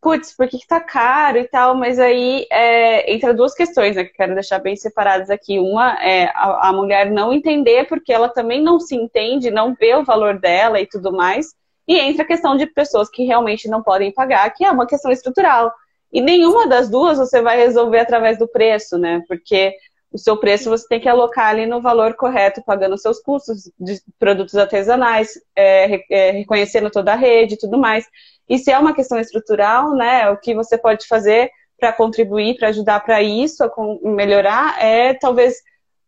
putz, 0.00 0.34
por 0.34 0.48
que, 0.48 0.58
que 0.58 0.66
tá 0.66 0.80
caro 0.80 1.38
e 1.38 1.46
tal? 1.46 1.74
Mas 1.74 1.98
aí 1.98 2.46
é, 2.50 3.12
entra 3.12 3.34
duas 3.34 3.54
questões, 3.54 3.96
né, 3.96 4.04
que 4.04 4.14
quero 4.14 4.34
deixar 4.34 4.58
bem 4.58 4.74
separadas 4.74 5.30
aqui. 5.30 5.58
Uma 5.58 5.92
é 6.02 6.24
a, 6.34 6.68
a, 6.68 6.72
mulher 6.72 7.10
não 7.10 7.32
entender 7.32 7.86
porque 7.86 8.12
ela 8.12 8.28
também 8.28 8.62
não 8.62 8.80
se 8.80 8.96
entende, 8.96 9.50
não 9.50 9.74
vê 9.74 9.94
o 9.94 10.04
valor 10.04 10.38
dela 10.38 10.80
e 10.80 10.86
tudo 10.86 11.12
mais. 11.12 11.54
E 11.86 11.98
entra 11.98 12.22
a 12.22 12.26
questão 12.26 12.56
de 12.56 12.66
pessoas 12.66 13.08
que 13.10 13.24
realmente 13.24 13.68
não 13.68 13.82
podem 13.82 14.12
pagar, 14.12 14.48
que 14.50 14.64
é 14.64 14.70
uma 14.70 14.86
questão 14.86 15.10
estrutural. 15.10 15.72
E 16.12 16.20
nenhuma 16.20 16.66
das 16.66 16.88
duas 16.88 17.18
você 17.18 17.42
vai 17.42 17.56
resolver 17.56 18.00
através 18.00 18.38
do 18.38 18.48
preço, 18.48 18.98
né? 18.98 19.22
Porque 19.28 19.74
o 20.12 20.18
seu 20.18 20.36
preço 20.36 20.68
você 20.68 20.86
tem 20.88 21.00
que 21.00 21.08
alocar 21.08 21.48
ali 21.48 21.66
no 21.66 21.80
valor 21.80 22.14
correto, 22.14 22.62
pagando 22.64 22.98
seus 22.98 23.20
custos 23.20 23.70
de 23.78 24.00
produtos 24.18 24.56
artesanais, 24.56 25.40
é, 25.54 26.02
é, 26.10 26.30
reconhecendo 26.32 26.90
toda 26.90 27.12
a 27.12 27.16
rede 27.16 27.54
e 27.54 27.58
tudo 27.58 27.78
mais. 27.78 28.06
E 28.50 28.58
se 28.58 28.72
é 28.72 28.78
uma 28.78 28.92
questão 28.92 29.20
estrutural, 29.20 29.94
né, 29.94 30.28
o 30.28 30.36
que 30.36 30.52
você 30.56 30.76
pode 30.76 31.06
fazer 31.06 31.52
para 31.78 31.92
contribuir, 31.92 32.56
para 32.58 32.68
ajudar 32.68 32.98
para 33.00 33.22
isso, 33.22 33.62
a 33.62 33.70
melhorar, 34.02 34.82
é 34.84 35.14
talvez 35.14 35.54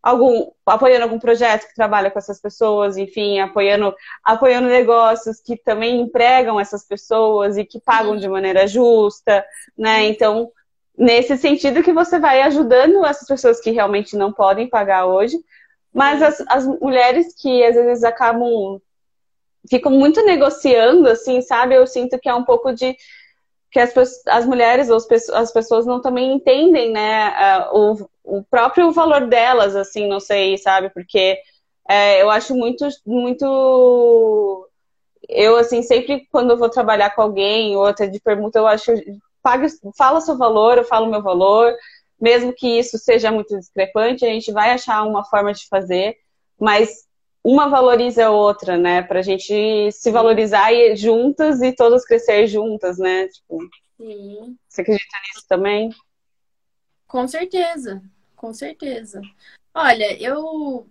algum 0.03 0.51
apoiando 0.67 1.05
algum 1.05 1.21
projeto 1.21 1.69
que 1.69 1.75
trabalha 1.75 2.11
com 2.11 2.19
essas 2.19 2.41
pessoas, 2.41 2.97
enfim, 2.97 3.39
apoiando 3.39 3.95
apoiando 4.25 4.69
negócios 4.69 5.41
que 5.41 5.57
também 5.57 6.01
empregam 6.01 6.59
essas 6.59 6.85
pessoas 6.85 7.57
e 7.57 7.65
que 7.65 7.81
pagam 7.81 8.17
de 8.17 8.29
maneira 8.29 8.67
justa, 8.67 9.45
né? 9.79 10.07
Então, 10.09 10.51
nesse 10.99 11.37
sentido 11.37 11.85
que 11.85 11.93
você 11.93 12.19
vai 12.19 12.43
ajudando 12.43 13.07
essas 13.07 13.29
pessoas 13.29 13.61
que 13.61 13.71
realmente 13.71 14.17
não 14.17 14.33
podem 14.33 14.69
pagar 14.69 15.07
hoje, 15.07 15.39
mas 15.95 16.21
as, 16.21 16.43
as 16.49 16.67
mulheres 16.67 17.35
que 17.41 17.65
às 17.65 17.77
vezes 17.77 18.03
acabam 18.03 18.81
ficam 19.69 19.93
muito 19.93 20.25
negociando, 20.25 21.09
assim, 21.09 21.41
sabe? 21.43 21.75
Eu 21.75 21.87
sinto 21.87 22.19
que 22.19 22.29
é 22.29 22.35
um 22.35 22.45
pouco 22.45 22.73
de 22.73 22.97
que 23.71 23.81
as, 23.81 23.93
as 24.27 24.47
mulheres 24.47 24.91
ou 24.91 24.99
as 25.35 25.51
pessoas 25.53 25.87
não 25.87 26.01
também 26.01 26.33
entendem, 26.33 26.93
né, 26.93 27.33
o, 27.73 27.97
o 28.23 28.45
próprio 28.45 28.93
valor 28.93 29.27
delas, 29.27 29.75
assim, 29.75 30.07
não 30.07 30.21
sei, 30.21 30.59
sabe? 30.59 30.91
Porque 30.91 31.39
é, 31.89 32.23
eu 32.23 32.31
acho 32.31 32.55
muito, 32.55 32.87
muito. 33.07 34.69
Eu, 35.29 35.57
assim, 35.57 35.83
sempre 35.83 36.27
quando 36.31 36.51
eu 36.51 36.59
vou 36.59 36.69
trabalhar 36.69 37.15
com 37.15 37.23
alguém 37.23 37.77
ou 37.77 37.87
até 37.87 38.07
de 38.07 38.21
permuta, 38.21 38.59
eu 38.59 38.67
acho. 38.67 38.93
Paga, 39.43 39.67
fala 39.97 40.21
seu 40.21 40.37
valor, 40.37 40.79
eu 40.79 40.85
falo 40.85 41.11
meu 41.11 41.23
valor. 41.23 41.75
Mesmo 42.21 42.53
que 42.53 42.79
isso 42.79 42.99
seja 42.99 43.33
muito 43.33 43.59
discrepante, 43.59 44.25
a 44.25 44.29
gente 44.29 44.53
vai 44.53 44.71
achar 44.71 45.03
uma 45.03 45.25
forma 45.25 45.53
de 45.53 45.67
fazer, 45.67 46.17
mas 46.61 47.05
uma 47.45 47.69
valoriza 47.69 48.27
a 48.27 48.31
outra, 48.31 48.77
né? 48.77 49.03
Pra 49.03 49.23
gente 49.23 49.91
se 49.91 50.11
valorizar 50.11 50.73
e, 50.73 50.95
juntas 50.97 51.61
e 51.63 51.73
todas 51.75 52.05
crescer 52.05 52.47
juntas, 52.47 52.99
né? 52.99 53.29
Tipo, 53.29 53.59
Sim. 53.97 54.57
Você 54.69 54.83
acredita 54.83 55.17
nisso 55.29 55.47
também? 55.49 55.91
Com 57.07 57.29
certeza, 57.29 58.03
com 58.35 58.53
certeza. 58.53 59.21
Olha, 59.75 60.21
eu 60.21 60.87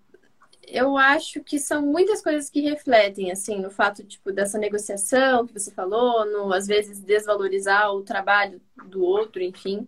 eu 0.67 0.97
acho 0.97 1.43
que 1.43 1.59
são 1.59 1.81
muitas 1.81 2.21
coisas 2.21 2.49
que 2.49 2.61
refletem, 2.61 3.29
assim, 3.31 3.59
no 3.59 3.69
fato, 3.69 4.05
tipo, 4.05 4.31
dessa 4.31 4.57
negociação 4.57 5.45
que 5.45 5.53
você 5.53 5.69
falou, 5.71 6.25
no, 6.25 6.53
às 6.53 6.65
vezes, 6.65 7.01
desvalorizar 7.01 7.91
o 7.93 8.03
trabalho 8.03 8.61
do 8.85 9.03
outro, 9.03 9.41
enfim. 9.41 9.85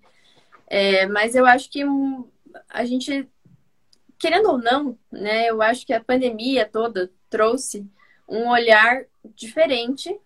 É, 0.67 1.05
mas 1.05 1.35
eu 1.35 1.45
acho 1.45 1.69
que 1.69 1.83
a 2.67 2.83
gente 2.83 3.29
querendo 4.23 4.51
ou 4.51 4.57
não, 4.57 4.97
né, 5.11 5.49
eu 5.49 5.61
acho 5.61 5.85
que 5.85 5.91
a 5.91 6.01
pandemia 6.01 6.65
toda 6.65 7.11
trouxe 7.29 7.85
um 8.25 8.47
olhar 8.47 9.03
diferente 9.35 10.17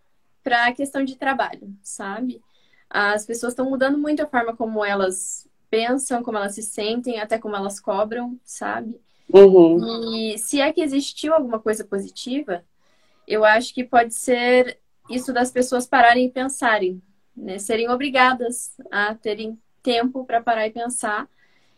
para 0.44 0.68
a 0.68 0.72
questão 0.72 1.04
de 1.04 1.16
trabalho, 1.16 1.76
sabe? 1.82 2.40
As 2.88 3.26
pessoas 3.26 3.54
estão 3.54 3.68
mudando 3.68 3.98
muito 3.98 4.22
a 4.22 4.28
forma 4.28 4.56
como 4.56 4.86
elas 4.86 5.50
pensam, 5.68 6.22
como 6.22 6.38
elas 6.38 6.54
se 6.54 6.62
sentem, 6.62 7.20
até 7.20 7.40
como 7.40 7.56
elas 7.56 7.80
cobram, 7.80 8.40
sabe? 8.44 9.02
Uhum. 9.34 10.14
E 10.16 10.38
se 10.38 10.62
é 10.62 10.72
que 10.72 10.82
existiu 10.82 11.34
alguma 11.34 11.60
coisa 11.60 11.84
positiva, 11.84 12.64
eu 13.28 13.44
acho 13.44 13.74
que 13.74 13.84
pode 13.84 14.14
ser 14.14 14.78
isso 15.10 15.34
das 15.34 15.50
pessoas 15.50 15.88
pararem 15.88 16.28
e 16.28 16.32
pensarem, 16.32 17.02
né? 17.36 17.58
Serem 17.58 17.90
obrigadas 17.90 18.80
a 18.92 19.16
terem 19.16 19.60
tempo 19.82 20.24
para 20.24 20.40
parar 20.40 20.68
e 20.68 20.72
pensar 20.72 21.28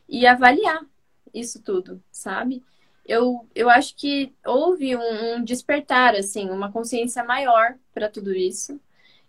e 0.09 0.27
avaliar 0.27 0.85
isso 1.33 1.61
tudo, 1.61 2.01
sabe? 2.11 2.63
Eu, 3.05 3.47
eu 3.55 3.69
acho 3.69 3.95
que 3.95 4.33
houve 4.45 4.95
um, 4.95 5.35
um 5.35 5.43
despertar, 5.43 6.15
assim, 6.15 6.49
uma 6.49 6.71
consciência 6.71 7.23
maior 7.23 7.75
para 7.93 8.09
tudo 8.09 8.33
isso. 8.33 8.79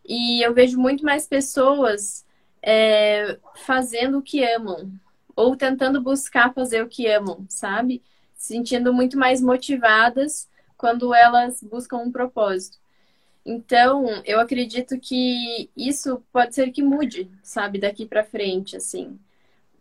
E 0.05 0.45
eu 0.45 0.53
vejo 0.53 0.79
muito 0.79 1.05
mais 1.05 1.27
pessoas 1.27 2.27
é, 2.63 3.39
fazendo 3.57 4.19
o 4.19 4.23
que 4.23 4.45
amam, 4.45 4.93
ou 5.35 5.57
tentando 5.57 6.01
buscar 6.01 6.53
fazer 6.53 6.83
o 6.83 6.89
que 6.89 7.07
amam, 7.07 7.47
sabe? 7.49 8.03
Se 8.35 8.55
sentindo 8.55 8.93
muito 8.93 9.19
mais 9.19 9.41
motivadas 9.41 10.49
quando 10.77 11.15
elas 11.15 11.63
buscam 11.63 11.99
um 11.99 12.13
propósito. 12.13 12.79
Então, 13.45 14.07
eu 14.25 14.39
acredito 14.39 14.99
que 15.01 15.71
isso 15.77 16.23
pode 16.33 16.55
ser 16.55 16.71
que 16.71 16.83
mude, 16.83 17.31
sabe, 17.43 17.79
daqui 17.79 18.07
para 18.07 18.25
frente, 18.25 18.77
assim. 18.77 19.19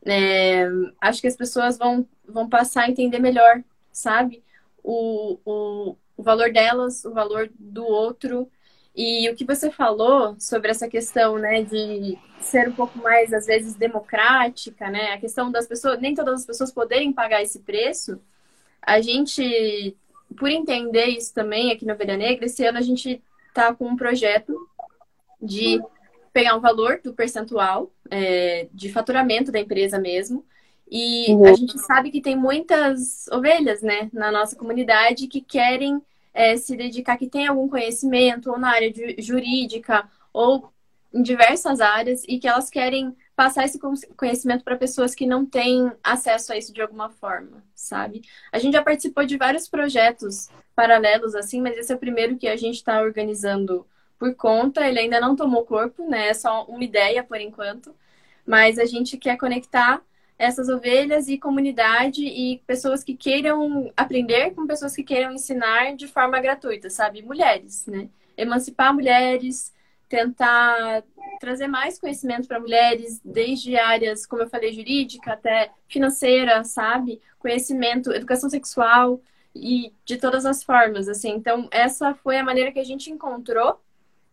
É, 0.06 0.66
acho 1.02 1.22
que 1.22 1.28
as 1.28 1.36
pessoas 1.36 1.78
vão, 1.78 2.08
vão 2.28 2.48
passar 2.48 2.84
a 2.84 2.90
entender 2.90 3.20
melhor, 3.20 3.64
sabe? 3.92 4.44
O, 4.84 5.38
o, 5.46 5.96
o 6.16 6.24
valor 6.24 6.52
delas, 6.52 7.04
o 7.06 7.12
valor 7.12 7.50
do 7.58 7.86
outro. 7.86 8.50
E 8.96 9.30
o 9.30 9.36
que 9.36 9.46
você 9.46 9.72
falou 9.72 10.36
sobre 10.40 10.72
essa 10.72 10.88
questão, 10.88 11.38
né, 11.38 11.64
de 11.64 12.18
ser 12.42 12.70
um 12.70 12.74
pouco 12.74 12.98
mais, 13.00 13.34
às 13.34 13.46
vezes, 13.46 13.76
democrática, 13.76 14.90
né? 14.90 15.14
A 15.14 15.20
questão 15.20 15.52
das 15.52 15.68
pessoas, 15.68 16.00
nem 16.00 16.16
todas 16.16 16.42
as 16.42 16.46
pessoas 16.46 16.72
poderem 16.72 17.14
pagar 17.14 17.42
esse 17.42 17.60
preço. 17.60 18.20
A 18.82 19.00
gente, 19.02 19.96
por 20.38 20.50
entender 20.50 21.06
isso 21.08 21.34
também 21.34 21.72
aqui 21.72 21.86
na 21.86 21.94
Ovelha 21.94 22.18
Negra, 22.18 22.46
esse 22.46 22.66
ano 22.66 22.78
a 22.78 22.82
gente 22.82 23.22
tá 23.54 23.74
com 23.74 23.88
um 23.88 23.96
projeto 23.96 24.56
de 25.42 25.82
pegar 26.34 26.56
um 26.56 26.60
valor 26.60 27.00
do 27.04 27.14
percentual 27.14 27.92
é, 28.10 28.68
de 28.74 28.92
faturamento 28.92 29.52
da 29.52 29.60
empresa 29.60 30.00
mesmo. 30.00 30.46
E 30.90 31.32
uhum. 31.34 31.46
a 31.46 31.54
gente 31.54 31.78
sabe 31.80 32.10
que 32.10 32.22
tem 32.22 32.36
muitas 32.36 33.28
ovelhas, 33.28 33.82
né, 33.82 34.10
na 34.12 34.32
nossa 34.32 34.56
comunidade 34.56 35.28
que 35.28 35.42
querem 35.42 36.02
é, 36.34 36.58
se 36.58 36.76
dedicar, 36.76 37.18
que 37.18 37.28
tem 37.28 37.48
algum 37.48 37.68
conhecimento, 37.68 38.50
ou 38.50 38.58
na 38.58 38.70
área 38.70 38.92
jurídica, 39.20 40.10
ou 40.34 40.72
em 41.14 41.22
diversas 41.22 41.80
áreas, 41.80 42.24
e 42.28 42.40
que 42.40 42.48
elas 42.48 42.70
querem 42.70 43.16
passar 43.36 43.66
esse 43.66 43.80
conhecimento 44.18 44.64
para 44.64 44.76
pessoas 44.76 45.16
que 45.16 45.26
não 45.26 45.46
têm 45.46 45.92
acesso 46.04 46.52
a 46.52 46.58
isso 46.58 46.74
de 46.74 46.82
alguma 46.82 47.10
forma, 47.10 47.64
sabe? 47.74 48.22
A 48.52 48.60
gente 48.60 48.74
já 48.74 48.82
participou 48.82 49.26
de 49.26 49.38
vários 49.38 49.68
projetos 49.68 50.50
paralelos, 50.76 51.36
assim, 51.36 51.62
mas 51.62 51.78
esse 51.78 51.92
é 51.92 51.96
o 51.96 52.00
primeiro 52.00 52.38
que 52.38 52.48
a 52.48 52.56
gente 52.56 52.76
está 52.76 53.02
organizando 53.02 53.86
por 54.20 54.36
conta, 54.36 54.86
ele 54.86 55.00
ainda 55.00 55.20
não 55.20 55.36
tomou 55.36 55.66
corpo, 55.66 56.08
né? 56.08 56.28
É 56.28 56.34
só 56.34 56.66
uma 56.66 56.84
ideia 56.84 57.24
por 57.24 57.40
enquanto. 57.40 57.96
Mas 58.46 58.78
a 58.78 58.86
gente 58.86 59.18
quer 59.18 59.38
conectar 59.38 60.02
essas 60.38 60.70
ovelhas 60.70 61.28
e 61.28 61.38
comunidade 61.38 62.24
e 62.24 62.60
pessoas 62.68 63.04
que 63.04 63.16
queiram 63.16 63.92
aprender 63.96 64.52
com 64.52 64.68
pessoas 64.68 64.96
que 64.96 65.04
queiram 65.04 65.32
ensinar 65.34 65.96
de 65.96 66.08
forma 66.08 66.40
gratuita, 66.40 66.90
sabe? 66.90 67.22
Mulheres, 67.22 67.86
né? 67.86 68.10
Emancipar 68.38 68.94
mulheres, 68.94 69.74
tentar 70.08 71.04
trazer 71.40 71.68
mais 71.68 72.00
conhecimento 72.00 72.48
para 72.48 72.60
mulheres, 72.60 73.22
desde 73.24 73.78
áreas, 73.78 74.26
como 74.26 74.42
eu 74.42 74.50
falei, 74.50 74.74
jurídica 74.74 75.34
até 75.34 75.72
financeira, 75.88 76.64
sabe? 76.64 77.22
Conhecimento, 77.38 78.12
educação 78.12 78.50
sexual 78.50 79.22
e 79.56 79.94
de 80.06 80.18
todas 80.18 80.46
as 80.46 80.64
formas, 80.64 81.08
assim. 81.08 81.32
Então, 81.32 81.68
essa 81.72 82.14
foi 82.16 82.38
a 82.38 82.44
maneira 82.44 82.72
que 82.72 82.80
a 82.80 82.84
gente 82.84 83.12
encontrou 83.12 83.80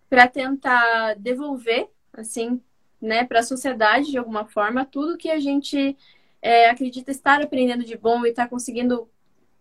para 0.09 0.29
tentar 0.29 1.15
devolver, 1.15 1.89
assim, 2.13 2.61
né, 3.01 3.25
para 3.25 3.41
a 3.41 3.43
sociedade 3.43 4.11
de 4.11 4.19
alguma 4.19 4.47
forma, 4.47 4.85
tudo 4.85 5.19
que 5.19 5.31
a 5.31 5.39
gente 5.39 5.97
é, 6.41 6.71
acredita 6.71 7.11
estar 7.11 7.43
aprendendo 7.43 7.85
de 7.85 7.97
bom 7.97 8.25
e 8.25 8.31
está 8.31 8.49
conseguindo, 8.49 9.09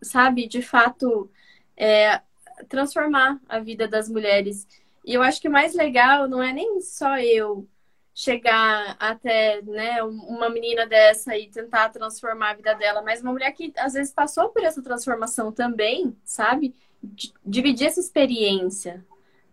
sabe, 0.01 0.47
de 0.47 0.61
fato, 0.61 1.29
é, 1.75 2.21
transformar 2.69 3.39
a 3.47 3.59
vida 3.59 3.87
das 3.87 4.09
mulheres. 4.09 4.67
E 5.03 5.13
eu 5.13 5.21
acho 5.21 5.41
que 5.41 5.47
o 5.47 5.51
mais 5.51 5.73
legal 5.73 6.27
não 6.27 6.41
é 6.41 6.51
nem 6.53 6.81
só 6.81 7.17
eu 7.19 7.67
chegar 8.13 8.95
até 8.97 9.61
né, 9.61 10.01
uma 10.01 10.49
menina 10.49 10.87
dessa 10.87 11.37
e 11.37 11.49
tentar 11.49 11.89
transformar 11.89 12.51
a 12.51 12.53
vida 12.53 12.73
dela, 12.73 13.01
mas 13.01 13.21
uma 13.21 13.33
mulher 13.33 13.51
que 13.51 13.73
às 13.77 13.93
vezes 13.93 14.13
passou 14.13 14.49
por 14.49 14.63
essa 14.63 14.81
transformação 14.81 15.51
também, 15.51 16.15
sabe? 16.23 16.73
D 17.03 17.33
dividir 17.45 17.87
essa 17.87 17.99
experiência, 17.99 19.05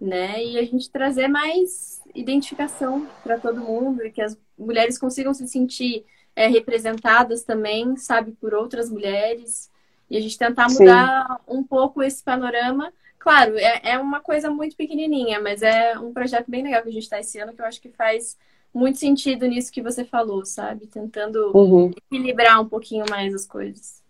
né? 0.02 0.44
E 0.44 0.58
a 0.58 0.64
gente 0.64 0.90
trazer 0.90 1.28
mais 1.28 2.02
identificação 2.12 3.06
para 3.22 3.38
todo 3.38 3.60
mundo 3.60 4.04
e 4.04 4.10
que 4.10 4.20
as 4.20 4.36
mulheres 4.58 4.98
consigam 4.98 5.32
se 5.32 5.46
sentir 5.46 6.04
é, 6.34 6.48
representadas 6.48 7.44
também, 7.44 7.96
sabe, 7.96 8.32
por 8.32 8.52
outras 8.52 8.90
mulheres. 8.90 9.70
E 10.10 10.16
a 10.16 10.20
gente 10.20 10.36
tentar 10.36 10.68
mudar 10.68 11.28
Sim. 11.28 11.56
um 11.56 11.62
pouco 11.62 12.02
esse 12.02 12.20
panorama. 12.20 12.92
Claro, 13.16 13.56
é, 13.56 13.92
é 13.92 13.98
uma 13.98 14.18
coisa 14.18 14.50
muito 14.50 14.76
pequenininha, 14.76 15.40
mas 15.40 15.62
é 15.62 15.96
um 15.96 16.12
projeto 16.12 16.50
bem 16.50 16.64
legal 16.64 16.82
que 16.82 16.88
a 16.88 16.92
gente 16.92 17.04
está 17.04 17.20
esse 17.20 17.38
ano, 17.38 17.52
que 17.54 17.62
eu 17.62 17.66
acho 17.66 17.80
que 17.80 17.88
faz 17.88 18.36
muito 18.74 18.98
sentido 18.98 19.46
nisso 19.46 19.70
que 19.70 19.80
você 19.80 20.04
falou, 20.04 20.44
sabe? 20.44 20.88
Tentando 20.88 21.52
uhum. 21.54 21.92
equilibrar 21.96 22.60
um 22.60 22.68
pouquinho 22.68 23.04
mais 23.08 23.32
as 23.32 23.46
coisas. 23.46 24.01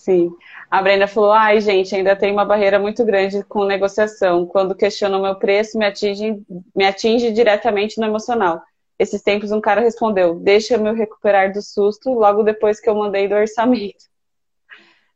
Sim. 0.00 0.34
A 0.70 0.80
Brenda 0.80 1.06
falou: 1.06 1.30
ai, 1.30 1.60
gente, 1.60 1.94
ainda 1.94 2.16
tem 2.16 2.32
uma 2.32 2.44
barreira 2.44 2.78
muito 2.78 3.04
grande 3.04 3.44
com 3.44 3.66
negociação. 3.66 4.46
Quando 4.46 4.74
questiono 4.74 5.18
o 5.18 5.22
meu 5.22 5.34
preço, 5.34 5.76
me 5.76 5.84
atinge, 5.84 6.42
me 6.74 6.86
atinge 6.86 7.30
diretamente 7.30 8.00
no 8.00 8.06
emocional. 8.06 8.62
Esses 8.98 9.20
tempos, 9.20 9.52
um 9.52 9.60
cara 9.60 9.82
respondeu: 9.82 10.40
deixa-me 10.40 10.88
eu 10.88 10.94
recuperar 10.94 11.52
do 11.52 11.60
susto 11.60 12.14
logo 12.14 12.42
depois 12.42 12.80
que 12.80 12.88
eu 12.88 12.94
mandei 12.94 13.28
do 13.28 13.34
orçamento. 13.34 14.08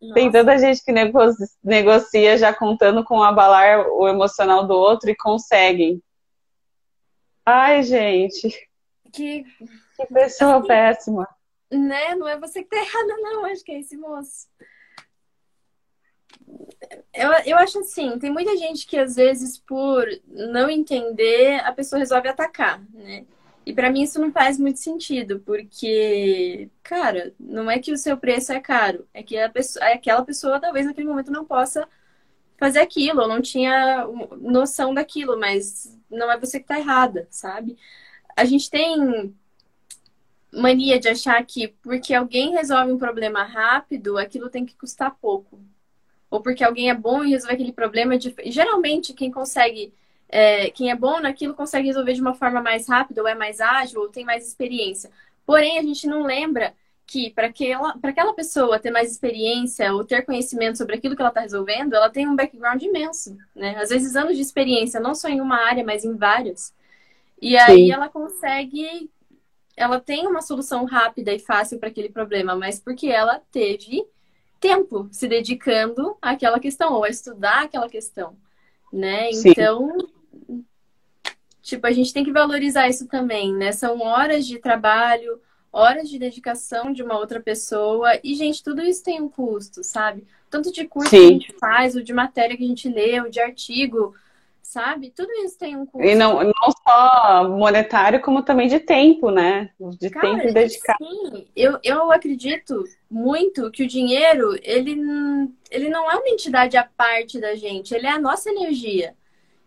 Nossa. 0.03 0.15
Tem 0.15 0.31
tanta 0.31 0.59
gente 0.59 0.85
que 0.85 0.93
negocia 1.63 2.37
já 2.37 2.53
contando 2.53 3.03
com 3.03 3.23
abalar 3.23 3.89
o 3.89 4.07
emocional 4.07 4.67
do 4.67 4.75
outro 4.75 5.09
e 5.09 5.17
conseguem. 5.17 6.03
Ai, 7.47 7.83
gente. 7.83 8.51
Que, 9.11 9.45
que 9.97 10.07
pessoa 10.13 10.59
assim, 10.59 10.67
péssima. 10.67 11.27
Né? 11.71 12.15
Não 12.17 12.29
é 12.29 12.39
você 12.39 12.63
que 12.63 12.69
tá 12.69 12.77
errada, 12.77 13.17
não. 13.17 13.47
Acho 13.47 13.65
que 13.65 13.73
é 13.73 13.81
esse 13.81 13.97
moço. 13.97 14.47
Eu, 17.13 17.31
eu 17.47 17.57
acho 17.59 17.79
assim, 17.79 18.19
tem 18.19 18.31
muita 18.31 18.57
gente 18.57 18.87
que 18.87 18.99
às 18.99 19.17
vezes, 19.17 19.59
por 19.59 20.07
não 20.29 20.69
entender, 20.69 21.61
a 21.61 21.73
pessoa 21.73 21.99
resolve 21.99 22.29
atacar, 22.29 22.83
né? 22.93 23.25
E 23.67 23.73
para 23.73 23.91
mim 23.91 24.03
isso 24.03 24.21
não 24.21 24.31
faz 24.31 24.59
muito 24.59 24.79
sentido, 24.79 25.41
porque, 25.41 26.69
cara, 26.83 27.33
não 27.41 27.71
é 27.71 27.79
que 27.79 27.93
o 27.93 27.97
seu 27.97 28.17
preço 28.17 28.53
é 28.53 28.61
caro, 28.61 29.09
é 29.15 29.23
que 29.23 29.39
a 29.39 29.49
pessoa, 29.49 29.85
aquela 29.87 30.23
pessoa 30.25 30.61
talvez 30.61 30.85
naquele 30.85 31.09
momento 31.09 31.33
não 31.33 31.45
possa 31.47 31.89
fazer 32.59 32.81
aquilo, 32.81 33.23
ou 33.23 33.29
não 33.29 33.41
tinha 33.41 34.07
noção 34.41 34.93
daquilo, 34.93 35.39
mas 35.39 35.99
não 36.11 36.31
é 36.31 36.39
você 36.39 36.61
que 36.61 36.67
tá 36.67 36.79
errada, 36.79 37.27
sabe? 37.31 37.77
A 38.37 38.45
gente 38.45 38.71
tem 38.71 39.35
mania 40.53 40.99
de 41.01 41.09
achar 41.09 41.45
que 41.45 41.69
porque 41.83 42.15
alguém 42.15 42.53
resolve 42.53 42.93
um 42.93 42.99
problema 42.99 43.43
rápido, 43.45 44.19
aquilo 44.19 44.51
tem 44.51 44.65
que 44.65 44.77
custar 44.77 45.17
pouco. 45.17 45.61
Ou 46.35 46.41
porque 46.41 46.65
alguém 46.65 46.91
é 46.91 46.95
bom 46.95 47.23
em 47.23 47.31
resolver 47.31 47.55
aquele 47.55 47.73
problema. 47.73 48.19
De... 48.19 48.35
Geralmente, 48.47 49.13
quem 49.13 49.31
consegue 49.31 49.93
é, 50.29 50.69
quem 50.71 50.91
é 50.91 50.97
bom 50.97 51.21
naquilo 51.21 51.55
consegue 51.55 51.87
resolver 51.87 52.13
de 52.13 52.21
uma 52.21 52.35
forma 52.35 52.61
mais 52.61 52.89
rápida, 52.89 53.23
ou 53.23 53.29
é 53.29 53.37
mais 53.37 53.61
ágil, 53.61 54.01
ou 54.01 54.09
tem 54.09 54.25
mais 54.25 54.45
experiência. 54.45 55.09
Porém, 55.47 55.79
a 55.79 55.83
gente 55.83 56.09
não 56.09 56.25
lembra 56.25 56.75
que 57.07 57.31
para 57.31 57.47
aquela, 57.47 57.97
aquela 58.03 58.33
pessoa 58.33 58.81
ter 58.81 58.91
mais 58.91 59.13
experiência 59.13 59.93
ou 59.95 60.05
ter 60.05 60.23
conhecimento 60.23 60.77
sobre 60.77 60.97
aquilo 60.97 61.15
que 61.15 61.23
ela 61.23 61.29
está 61.29 61.41
resolvendo, 61.41 61.95
ela 61.95 62.11
tem 62.11 62.27
um 62.27 62.35
background 62.35 62.83
imenso, 62.83 63.37
né? 63.55 63.77
Às 63.77 63.91
vezes 63.91 64.17
anos 64.17 64.35
de 64.35 64.43
experiência, 64.43 64.99
não 64.99 65.15
só 65.15 65.29
em 65.29 65.41
uma 65.41 65.57
área, 65.57 65.85
mas 65.85 66.05
em 66.05 66.17
várias. 66.17 66.75
E 67.41 67.57
aí 67.57 67.87
Sim. 67.87 67.93
ela 67.93 68.09
consegue, 68.09 69.09
ela 69.77 70.01
tem 70.01 70.27
uma 70.27 70.43
solução 70.43 70.85
rápida 70.85 71.33
e 71.33 71.39
fácil 71.39 71.79
para 71.79 71.91
aquele 71.91 72.09
problema, 72.09 72.57
mas 72.57 72.81
porque 72.81 73.07
ela 73.07 73.41
teve 73.53 74.05
tempo 74.65 75.07
se 75.13 75.29
dedicando 75.29 76.17
àquela 76.23 76.59
questão 76.59 76.95
ou 76.95 77.05
a 77.05 77.11
estudar 77.11 77.65
aquela 77.65 77.87
questão, 77.87 78.35
né? 78.91 79.31
Sim. 79.31 79.51
Então 79.51 79.95
tipo, 81.61 81.87
a 81.87 81.93
gente 81.93 82.15
tem 82.15 82.25
que 82.25 82.33
valorizar 82.33 82.89
isso 82.89 83.07
também, 83.07 83.53
né? 83.53 83.73
São 83.73 84.01
horas 84.01 84.47
de 84.47 84.59
trabalho, 84.59 85.39
horas 85.71 86.09
de 86.09 86.19
dedicação 86.19 86.93
de 86.95 87.03
uma 87.03 87.19
outra 87.19 87.41
pessoa. 87.41 88.19
E, 88.25 88.35
gente, 88.35 88.63
tudo 88.63 88.81
isso 88.81 89.05
tem 89.05 89.21
um 89.21 89.29
custo, 89.29 89.85
sabe? 89.85 90.25
Tanto 90.49 90.73
de 90.73 90.87
curso 90.87 91.11
Sim. 91.11 91.17
que 91.17 91.25
a 91.25 91.31
gente 91.31 91.59
faz, 91.59 91.95
ou 91.95 92.03
de 92.03 92.13
matéria 92.13 92.57
que 92.57 92.65
a 92.65 92.69
gente 92.69 92.89
lê, 92.89 93.21
ou 93.21 93.29
de 93.29 93.41
artigo, 93.41 94.15
sabe? 94.65 95.13
Tudo 95.15 95.31
isso 95.45 95.59
tem 95.59 95.77
um 95.77 95.85
custo. 95.85 96.07
E 96.07 96.15
não, 96.15 96.43
não 96.43 96.73
só 96.83 97.49
monetário, 97.49 98.21
como 98.23 98.43
também 98.43 98.67
de 98.67 98.81
tempo, 98.81 99.31
né? 99.31 99.71
De 99.99 100.09
Cara, 100.09 100.39
tempo 100.39 100.53
dedicado. 100.53 100.99
Sim, 101.05 101.47
eu, 101.55 101.79
eu 101.85 102.11
acredito 102.11 102.83
muito 103.09 103.71
que 103.71 103.85
o 103.85 103.87
dinheiro, 103.87 104.59
ele, 104.63 104.97
ele 105.71 105.89
não 105.91 106.11
é 106.11 106.17
uma 106.17 106.29
entidade 106.29 106.77
à 106.79 106.85
parte 106.85 107.39
da 107.39 107.55
gente, 107.55 107.95
ele 107.95 108.07
é 108.07 108.11
a 108.11 108.19
nossa 108.19 108.51
energia. 108.51 109.15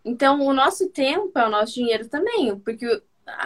Então, 0.04 0.42
o 0.42 0.54
nosso 0.54 0.90
tempo 0.90 1.38
é 1.38 1.46
o 1.46 1.52
nosso 1.52 1.76
dinheiro 1.76 2.10
também, 2.10 2.58
porque 2.60 3.02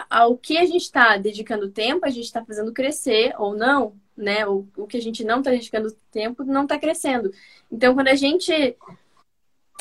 ao 0.08 0.36
que 0.38 0.56
a 0.56 0.64
gente 0.64 0.82
está 0.82 1.16
dedicando 1.18 1.70
tempo, 1.70 2.06
a 2.06 2.10
gente 2.10 2.24
está 2.24 2.42
fazendo 2.44 2.72
crescer 2.72 3.34
ou 3.38 3.54
não, 3.54 3.94
né? 4.16 4.46
O, 4.46 4.66
o 4.76 4.86
que 4.86 4.96
a 4.96 5.02
gente 5.02 5.22
não 5.22 5.40
está 5.40 5.50
dedicando 5.50 5.94
tempo 6.10 6.44
não 6.44 6.62
está 6.62 6.78
crescendo. 6.78 7.30
Então, 7.70 7.94
quando 7.94 8.08
a 8.08 8.14
gente 8.14 8.76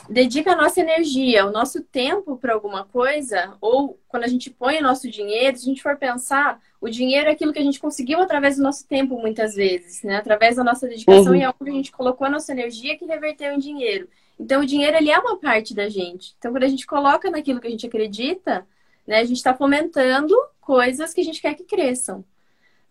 dedica 0.10 0.52
a 0.52 0.56
nossa 0.56 0.80
energia, 0.82 1.46
o 1.46 1.52
nosso 1.52 1.82
tempo 1.84 2.38
para 2.38 2.54
alguma 2.54 2.86
coisa, 2.86 3.58
ou 3.62 4.00
quando 4.08 4.24
a 4.24 4.28
gente 4.28 4.50
põe 4.50 4.78
o 4.78 4.84
nosso 4.84 5.10
dinheiro, 5.10 5.58
se 5.58 5.64
a 5.64 5.70
gente 5.70 5.82
for 5.82 5.98
pensar, 5.98 6.62
o 6.80 6.90
dinheiro 6.90 7.30
é 7.30 7.32
aquilo 7.32 7.54
que 7.54 7.60
a 7.60 7.64
gente 7.64 7.80
conseguiu 7.80 8.20
através 8.20 8.58
do 8.58 8.64
nosso 8.64 8.88
tempo, 8.88 9.18
muitas 9.18 9.56
vezes, 9.56 10.04
né? 10.04 10.18
Através 10.18 10.56
da 10.56 10.64
nossa 10.64 10.88
dedicação 10.88 11.34
uhum. 11.34 11.36
e 11.36 11.44
algo 11.44 11.64
que 11.64 11.70
a 11.70 11.74
gente 11.74 11.92
colocou 11.92 12.26
a 12.26 12.30
nossa 12.30 12.52
energia 12.52 12.98
que 12.98 13.06
reverteu 13.06 13.54
em 13.54 13.60
dinheiro. 13.60 14.08
Então, 14.40 14.62
o 14.62 14.66
dinheiro, 14.66 14.98
ele 14.98 15.12
é 15.12 15.20
uma 15.20 15.38
parte 15.38 15.74
da 15.76 15.88
gente. 15.88 16.34
Então, 16.38 16.52
quando 16.52 16.64
a 16.64 16.68
gente 16.68 16.88
coloca 16.88 17.30
naquilo 17.30 17.60
que 17.60 17.68
a 17.68 17.70
gente 17.70 17.86
acredita, 17.86 18.66
né, 19.06 19.20
a 19.20 19.24
gente 19.24 19.38
está 19.38 19.54
fomentando 19.54 20.36
coisas 20.60 21.14
que 21.14 21.22
a 21.22 21.24
gente 21.24 21.42
quer 21.42 21.54
que 21.54 21.64
cresçam. 21.64 22.26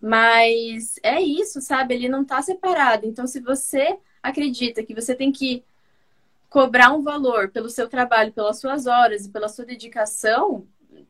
Mas 0.01 0.95
é 1.03 1.21
isso, 1.21 1.61
sabe? 1.61 1.95
Ele 1.95 2.09
não 2.09 2.23
está 2.23 2.41
separado. 2.41 3.07
Então, 3.07 3.27
se 3.27 3.41
você 3.41 3.99
acredita 4.23 4.83
que 4.85 4.95
você 4.95 5.15
tem 5.15 5.33
que 5.33 5.65
cobrar 6.51 6.93
um 6.93 7.03
valor 7.03 7.49
pelo 7.51 7.71
seu 7.71 7.89
trabalho, 7.89 8.33
pelas 8.33 8.59
suas 8.59 8.87
horas 8.87 9.25
e 9.25 9.31
pela 9.31 9.49
sua 9.49 9.65
dedicação, 9.65 10.67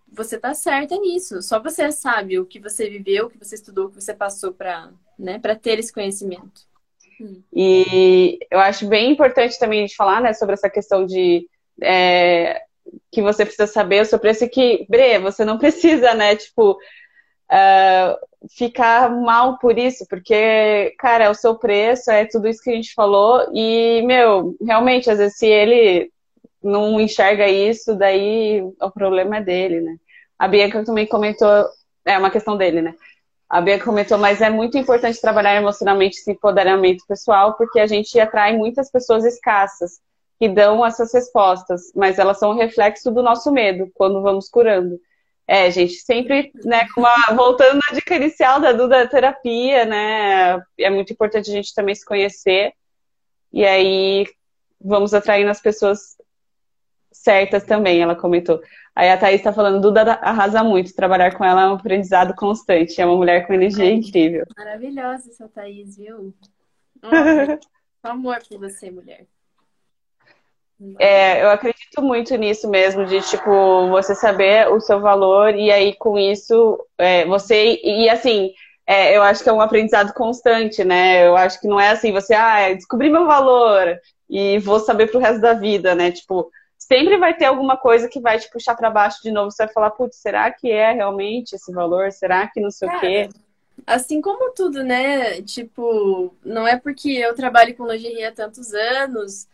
você 0.07 0.36
está 0.36 0.53
certa 0.53 0.97
nisso. 0.97 1.41
Só 1.43 1.59
você 1.59 1.91
sabe 1.91 2.38
o 2.38 2.45
que 2.45 2.61
você 2.61 2.88
viveu, 2.88 3.26
o 3.26 3.30
que 3.30 3.38
você 3.38 3.55
estudou, 3.55 3.86
o 3.86 3.88
que 3.88 4.01
você 4.01 4.12
passou 4.12 4.53
para 4.53 4.91
né, 5.18 5.41
ter 5.61 5.78
esse 5.78 5.93
conhecimento. 5.93 6.68
E 7.53 8.38
eu 8.51 8.61
acho 8.61 8.86
bem 8.86 9.11
importante 9.11 9.59
também 9.59 9.80
gente 9.80 9.97
falar 9.97 10.20
né, 10.20 10.32
sobre 10.34 10.55
essa 10.55 10.70
questão 10.70 11.05
de 11.05 11.49
é, 11.82 12.62
que 13.11 13.22
você 13.22 13.45
precisa 13.45 13.66
saber 13.66 14.03
o 14.03 14.05
seu 14.05 14.18
preço 14.18 14.49
que, 14.49 14.86
Bre, 14.88 15.18
você 15.18 15.45
não 15.45 15.59
precisa, 15.59 16.14
né, 16.14 16.36
tipo, 16.36 16.72
uh, 16.72 18.30
ficar 18.49 19.11
mal 19.11 19.59
por 19.59 19.78
isso, 19.78 20.07
porque, 20.09 20.95
cara, 20.99 21.24
é 21.24 21.30
o 21.30 21.34
seu 21.34 21.55
preço, 21.57 22.11
é 22.11 22.24
tudo 22.24 22.49
isso 22.49 22.62
que 22.62 22.70
a 22.70 22.74
gente 22.74 22.95
falou, 22.95 23.47
e, 23.55 24.03
meu, 24.03 24.57
realmente, 24.62 25.11
às 25.11 25.18
vezes, 25.18 25.36
se 25.36 25.47
ele 25.47 26.11
não 26.62 27.01
enxerga 27.01 27.49
isso, 27.49 27.95
daí 27.95 28.62
o 28.62 28.91
problema 28.91 29.38
é 29.38 29.43
dele, 29.43 29.80
né? 29.80 29.97
A 30.38 30.49
Bianca 30.49 30.84
também 30.84 31.07
comentou, 31.07 31.66
é 32.05 32.18
uma 32.18 32.30
questão 32.30 32.57
dele, 32.57 32.80
né? 32.82 32.95
A 33.51 33.61
Bia 33.61 33.80
comentou, 33.80 34.16
mas 34.16 34.41
é 34.41 34.49
muito 34.49 34.78
importante 34.78 35.20
trabalhar 35.20 35.57
emocionalmente 35.57 36.18
esse 36.18 36.30
empoderamento 36.30 37.05
pessoal, 37.09 37.57
porque 37.57 37.80
a 37.80 37.86
gente 37.86 38.18
atrai 38.20 38.57
muitas 38.57 38.88
pessoas 38.93 39.24
escassas 39.24 39.99
que 40.38 40.49
dão 40.49 40.86
essas 40.86 41.12
respostas, 41.12 41.93
mas 41.97 42.20
elas 42.20 42.38
são 42.38 42.53
um 42.53 42.57
reflexo 42.57 43.11
do 43.11 43.24
nosso 43.24 43.51
medo 43.51 43.91
quando 43.95 44.22
vamos 44.22 44.49
curando. 44.49 45.01
É, 45.53 45.68
gente, 45.68 45.94
sempre, 45.94 46.53
né, 46.64 46.86
uma, 46.96 47.34
voltando 47.34 47.80
à 47.90 47.92
dica 47.92 48.14
inicial 48.14 48.61
da 48.61 48.70
Duda 48.70 49.09
terapia, 49.09 49.84
né, 49.84 50.62
é 50.78 50.88
muito 50.88 51.12
importante 51.12 51.51
a 51.51 51.53
gente 51.53 51.74
também 51.74 51.92
se 51.92 52.05
conhecer, 52.05 52.72
e 53.53 53.66
aí 53.66 54.28
vamos 54.80 55.12
atraindo 55.12 55.51
as 55.51 55.61
pessoas 55.61 56.16
certas 57.11 57.64
também, 57.64 58.01
ela 58.01 58.14
comentou. 58.14 58.62
Aí 58.94 59.11
a 59.11 59.18
Thaís 59.18 59.40
está 59.40 59.53
falando, 59.53 59.80
Duda 59.80 60.12
arrasa 60.22 60.62
muito, 60.62 60.94
trabalhar 60.94 61.36
com 61.36 61.44
ela 61.44 61.62
é 61.62 61.66
um 61.66 61.74
aprendizado 61.74 62.32
constante, 62.36 63.01
é 63.01 63.05
uma 63.05 63.16
mulher 63.16 63.44
com 63.44 63.53
energia 63.53 63.86
Ai, 63.86 63.94
incrível. 63.94 64.46
Maravilhosa 64.57 65.30
essa 65.30 65.48
Thaís, 65.48 65.96
viu? 65.96 66.32
amor 68.05 68.38
por 68.48 68.61
você, 68.61 68.88
mulher. 68.88 69.26
É, 70.99 71.43
eu 71.43 71.51
acredito 71.51 72.01
muito 72.01 72.35
nisso 72.37 72.68
mesmo, 72.68 73.05
de 73.05 73.20
tipo, 73.20 73.89
você 73.91 74.14
saber 74.14 74.68
o 74.72 74.81
seu 74.81 74.99
valor 75.01 75.55
e 75.55 75.70
aí 75.70 75.95
com 75.95 76.18
isso 76.18 76.78
é, 76.97 77.26
você. 77.26 77.78
E 77.83 78.09
assim, 78.09 78.53
é, 78.87 79.16
eu 79.16 79.22
acho 79.22 79.43
que 79.43 79.49
é 79.49 79.53
um 79.53 79.61
aprendizado 79.61 80.12
constante, 80.14 80.83
né? 80.83 81.26
Eu 81.26 81.37
acho 81.37 81.61
que 81.61 81.68
não 81.68 81.78
é 81.78 81.91
assim, 81.91 82.12
você, 82.12 82.35
ah, 82.35 82.72
descobri 82.72 83.11
meu 83.11 83.26
valor 83.26 83.99
e 84.28 84.59
vou 84.59 84.81
saber 84.81 85.09
pro 85.09 85.20
resto 85.20 85.41
da 85.41 85.53
vida, 85.53 85.95
né? 85.95 86.11
Tipo, 86.11 86.51
sempre 86.78 87.18
vai 87.18 87.35
ter 87.35 87.45
alguma 87.45 87.76
coisa 87.76 88.09
que 88.09 88.20
vai 88.20 88.39
te 88.39 88.51
puxar 88.51 88.74
para 88.74 88.91
baixo 88.91 89.22
de 89.22 89.31
novo. 89.31 89.51
Você 89.51 89.64
vai 89.64 89.72
falar, 89.72 89.91
putz, 89.91 90.16
será 90.16 90.51
que 90.51 90.70
é 90.70 90.93
realmente 90.93 91.55
esse 91.55 91.70
valor? 91.72 92.11
Será 92.11 92.49
que 92.49 92.61
não 92.61 92.70
sei 92.70 92.89
o 92.89 93.01
quê? 93.01 93.28
Assim 93.87 94.20
como 94.20 94.53
tudo, 94.53 94.83
né? 94.83 95.41
Tipo, 95.43 96.35
não 96.45 96.66
é 96.66 96.76
porque 96.76 97.11
eu 97.11 97.35
trabalho 97.35 97.76
com 97.76 97.87
lingerie 97.87 98.24
há 98.24 98.33
tantos 98.33 98.72
anos, 98.74 99.47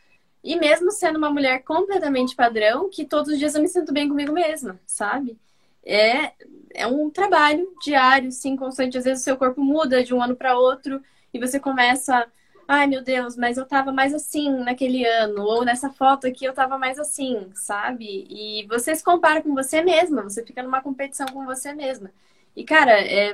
e 0.46 0.56
mesmo 0.56 0.90
sendo 0.90 1.16
uma 1.16 1.30
mulher 1.30 1.62
completamente 1.64 2.36
padrão, 2.36 2.88
que 2.90 3.04
todos 3.04 3.32
os 3.32 3.38
dias 3.38 3.54
eu 3.54 3.62
me 3.62 3.68
sinto 3.68 3.92
bem 3.92 4.08
comigo 4.08 4.32
mesma, 4.32 4.80
sabe? 4.86 5.38
É, 5.84 6.32
é 6.74 6.86
um 6.86 7.10
trabalho 7.10 7.68
diário, 7.82 8.30
sim, 8.32 8.56
constante. 8.56 8.98
Às 8.98 9.04
vezes 9.04 9.22
o 9.22 9.24
seu 9.24 9.36
corpo 9.36 9.60
muda 9.62 10.02
de 10.04 10.14
um 10.14 10.22
ano 10.22 10.36
para 10.36 10.58
outro 10.58 11.02
e 11.34 11.38
você 11.38 11.58
começa 11.60 12.26
ai 12.68 12.86
meu 12.86 13.02
Deus, 13.02 13.36
mas 13.36 13.56
eu 13.58 13.64
tava 13.66 13.92
mais 13.92 14.12
assim 14.12 14.50
naquele 14.50 15.04
ano, 15.06 15.42
ou 15.44 15.64
nessa 15.64 15.90
foto 15.90 16.26
aqui 16.26 16.44
eu 16.44 16.52
tava 16.52 16.76
mais 16.78 16.98
assim, 16.98 17.50
sabe? 17.54 18.26
E 18.28 18.66
você 18.66 18.94
se 18.94 19.04
compara 19.04 19.42
com 19.42 19.54
você 19.54 19.82
mesma, 19.82 20.22
você 20.24 20.44
fica 20.44 20.62
numa 20.62 20.82
competição 20.82 21.26
com 21.28 21.44
você 21.44 21.72
mesma. 21.72 22.10
E, 22.56 22.64
cara, 22.64 22.92
é, 23.00 23.32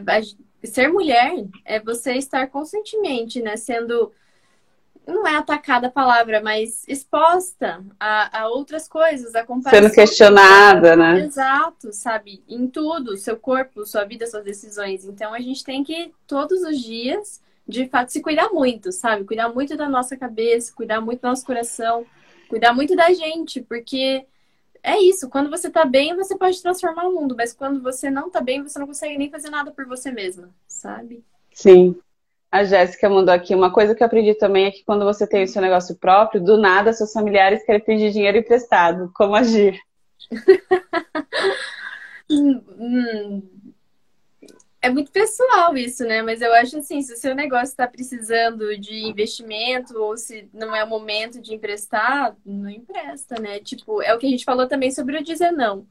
ser 0.65 0.89
mulher 0.89 1.33
é 1.65 1.81
você 1.81 2.15
estar 2.15 2.47
constantemente, 2.49 3.41
né, 3.41 3.57
sendo 3.57 4.13
não 5.07 5.27
é 5.27 5.37
atacada 5.37 5.89
a 5.89 5.91
palavra, 5.91 6.41
mas 6.41 6.85
exposta 6.87 7.85
a, 7.99 8.41
a 8.43 8.49
outras 8.49 8.89
coisas, 8.89 9.35
a 9.35 9.45
comparação. 9.45 9.83
Sendo 9.83 9.95
questionada, 9.95 10.95
né? 10.97 11.21
Exato, 11.21 11.93
sabe? 11.93 12.43
Em 12.49 12.69
tudo, 12.69 13.17
seu 13.17 13.37
corpo, 13.37 13.85
sua 13.85 14.05
vida, 14.05 14.27
suas 14.27 14.45
decisões. 14.45 15.05
Então 15.05 15.35
a 15.35 15.41
gente 15.41 15.65
tem 15.65 15.83
que, 15.83 16.13
todos 16.27 16.63
os 16.63 16.81
dias, 16.81 17.41
de 17.67 17.89
fato, 17.89 18.11
se 18.13 18.21
cuidar 18.21 18.51
muito, 18.51 18.93
sabe? 18.93 19.25
Cuidar 19.25 19.49
muito 19.49 19.77
da 19.77 19.89
nossa 19.89 20.17
cabeça, 20.17 20.73
cuidar 20.73 21.01
muito 21.01 21.21
do 21.21 21.29
nosso 21.29 21.45
coração, 21.45 22.07
cuidar 22.49 22.73
muito 22.73 22.95
da 22.95 23.13
gente, 23.13 23.61
porque 23.61 24.25
é 24.83 24.99
isso, 25.01 25.29
quando 25.29 25.51
você 25.51 25.71
tá 25.71 25.85
bem, 25.85 26.17
você 26.17 26.37
pode 26.37 26.61
transformar 26.61 27.05
o 27.07 27.15
mundo, 27.15 27.35
mas 27.37 27.53
quando 27.53 27.81
você 27.81 28.11
não 28.11 28.29
tá 28.29 28.41
bem, 28.41 28.63
você 28.63 28.79
não 28.79 28.87
consegue 28.87 29.17
nem 29.17 29.31
fazer 29.31 29.49
nada 29.49 29.71
por 29.71 29.87
você 29.87 30.11
mesma, 30.11 30.51
sabe? 30.67 31.25
Sim. 31.53 31.97
A 32.53 32.65
Jéssica 32.65 33.09
mandou 33.09 33.33
aqui 33.33 33.55
uma 33.55 33.73
coisa 33.73 33.95
que 33.95 34.03
eu 34.03 34.07
aprendi 34.07 34.35
também 34.35 34.67
é 34.67 34.71
que 34.71 34.85
quando 34.85 35.07
você 35.07 35.27
tem 35.27 35.43
o 35.43 35.49
seu 35.49 35.63
negócio 35.63 35.97
próprio, 35.97 36.39
do 36.39 36.59
nada 36.59 36.93
seus 36.93 37.11
familiares 37.11 37.65
querem 37.65 37.81
pedir 37.81 38.13
dinheiro 38.13 38.37
emprestado. 38.37 39.11
Como 39.15 39.35
agir? 39.35 39.81
hum, 42.31 43.43
é 44.83 44.91
muito 44.91 45.11
pessoal 45.11 45.75
isso, 45.79 46.05
né? 46.05 46.21
Mas 46.21 46.43
eu 46.43 46.53
acho 46.53 46.77
assim, 46.77 47.01
se 47.01 47.15
o 47.15 47.17
seu 47.17 47.35
negócio 47.35 47.73
está 47.73 47.87
precisando 47.87 48.77
de 48.77 49.07
investimento 49.07 49.97
ou 49.97 50.19
se 50.19 50.47
não 50.53 50.77
é 50.77 50.85
o 50.85 50.89
momento 50.89 51.41
de 51.41 51.55
emprestar, 51.55 52.37
não 52.45 52.69
empresta, 52.69 53.41
né? 53.41 53.61
Tipo, 53.61 54.03
é 54.03 54.13
o 54.13 54.19
que 54.19 54.27
a 54.27 54.31
gente 54.31 54.45
falou 54.45 54.69
também 54.69 54.91
sobre 54.91 55.17
o 55.17 55.25
dizer 55.25 55.53
não. 55.53 55.87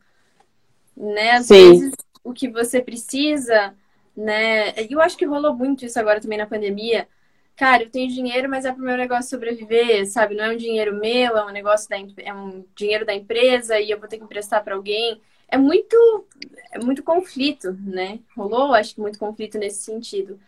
Né? 0.96 1.32
Às 1.32 1.48
Sim. 1.48 1.72
vezes 1.72 1.96
o 2.24 2.34
que 2.34 2.50
você 2.50 2.82
precisa 2.82 3.74
né? 4.16 4.74
Eu 4.90 5.02
acho 5.02 5.18
que 5.18 5.26
rolou 5.26 5.54
muito 5.56 5.86
isso 5.86 6.00
agora 6.00 6.20
também 6.20 6.38
na 6.38 6.46
pandemia. 6.46 7.08
Cara, 7.56 7.84
eu 7.84 7.90
tenho 7.90 8.10
dinheiro, 8.10 8.50
mas 8.50 8.66
é 8.66 8.72
pro 8.72 8.84
meu 8.84 8.98
negócio 8.98 9.30
sobreviver, 9.30 10.10
sabe? 10.10 10.36
Não 10.36 10.46
é 10.46 10.54
um 10.54 10.58
dinheiro 10.58 10.96
meu, 10.96 11.38
é 11.38 11.46
um 11.46 11.52
negócio 11.52 11.90
da 11.90 11.98
é 11.98 12.34
um 12.34 12.66
dinheiro 12.76 13.06
da 13.06 13.14
empresa 13.14 13.80
e 13.80 13.92
eu 13.92 14.00
vou 14.00 14.08
ter 14.08 14.18
que 14.18 14.24
emprestar 14.24 14.64
para 14.64 14.76
alguém. 14.76 15.22
É 15.48 15.58
muito 15.58 16.26
é 16.72 16.80
muito 16.80 17.04
conflito, 17.04 17.78
né? 17.86 18.20
Rolou, 18.36 18.74
acho 18.74 18.96
que 18.96 19.02
muito 19.02 19.20
conflito 19.20 19.58
nesse 19.58 19.84
sentido. 19.84 20.40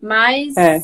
Mas 0.00 0.56
é. 0.56 0.80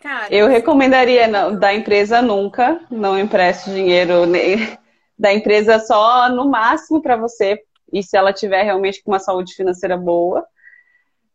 Cara, 0.00 0.32
eu 0.32 0.46
recomendaria 0.46 1.26
não, 1.26 1.58
da 1.58 1.74
empresa 1.74 2.22
nunca, 2.22 2.80
não 2.90 3.18
empreste 3.18 3.70
dinheiro 3.70 4.22
da 5.18 5.32
empresa 5.32 5.78
só 5.80 6.28
no 6.28 6.48
máximo 6.48 7.02
para 7.02 7.16
você 7.16 7.60
e 7.92 8.02
se 8.02 8.16
ela 8.16 8.32
tiver 8.32 8.62
realmente 8.62 9.02
com 9.02 9.10
uma 9.10 9.18
saúde 9.18 9.54
financeira 9.54 9.96
boa. 9.96 10.46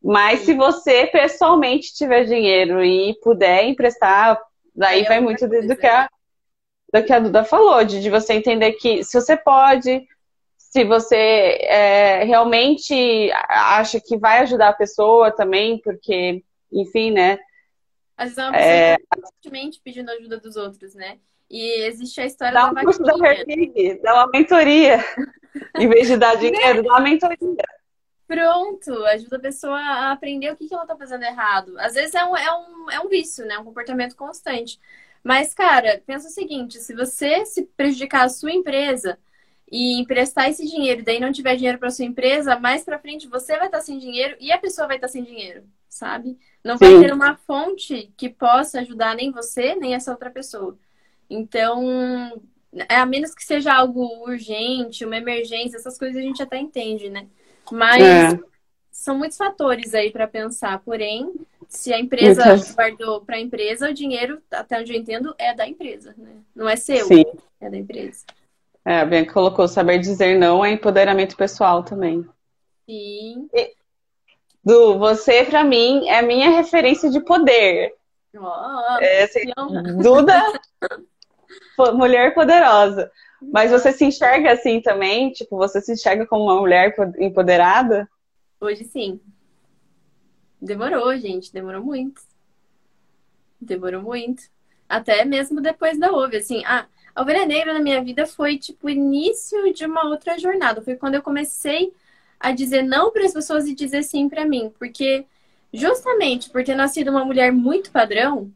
Mas 0.03 0.41
se 0.41 0.53
você 0.53 1.05
pessoalmente 1.07 1.93
tiver 1.93 2.25
dinheiro 2.25 2.83
e 2.83 3.13
puder 3.21 3.65
emprestar, 3.65 4.39
daí 4.75 5.03
vai 5.03 5.19
muito 5.19 5.47
do, 5.47 5.67
do, 5.67 5.75
que 5.75 5.85
a, 5.85 6.09
do 6.91 7.03
que 7.03 7.13
a 7.13 7.19
Duda 7.19 7.43
falou, 7.43 7.83
de, 7.83 8.01
de 8.01 8.09
você 8.09 8.33
entender 8.33 8.73
que 8.73 9.03
se 9.03 9.19
você 9.19 9.37
pode, 9.37 10.07
se 10.57 10.83
você 10.83 11.15
é, 11.61 12.23
realmente 12.23 13.29
acha 13.47 13.99
que 13.99 14.17
vai 14.17 14.39
ajudar 14.39 14.69
a 14.69 14.73
pessoa 14.73 15.29
também, 15.31 15.79
porque, 15.79 16.43
enfim, 16.71 17.11
né? 17.11 17.37
Às 18.17 18.35
vezes 18.35 18.37
é 18.39 18.43
uma 18.43 18.51
pessoa 18.53 18.71
é... 18.73 18.97
constantemente 19.15 19.81
pedindo 19.83 20.09
ajuda 20.09 20.39
dos 20.39 20.55
outros, 20.55 20.95
né? 20.95 21.19
E 21.49 21.83
existe 21.83 22.21
a 22.21 22.25
história 22.25 22.53
dá 22.53 22.71
da 22.71 22.81
um 22.81 22.83
curso 22.85 23.03
da 23.03 23.13
dá 24.01 24.13
uma 24.15 24.27
mentoria. 24.31 25.03
em 25.77 25.89
vez 25.89 26.07
de 26.07 26.17
dar 26.17 26.35
dinheiro, 26.37 26.81
dá 26.81 26.93
uma 26.93 27.01
mentoria. 27.01 27.65
Pronto, 28.31 28.93
ajuda 29.07 29.35
a 29.35 29.41
pessoa 29.41 29.77
a 29.77 30.11
aprender 30.13 30.53
o 30.53 30.55
que, 30.55 30.65
que 30.65 30.73
ela 30.73 30.85
tá 30.85 30.95
fazendo 30.95 31.23
errado. 31.23 31.77
Às 31.77 31.95
vezes 31.95 32.15
é 32.15 32.23
um, 32.23 32.37
é, 32.37 32.57
um, 32.57 32.89
é 32.89 32.99
um 33.01 33.09
vício, 33.09 33.45
né? 33.45 33.59
Um 33.59 33.65
comportamento 33.65 34.15
constante. 34.15 34.79
Mas, 35.21 35.53
cara, 35.53 36.01
pensa 36.05 36.29
o 36.29 36.31
seguinte: 36.31 36.79
se 36.79 36.95
você 36.95 37.45
se 37.45 37.63
prejudicar 37.75 38.23
a 38.23 38.29
sua 38.29 38.53
empresa 38.53 39.19
e 39.69 39.99
emprestar 39.99 40.49
esse 40.49 40.65
dinheiro 40.65 41.01
e 41.01 41.03
daí 41.03 41.19
não 41.19 41.33
tiver 41.33 41.57
dinheiro 41.57 41.77
para 41.77 41.89
sua 41.89 42.05
empresa, 42.05 42.57
mais 42.57 42.85
para 42.85 42.99
frente 42.99 43.27
você 43.27 43.57
vai 43.57 43.65
estar 43.65 43.79
tá 43.79 43.83
sem 43.83 43.99
dinheiro 43.99 44.37
e 44.39 44.49
a 44.49 44.57
pessoa 44.57 44.87
vai 44.87 44.95
estar 44.95 45.07
tá 45.07 45.11
sem 45.11 45.25
dinheiro, 45.25 45.65
sabe? 45.89 46.39
Não 46.63 46.77
Sim. 46.77 46.85
vai 46.85 47.03
ter 47.03 47.13
uma 47.13 47.35
fonte 47.35 48.13
que 48.15 48.29
possa 48.29 48.79
ajudar 48.79 49.13
nem 49.13 49.29
você, 49.29 49.75
nem 49.75 49.93
essa 49.93 50.09
outra 50.09 50.31
pessoa. 50.31 50.77
Então, 51.29 52.41
é, 52.87 52.95
a 52.95 53.05
menos 53.05 53.35
que 53.35 53.43
seja 53.43 53.73
algo 53.73 54.23
urgente, 54.23 55.03
uma 55.03 55.17
emergência, 55.17 55.75
essas 55.75 55.97
coisas 55.97 56.15
a 56.15 56.25
gente 56.25 56.41
até 56.41 56.57
entende, 56.57 57.09
né? 57.09 57.27
Mas 57.71 58.03
é. 58.03 58.39
são 58.91 59.17
muitos 59.17 59.37
fatores 59.37 59.93
aí 59.93 60.11
para 60.11 60.27
pensar. 60.27 60.79
Porém, 60.79 61.31
se 61.67 61.93
a 61.93 61.99
empresa 61.99 62.45
Muitas... 62.45 62.75
guardou 62.75 63.21
para 63.21 63.37
a 63.37 63.39
empresa, 63.39 63.89
o 63.89 63.93
dinheiro, 63.93 64.41
até 64.51 64.79
onde 64.79 64.93
eu 64.93 64.99
entendo, 64.99 65.33
é 65.37 65.53
da 65.53 65.67
empresa, 65.67 66.13
né? 66.17 66.35
Não 66.55 66.67
é 66.67 66.75
seu, 66.75 67.05
Sim. 67.05 67.23
é 67.59 67.69
da 67.69 67.77
empresa. 67.77 68.25
É, 68.83 68.99
a 68.99 69.05
Bianca 69.05 69.33
colocou 69.33 69.67
saber 69.67 69.99
dizer 69.99 70.37
não 70.37 70.65
é 70.65 70.71
empoderamento 70.71 71.37
pessoal 71.37 71.83
também. 71.83 72.27
Sim. 72.87 73.47
E, 73.53 73.73
Du, 74.63 74.99
você 74.99 75.43
para 75.43 75.63
mim 75.63 76.07
é 76.07 76.19
a 76.19 76.21
minha 76.21 76.49
referência 76.49 77.09
de 77.09 77.19
poder. 77.19 77.95
Oh, 78.35 78.97
é, 79.01 79.23
assim, 79.23 79.51
Duda, 80.01 80.41
mulher 81.93 82.33
poderosa. 82.33 83.11
Mas 83.41 83.71
você 83.71 83.91
se 83.91 84.05
enxerga 84.05 84.51
assim 84.51 84.81
também? 84.81 85.31
Tipo, 85.31 85.57
você 85.57 85.81
se 85.81 85.93
enxerga 85.93 86.27
como 86.27 86.43
uma 86.43 86.59
mulher 86.59 86.93
empoderada? 87.17 88.07
Hoje 88.59 88.83
sim. 88.83 89.19
Demorou, 90.61 91.17
gente. 91.17 91.51
Demorou 91.51 91.83
muito. 91.83 92.21
Demorou 93.59 94.01
muito. 94.01 94.43
Até 94.87 95.25
mesmo 95.25 95.59
depois 95.59 95.97
da 95.97 96.11
OVE. 96.11 96.37
Assim, 96.37 96.63
a, 96.65 96.85
a 97.15 97.21
Ovelha 97.21 97.45
Negra 97.45 97.73
na 97.73 97.79
minha 97.79 98.03
vida 98.03 98.27
foi, 98.27 98.57
tipo, 98.57 98.85
o 98.85 98.89
início 98.89 99.73
de 99.73 99.85
uma 99.85 100.05
outra 100.07 100.37
jornada. 100.37 100.81
Foi 100.81 100.95
quando 100.95 101.15
eu 101.15 101.23
comecei 101.23 101.91
a 102.39 102.51
dizer 102.51 102.83
não 102.83 103.11
para 103.11 103.25
as 103.25 103.33
pessoas 103.33 103.67
e 103.67 103.73
dizer 103.73 104.03
sim 104.03 104.29
para 104.29 104.45
mim. 104.45 104.71
Porque, 104.77 105.25
justamente 105.73 106.49
por 106.51 106.63
ter 106.63 106.75
nascido 106.75 107.09
uma 107.09 107.25
mulher 107.25 107.51
muito 107.51 107.91
padrão, 107.91 108.51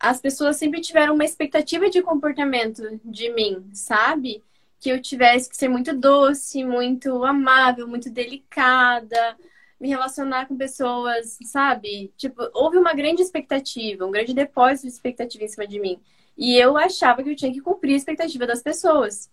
as 0.00 0.18
pessoas 0.18 0.56
sempre 0.56 0.80
tiveram 0.80 1.14
uma 1.14 1.24
expectativa 1.24 1.90
de 1.90 2.02
comportamento 2.02 2.98
de 3.04 3.30
mim, 3.34 3.68
sabe? 3.74 4.42
Que 4.80 4.88
eu 4.88 5.00
tivesse 5.00 5.50
que 5.50 5.56
ser 5.56 5.68
muito 5.68 5.94
doce, 5.94 6.64
muito 6.64 7.22
amável, 7.22 7.86
muito 7.86 8.08
delicada, 8.08 9.36
me 9.78 9.88
relacionar 9.90 10.46
com 10.46 10.56
pessoas, 10.56 11.38
sabe? 11.44 12.12
Tipo, 12.16 12.48
houve 12.54 12.78
uma 12.78 12.94
grande 12.94 13.20
expectativa, 13.20 14.06
um 14.06 14.10
grande 14.10 14.32
depósito 14.32 14.86
de 14.86 14.92
expectativa 14.94 15.44
em 15.44 15.48
cima 15.48 15.66
de 15.66 15.78
mim. 15.78 16.00
E 16.36 16.56
eu 16.56 16.78
achava 16.78 17.22
que 17.22 17.30
eu 17.30 17.36
tinha 17.36 17.52
que 17.52 17.60
cumprir 17.60 17.92
a 17.92 17.96
expectativa 17.98 18.46
das 18.46 18.62
pessoas. 18.62 19.30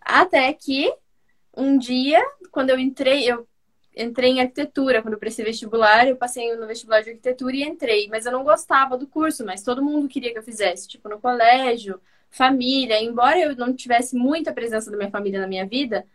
Até 0.00 0.52
que 0.52 0.92
um 1.56 1.78
dia, 1.78 2.20
quando 2.50 2.70
eu 2.70 2.78
entrei, 2.78 3.30
eu 3.30 3.46
entrei 3.96 4.30
em 4.30 4.40
arquitetura 4.40 5.02
quando 5.02 5.14
eu 5.14 5.20
prestei 5.20 5.44
vestibular, 5.44 6.08
eu 6.08 6.16
passei 6.16 6.54
no 6.56 6.66
vestibular 6.66 7.02
de 7.02 7.10
arquitetura 7.10 7.56
e 7.56 7.62
entrei, 7.62 8.08
mas 8.08 8.26
eu 8.26 8.32
não 8.32 8.42
gostava 8.42 8.96
do 8.96 9.06
curso, 9.06 9.44
mas 9.44 9.62
todo 9.62 9.84
mundo 9.84 10.08
queria 10.08 10.32
que 10.32 10.38
eu 10.38 10.42
fizesse, 10.42 10.88
tipo 10.88 11.08
no 11.08 11.20
colégio, 11.20 12.00
família, 12.30 13.02
embora 13.02 13.38
eu 13.38 13.54
não 13.54 13.74
tivesse 13.74 14.16
muita 14.16 14.52
presença 14.52 14.90
da 14.90 14.96
minha 14.96 15.10
família 15.10 15.40
na 15.40 15.46
minha 15.46 15.66
vida, 15.66 16.06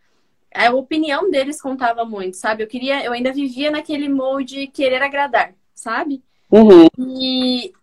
a 0.54 0.72
opinião 0.72 1.30
deles 1.30 1.62
contava 1.62 2.04
muito, 2.04 2.38
sabe? 2.38 2.64
Eu 2.64 2.68
queria, 2.68 3.04
eu 3.04 3.12
ainda 3.12 3.32
vivia 3.32 3.70
naquele 3.70 4.10
molde 4.10 4.68
querer 4.68 5.04
agradar, 5.04 5.54
sabe? 5.76 6.24
Uhum. 6.52 6.88
E 6.98 7.74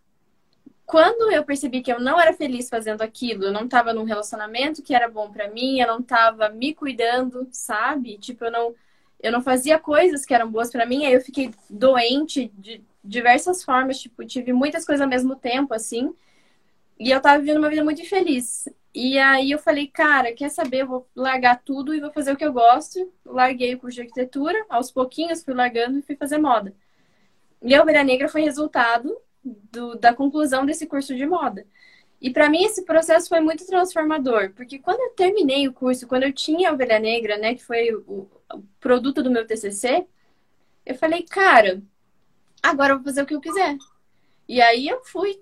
quando 0.86 1.30
eu 1.30 1.44
percebi 1.44 1.82
que 1.82 1.92
eu 1.92 2.00
não 2.00 2.20
era 2.20 2.32
feliz 2.32 2.68
fazendo 2.68 3.02
aquilo, 3.02 3.44
eu 3.44 3.52
não 3.52 3.64
estava 3.64 3.92
num 3.92 4.04
relacionamento 4.04 4.82
que 4.82 4.94
era 4.94 5.08
bom 5.08 5.30
para 5.30 5.48
mim, 5.48 5.80
eu 5.80 5.86
não 5.86 6.00
estava 6.00 6.48
me 6.48 6.74
cuidando, 6.74 7.46
sabe? 7.52 8.18
Tipo, 8.18 8.46
eu 8.46 8.50
não 8.50 8.74
eu 9.24 9.32
não 9.32 9.40
fazia 9.40 9.78
coisas 9.78 10.26
que 10.26 10.34
eram 10.34 10.50
boas 10.50 10.70
para 10.70 10.84
mim, 10.84 11.06
aí 11.06 11.14
eu 11.14 11.20
fiquei 11.22 11.50
doente 11.70 12.52
de 12.58 12.84
diversas 13.02 13.64
formas, 13.64 13.98
tipo, 13.98 14.22
tive 14.26 14.52
muitas 14.52 14.84
coisas 14.84 15.00
ao 15.00 15.08
mesmo 15.08 15.34
tempo, 15.34 15.72
assim, 15.72 16.14
e 16.98 17.10
eu 17.10 17.20
tava 17.22 17.40
vivendo 17.40 17.56
uma 17.56 17.70
vida 17.70 17.82
muito 17.82 18.02
infeliz. 18.02 18.68
E 18.94 19.18
aí 19.18 19.50
eu 19.50 19.58
falei, 19.58 19.86
cara, 19.88 20.32
quer 20.34 20.50
saber? 20.50 20.82
Eu 20.82 20.86
vou 20.86 21.08
largar 21.16 21.62
tudo 21.64 21.94
e 21.94 22.00
vou 22.00 22.12
fazer 22.12 22.32
o 22.32 22.36
que 22.36 22.44
eu 22.44 22.52
gosto. 22.52 23.12
Larguei 23.24 23.74
o 23.74 23.78
curso 23.78 23.96
de 23.96 24.02
arquitetura, 24.02 24.64
aos 24.68 24.90
pouquinhos 24.92 25.42
fui 25.42 25.54
largando 25.54 25.98
e 25.98 26.02
fui 26.02 26.16
fazer 26.16 26.38
moda. 26.38 26.74
E 27.62 27.74
a 27.74 27.82
Ovelha 27.82 28.04
Negra 28.04 28.28
foi 28.28 28.42
resultado 28.42 29.16
do, 29.42 29.96
da 29.96 30.14
conclusão 30.14 30.66
desse 30.66 30.86
curso 30.86 31.16
de 31.16 31.26
moda. 31.26 31.66
E 32.20 32.30
para 32.30 32.48
mim 32.50 32.64
esse 32.64 32.84
processo 32.84 33.28
foi 33.28 33.40
muito 33.40 33.66
transformador, 33.66 34.52
porque 34.54 34.78
quando 34.78 35.00
eu 35.00 35.10
terminei 35.10 35.66
o 35.66 35.72
curso, 35.72 36.06
quando 36.06 36.24
eu 36.24 36.32
tinha 36.32 36.70
a 36.70 36.72
Ovelha 36.74 36.98
Negra, 36.98 37.38
né, 37.38 37.54
que 37.54 37.64
foi 37.64 37.92
o, 37.94 38.28
o 38.52 38.62
produto 38.80 39.22
do 39.22 39.30
meu 39.30 39.46
TCC, 39.46 40.06
eu 40.84 40.94
falei, 40.94 41.22
cara, 41.22 41.82
agora 42.62 42.92
eu 42.92 42.96
vou 42.96 43.04
fazer 43.04 43.22
o 43.22 43.26
que 43.26 43.34
eu 43.34 43.40
quiser. 43.40 43.76
E 44.48 44.60
aí 44.60 44.88
eu 44.88 45.02
fui, 45.04 45.40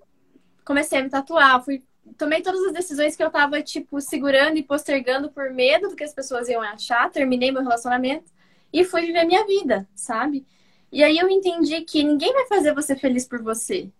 comecei 0.64 0.98
a 0.98 1.03
me 1.03 1.11
tatuar, 1.11 1.64
fui, 1.64 1.82
tomei 2.16 2.42
todas 2.42 2.62
as 2.66 2.72
decisões 2.72 3.16
que 3.16 3.22
eu 3.22 3.30
tava, 3.30 3.62
tipo, 3.62 4.00
segurando 4.00 4.57
e 4.57 4.62
postergando 4.62 5.30
por 5.30 5.50
medo 5.50 5.88
do 5.88 5.96
que 5.96 6.05
as 6.05 6.14
pessoas 6.14 6.48
iam 6.48 6.62
achar, 6.62 7.11
terminei 7.11 7.50
meu 7.50 7.62
relacionamento 7.62 8.30
e 8.72 8.84
fui 8.84 9.03
viver 9.03 9.24
minha 9.24 9.44
vida, 9.44 9.88
sabe? 9.94 10.46
E 10.90 11.03
aí 11.03 11.18
eu 11.18 11.28
entendi 11.28 11.80
que 11.82 12.03
ninguém 12.05 12.32
vai 12.32 12.46
fazer 12.46 12.74
você 12.74 12.94
feliz 12.94 13.26
por 13.26 13.42
você. 13.42 13.90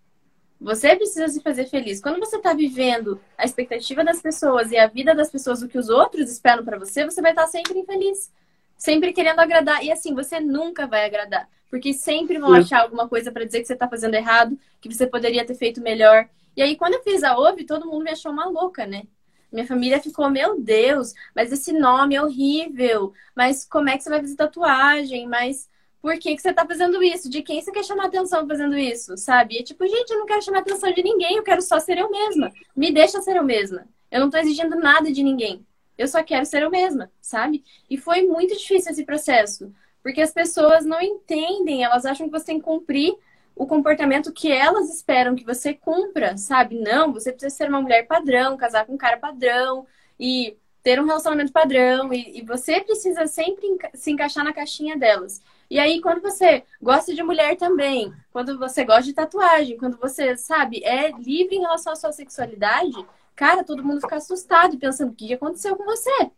Você 0.59 0.95
precisa 0.95 1.27
se 1.27 1.41
fazer 1.41 1.65
feliz. 1.65 1.99
Quando 1.99 2.19
você 2.19 2.37
está 2.37 2.53
vivendo 2.53 3.19
a 3.37 3.43
expectativa 3.43 4.03
das 4.03 4.21
pessoas 4.21 4.71
e 4.71 4.77
a 4.77 4.87
vida 4.87 5.13
das 5.13 5.29
pessoas, 5.29 5.61
o 5.61 5.67
que 5.67 5.77
os 5.77 5.89
outros 5.89 6.31
esperam 6.31 6.63
para 6.63 6.79
você, 6.79 7.03
você 7.03 7.21
vai 7.21 7.31
estar 7.31 7.43
tá 7.43 7.47
sempre 7.49 7.77
infeliz. 7.77 8.31
Sempre 8.77 9.13
querendo 9.13 9.39
agradar. 9.39 9.83
E 9.83 9.91
assim, 9.91 10.13
você 10.13 10.39
nunca 10.39 10.87
vai 10.87 11.05
agradar. 11.05 11.49
Porque 11.69 11.93
sempre 11.93 12.37
vão 12.37 12.51
Sim. 12.53 12.59
achar 12.59 12.81
alguma 12.81 13.07
coisa 13.07 13.31
para 13.31 13.45
dizer 13.45 13.61
que 13.61 13.65
você 13.65 13.73
está 13.73 13.87
fazendo 13.87 14.13
errado, 14.13 14.57
que 14.79 14.93
você 14.93 15.07
poderia 15.07 15.45
ter 15.45 15.55
feito 15.55 15.81
melhor. 15.81 16.29
E 16.55 16.61
aí, 16.61 16.75
quando 16.75 16.93
eu 16.93 17.03
fiz 17.03 17.23
a 17.23 17.37
OVE, 17.37 17.65
todo 17.65 17.87
mundo 17.87 18.03
me 18.03 18.11
achou 18.11 18.31
uma 18.31 18.45
louca, 18.45 18.85
né? 18.85 19.03
Minha 19.51 19.67
família 19.67 19.99
ficou, 20.01 20.29
meu 20.29 20.59
Deus, 20.59 21.13
mas 21.35 21.51
esse 21.51 21.71
nome 21.71 22.15
é 22.15 22.21
horrível. 22.21 23.13
Mas 23.35 23.65
como 23.65 23.89
é 23.89 23.97
que 23.97 24.03
você 24.03 24.09
vai 24.09 24.19
fazer 24.19 24.35
tatuagem? 24.35 25.27
Mas 25.27 25.69
por 26.01 26.17
que, 26.17 26.35
que 26.35 26.41
você 26.41 26.51
tá 26.51 26.65
fazendo 26.65 27.01
isso? 27.01 27.29
De 27.29 27.41
quem 27.41 27.61
você 27.61 27.71
quer 27.71 27.85
chamar 27.85 28.07
atenção 28.07 28.47
fazendo 28.47 28.77
isso? 28.77 29.15
Sabe? 29.15 29.59
E 29.59 29.63
tipo, 29.63 29.87
gente, 29.87 30.11
eu 30.11 30.19
não 30.19 30.25
quero 30.25 30.41
chamar 30.41 30.59
atenção 30.59 30.91
de 30.91 31.01
ninguém, 31.01 31.37
eu 31.37 31.43
quero 31.43 31.61
só 31.61 31.79
ser 31.79 31.97
eu 31.97 32.11
mesma. 32.11 32.51
Me 32.75 32.91
deixa 32.91 33.21
ser 33.21 33.37
eu 33.37 33.43
mesma. 33.43 33.87
Eu 34.11 34.19
não 34.19 34.29
tô 34.29 34.37
exigindo 34.37 34.75
nada 34.75 35.11
de 35.11 35.23
ninguém. 35.23 35.65
Eu 35.97 36.07
só 36.07 36.23
quero 36.23 36.45
ser 36.45 36.63
eu 36.63 36.71
mesma, 36.71 37.11
sabe? 37.21 37.63
E 37.89 37.97
foi 37.97 38.23
muito 38.23 38.55
difícil 38.55 38.91
esse 38.91 39.05
processo. 39.05 39.73
Porque 40.01 40.21
as 40.21 40.31
pessoas 40.31 40.85
não 40.85 41.01
entendem, 41.01 41.83
elas 41.83 42.05
acham 42.05 42.27
que 42.27 42.31
você 42.31 42.45
tem 42.45 42.59
que 42.59 42.65
cumprir 42.65 43.15
o 43.55 43.65
comportamento 43.65 44.33
que 44.33 44.51
elas 44.51 44.93
esperam 44.93 45.35
que 45.35 45.45
você 45.45 45.73
cumpra, 45.73 46.35
sabe? 46.37 46.79
Não, 46.79 47.13
você 47.13 47.31
precisa 47.31 47.55
ser 47.55 47.69
uma 47.69 47.81
mulher 47.81 48.07
padrão, 48.07 48.57
casar 48.57 48.85
com 48.85 48.93
um 48.93 48.97
cara 48.97 49.17
padrão 49.17 49.85
e 50.19 50.57
ter 50.81 50.99
um 50.99 51.05
relacionamento 51.05 51.51
padrão. 51.51 52.11
E, 52.11 52.39
e 52.39 52.41
você 52.41 52.81
precisa 52.81 53.27
sempre 53.27 53.77
se 53.93 54.11
encaixar 54.11 54.43
na 54.43 54.53
caixinha 54.53 54.97
delas. 54.97 55.41
E 55.69 55.79
aí, 55.79 56.01
quando 56.01 56.21
você 56.21 56.63
gosta 56.81 57.13
de 57.13 57.23
mulher 57.23 57.55
também, 57.55 58.13
quando 58.31 58.59
você 58.59 58.83
gosta 58.83 59.03
de 59.03 59.13
tatuagem, 59.13 59.77
quando 59.77 59.97
você, 59.97 60.35
sabe, 60.35 60.83
é 60.83 61.11
livre 61.11 61.55
em 61.55 61.61
relação 61.61 61.93
à 61.93 61.95
sua 61.95 62.11
sexualidade, 62.11 63.05
cara, 63.35 63.63
todo 63.63 63.83
mundo 63.83 64.01
fica 64.01 64.17
assustado 64.17 64.77
pensando: 64.77 65.11
o 65.11 65.15
que 65.15 65.33
aconteceu 65.33 65.75
com 65.75 65.83
você? 65.83 66.31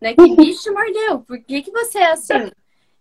Né? 0.00 0.14
Que 0.14 0.34
bicho 0.36 0.62
te 0.62 0.70
mordeu? 0.70 1.20
Por 1.20 1.40
que, 1.40 1.62
que 1.62 1.70
você 1.70 1.98
é 1.98 2.12
assim? 2.12 2.50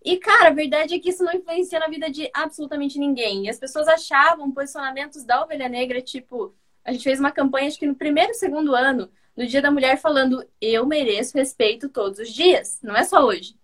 E, 0.04 0.18
cara, 0.18 0.50
a 0.50 0.54
verdade 0.54 0.96
é 0.96 1.00
que 1.00 1.10
isso 1.10 1.24
não 1.24 1.34
influencia 1.34 1.80
na 1.80 1.88
vida 1.88 2.10
de 2.10 2.30
absolutamente 2.34 2.98
ninguém. 2.98 3.46
E 3.46 3.50
as 3.50 3.60
pessoas 3.60 3.88
achavam 3.88 4.52
posicionamentos 4.52 5.24
da 5.26 5.44
ovelha 5.44 5.68
negra, 5.68 6.02
tipo, 6.02 6.56
a 6.86 6.92
gente 6.92 7.04
fez 7.04 7.20
uma 7.20 7.32
campanha, 7.32 7.68
acho 7.68 7.78
que 7.78 7.86
no 7.86 7.96
primeiro, 7.96 8.34
segundo 8.34 8.74
ano, 8.74 9.10
no 9.36 9.46
Dia 9.46 9.62
da 9.62 9.72
Mulher, 9.72 9.98
falando: 9.98 10.46
eu 10.62 10.86
mereço 10.86 11.38
respeito 11.38 11.90
todos 11.90 12.20
os 12.20 12.30
dias. 12.30 12.80
Não 12.82 12.96
é 12.96 13.04
só 13.04 13.24
hoje. 13.26 13.56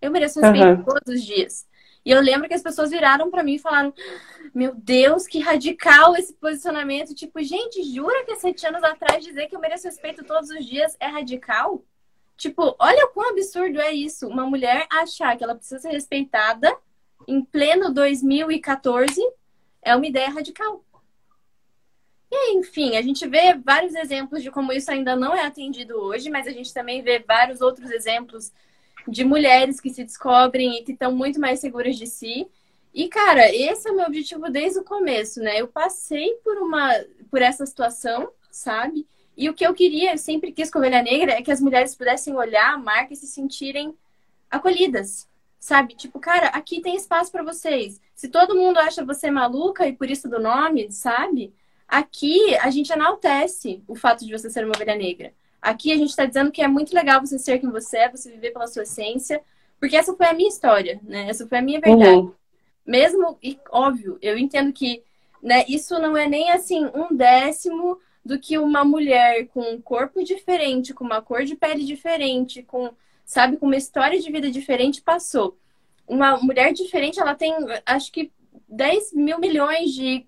Eu 0.00 0.10
mereço 0.10 0.40
respeito 0.40 0.66
uhum. 0.66 0.82
todos 0.82 1.14
os 1.14 1.24
dias. 1.24 1.66
E 2.04 2.10
eu 2.10 2.20
lembro 2.20 2.48
que 2.48 2.54
as 2.54 2.62
pessoas 2.62 2.90
viraram 2.90 3.30
para 3.30 3.42
mim 3.42 3.54
e 3.54 3.58
falaram: 3.58 3.94
Meu 4.54 4.74
Deus, 4.74 5.26
que 5.26 5.38
radical 5.38 6.16
esse 6.16 6.34
posicionamento. 6.34 7.14
Tipo, 7.14 7.42
gente, 7.42 7.82
jura 7.82 8.24
que 8.24 8.32
há 8.32 8.36
sete 8.36 8.66
anos 8.66 8.82
atrás 8.82 9.24
dizer 9.24 9.46
que 9.48 9.54
eu 9.54 9.60
mereço 9.60 9.86
respeito 9.86 10.24
todos 10.24 10.50
os 10.50 10.66
dias 10.66 10.96
é 10.98 11.06
radical? 11.06 11.84
Tipo, 12.36 12.74
olha 12.78 13.06
o 13.06 13.08
quão 13.10 13.30
absurdo 13.30 13.80
é 13.80 13.92
isso. 13.92 14.26
Uma 14.26 14.44
mulher 14.44 14.86
achar 14.90 15.36
que 15.36 15.44
ela 15.44 15.54
precisa 15.54 15.78
ser 15.78 15.90
respeitada 15.90 16.76
em 17.28 17.44
pleno 17.44 17.92
2014 17.92 19.20
é 19.80 19.94
uma 19.94 20.06
ideia 20.06 20.28
radical. 20.28 20.84
E 22.30 22.56
enfim, 22.56 22.96
a 22.96 23.02
gente 23.02 23.28
vê 23.28 23.54
vários 23.54 23.94
exemplos 23.94 24.42
de 24.42 24.50
como 24.50 24.72
isso 24.72 24.90
ainda 24.90 25.14
não 25.14 25.34
é 25.34 25.44
atendido 25.44 26.00
hoje, 26.00 26.30
mas 26.30 26.46
a 26.46 26.50
gente 26.50 26.72
também 26.72 27.02
vê 27.02 27.18
vários 27.18 27.60
outros 27.60 27.90
exemplos 27.90 28.50
de 29.08 29.24
mulheres 29.24 29.80
que 29.80 29.90
se 29.90 30.04
descobrem 30.04 30.78
e 30.78 30.82
que 30.84 30.92
estão 30.92 31.14
muito 31.14 31.40
mais 31.40 31.60
seguras 31.60 31.96
de 31.96 32.06
si. 32.06 32.46
E, 32.94 33.08
cara, 33.08 33.52
esse 33.54 33.88
é 33.88 33.92
o 33.92 33.96
meu 33.96 34.06
objetivo 34.06 34.50
desde 34.50 34.78
o 34.78 34.84
começo, 34.84 35.40
né? 35.40 35.60
Eu 35.60 35.68
passei 35.68 36.34
por 36.44 36.58
uma 36.58 36.92
por 37.30 37.40
essa 37.40 37.64
situação, 37.64 38.30
sabe? 38.50 39.06
E 39.36 39.48
o 39.48 39.54
que 39.54 39.66
eu 39.66 39.72
queria, 39.72 40.12
eu 40.12 40.18
sempre 40.18 40.52
quis 40.52 40.70
com 40.70 40.78
Ovelha 40.78 41.02
Negra, 41.02 41.32
é 41.32 41.42
que 41.42 41.50
as 41.50 41.60
mulheres 41.60 41.94
pudessem 41.94 42.36
olhar 42.36 42.74
a 42.74 42.78
marca 42.78 43.14
e 43.14 43.16
se 43.16 43.26
sentirem 43.26 43.94
acolhidas, 44.50 45.26
sabe? 45.58 45.94
Tipo, 45.94 46.20
cara, 46.20 46.48
aqui 46.48 46.82
tem 46.82 46.94
espaço 46.94 47.32
para 47.32 47.42
vocês. 47.42 47.98
Se 48.14 48.28
todo 48.28 48.54
mundo 48.54 48.78
acha 48.78 49.04
você 49.04 49.30
maluca 49.30 49.86
e 49.88 49.94
por 49.94 50.10
isso 50.10 50.28
do 50.28 50.38
nome, 50.38 50.92
sabe? 50.92 51.54
Aqui 51.88 52.54
a 52.56 52.70
gente 52.70 52.92
enaltece 52.92 53.82
o 53.88 53.94
fato 53.94 54.26
de 54.26 54.32
você 54.32 54.50
ser 54.50 54.64
uma 54.64 54.74
ovelha 54.74 54.94
negra. 54.94 55.32
Aqui 55.62 55.92
a 55.92 55.96
gente 55.96 56.10
está 56.10 56.26
dizendo 56.26 56.50
que 56.50 56.60
é 56.60 56.66
muito 56.66 56.92
legal 56.92 57.20
você 57.20 57.38
ser 57.38 57.60
quem 57.60 57.70
você 57.70 57.98
é, 57.98 58.10
você 58.10 58.32
viver 58.32 58.50
pela 58.50 58.66
sua 58.66 58.82
essência, 58.82 59.40
porque 59.78 59.96
essa 59.96 60.12
foi 60.14 60.26
a 60.26 60.34
minha 60.34 60.48
história, 60.48 61.00
né? 61.04 61.28
Essa 61.28 61.46
foi 61.46 61.58
a 61.58 61.62
minha 61.62 61.80
verdade. 61.80 62.16
Uhum. 62.16 62.34
Mesmo, 62.84 63.38
e 63.40 63.56
óbvio, 63.70 64.18
eu 64.20 64.36
entendo 64.36 64.72
que 64.72 65.04
né, 65.40 65.64
isso 65.68 65.98
não 66.00 66.16
é 66.16 66.28
nem 66.28 66.50
assim 66.50 66.84
um 66.86 67.14
décimo 67.14 67.98
do 68.24 68.38
que 68.38 68.58
uma 68.58 68.84
mulher 68.84 69.46
com 69.48 69.60
um 69.60 69.80
corpo 69.80 70.22
diferente, 70.22 70.92
com 70.92 71.04
uma 71.04 71.22
cor 71.22 71.44
de 71.44 71.56
pele 71.56 71.84
diferente, 71.84 72.62
com, 72.62 72.90
sabe, 73.24 73.56
com 73.56 73.66
uma 73.66 73.76
história 73.76 74.20
de 74.20 74.30
vida 74.30 74.50
diferente 74.50 75.00
passou. 75.00 75.56
Uma 76.06 76.36
mulher 76.38 76.72
diferente, 76.72 77.20
ela 77.20 77.34
tem, 77.34 77.54
acho 77.86 78.10
que 78.12 78.32
10 78.68 79.12
mil 79.12 79.38
milhões 79.38 79.92
de 79.92 80.26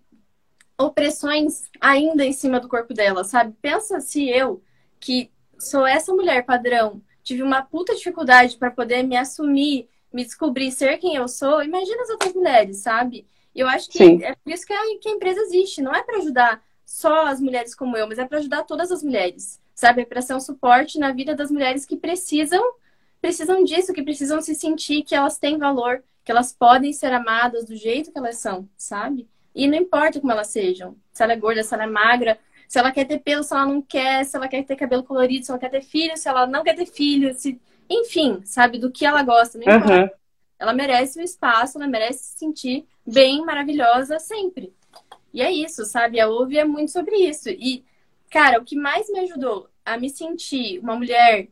opressões 0.79 1.71
ainda 1.81 2.25
em 2.25 2.33
cima 2.33 2.59
do 2.59 2.69
corpo 2.69 2.93
dela, 2.95 3.25
sabe? 3.25 3.55
Pensa 3.61 4.01
se 4.01 4.29
eu 4.29 4.63
que 5.05 5.31
sou 5.59 5.87
essa 5.87 6.13
mulher 6.15 6.45
padrão, 6.45 7.03
tive 7.23 7.43
uma 7.43 7.63
puta 7.63 7.95
dificuldade 7.95 8.57
para 8.57 8.71
poder 8.71 9.03
me 9.03 9.17
assumir, 9.17 9.89
me 10.13 10.25
descobrir 10.25 10.71
ser 10.73 10.97
quem 10.99 11.15
eu 11.15 11.29
sou, 11.29 11.63
imagina 11.63 12.03
as 12.03 12.11
outras 12.11 12.33
mulheres, 12.33 12.79
sabe? 12.79 13.27
Eu 13.55 13.69
acho 13.69 13.89
que 13.91 13.99
Sim. 13.99 14.23
é 14.23 14.35
por 14.35 14.53
isso 14.53 14.67
que 14.67 14.73
a, 14.73 14.99
que 15.01 15.09
a 15.09 15.13
empresa 15.13 15.41
existe, 15.41 15.83
não 15.83 15.95
é 15.95 16.03
para 16.03 16.19
ajudar 16.19 16.65
só 16.85 17.27
as 17.27 17.41
mulheres 17.41 17.75
como 17.75 17.97
eu, 17.97 18.09
mas 18.09 18.19
é 18.19 18.25
para 18.25 18.39
ajudar 18.39 18.65
todas 18.65 18.91
as 18.91 19.03
mulheres, 19.03 19.61
sabe? 19.75 20.03
É 20.03 20.05
para 20.05 20.23
ser 20.23 20.35
um 20.35 20.41
suporte 20.41 20.99
na 20.99 21.13
vida 21.13 21.35
das 21.35 21.51
mulheres 21.51 21.85
que 21.85 21.97
precisam 21.97 22.63
precisam 23.21 23.65
disso, 23.65 23.95
que 23.95 24.03
precisam 24.03 24.43
se 24.43 24.55
sentir 24.55 25.03
que 25.03 25.15
elas 25.15 25.39
têm 25.39 25.57
valor, 25.57 26.05
que 26.23 26.31
elas 26.31 26.53
podem 26.53 26.93
ser 26.93 27.11
amadas 27.11 27.65
do 27.65 27.75
jeito 27.75 28.13
que 28.13 28.19
elas 28.19 28.37
são, 28.37 28.69
sabe? 28.77 29.27
E 29.55 29.67
não 29.67 29.79
importa 29.79 30.21
como 30.21 30.31
elas 30.31 30.49
sejam, 30.49 30.95
se 31.11 31.23
ela 31.23 31.33
é 31.33 31.37
gorda, 31.37 31.63
se 31.63 31.73
ela 31.73 31.85
é 31.85 31.87
magra, 31.87 32.39
se 32.69 32.79
ela 32.79 32.91
quer 32.91 33.05
ter 33.05 33.19
pelo, 33.19 33.43
se 33.43 33.53
ela 33.53 33.67
não 33.67 33.81
quer, 33.81 34.25
se 34.25 34.37
ela 34.37 34.49
quer 34.49 34.65
ter 34.65 34.77
cabelo 34.77 35.03
colorido, 35.03 35.45
se 35.45 35.51
ela 35.51 35.61
quer 35.61 35.71
ter 35.71 35.83
filho, 35.83 36.17
se 36.17 36.29
ela 36.29 36.47
não 36.47 36.63
quer 36.63 36.75
ter 36.75 36.87
filho, 36.87 37.35
se... 37.35 37.61
enfim, 37.89 38.41
sabe, 38.45 38.79
do 38.79 38.91
que 38.91 39.05
ela 39.05 39.23
gosta. 39.23 39.59
Não 39.59 39.67
uhum. 39.67 40.09
Ela 40.59 40.73
merece 40.73 41.19
o 41.19 41.23
espaço, 41.23 41.79
ela 41.79 41.87
merece 41.87 42.25
se 42.25 42.39
sentir 42.39 42.87
bem, 43.07 43.45
maravilhosa 43.45 44.19
sempre. 44.19 44.73
E 45.33 45.43
é 45.43 45.51
isso, 45.51 45.85
sabe? 45.85 46.21
A 46.21 46.29
Ouve 46.29 46.59
é 46.59 46.65
muito 46.65 46.93
sobre 46.93 47.17
isso. 47.17 47.51
E, 47.51 47.85
cara, 48.31 48.61
o 48.61 48.65
que 48.65 48.77
mais 48.77 49.11
me 49.11 49.21
ajudou 49.21 49.69
a 49.85 49.99
me 49.99 50.09
sentir 50.09 50.79
uma 50.79 50.97
mulher 50.97 51.49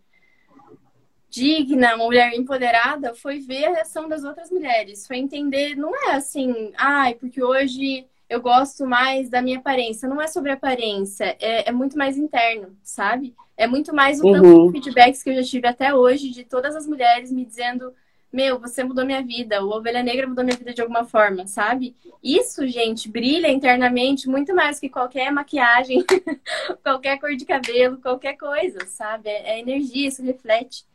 digna, 1.29 1.95
uma 1.97 2.05
mulher 2.05 2.33
empoderada, 2.35 3.15
foi 3.15 3.41
ver 3.41 3.65
a 3.65 3.71
reação 3.71 4.09
das 4.09 4.23
outras 4.23 4.51
mulheres. 4.51 5.07
Foi 5.07 5.17
entender, 5.17 5.75
não 5.75 5.95
é 5.97 6.13
assim, 6.13 6.73
ai, 6.77 7.15
porque 7.15 7.43
hoje 7.43 8.07
eu 8.33 8.41
gosto 8.41 8.87
mais 8.87 9.29
da 9.29 9.43
minha 9.43 9.59
aparência. 9.59 10.09
Não 10.09 10.21
é 10.21 10.27
sobre 10.27 10.51
aparência, 10.51 11.37
é, 11.39 11.69
é 11.69 11.73
muito 11.73 11.99
mais 11.99 12.17
interno, 12.17 12.75
sabe? 12.83 13.35
É 13.57 13.67
muito 13.67 13.95
mais 13.95 14.21
o 14.21 14.27
uhum. 14.27 14.33
tanto 14.33 14.73
de 14.73 14.73
feedbacks 14.73 15.23
que 15.23 15.29
eu 15.29 15.35
já 15.35 15.43
tive 15.43 15.69
até 15.69 15.95
hoje 15.95 16.31
de 16.31 16.43
todas 16.43 16.75
as 16.75 16.87
mulheres 16.87 17.31
me 17.31 17.45
dizendo: 17.45 17.93
Meu, 18.33 18.59
você 18.59 18.83
mudou 18.83 19.05
minha 19.05 19.23
vida, 19.23 19.63
o 19.63 19.69
Ovelha 19.69 20.03
Negra 20.03 20.27
mudou 20.27 20.43
minha 20.43 20.57
vida 20.57 20.73
de 20.73 20.81
alguma 20.81 21.05
forma, 21.05 21.47
sabe? 21.47 21.95
Isso, 22.23 22.67
gente, 22.67 23.07
brilha 23.07 23.51
internamente 23.51 24.27
muito 24.27 24.55
mais 24.55 24.81
que 24.81 24.89
qualquer 24.89 25.31
maquiagem, 25.31 26.03
qualquer 26.83 27.21
cor 27.21 27.37
de 27.37 27.45
cabelo, 27.45 27.99
qualquer 27.99 28.39
coisa, 28.39 28.79
sabe? 28.87 29.29
É, 29.29 29.57
é 29.57 29.61
energia, 29.61 30.09
isso 30.09 30.23
reflete. 30.23 30.87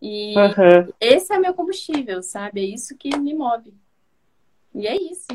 E 0.00 0.34
uhum. 0.34 0.92
esse 0.98 1.30
é 1.30 1.38
meu 1.38 1.52
combustível, 1.52 2.22
sabe? 2.22 2.62
É 2.62 2.64
isso 2.64 2.96
que 2.96 3.14
me 3.18 3.34
move. 3.34 3.74
E 4.74 4.86
é 4.86 4.96
isso. 4.96 5.28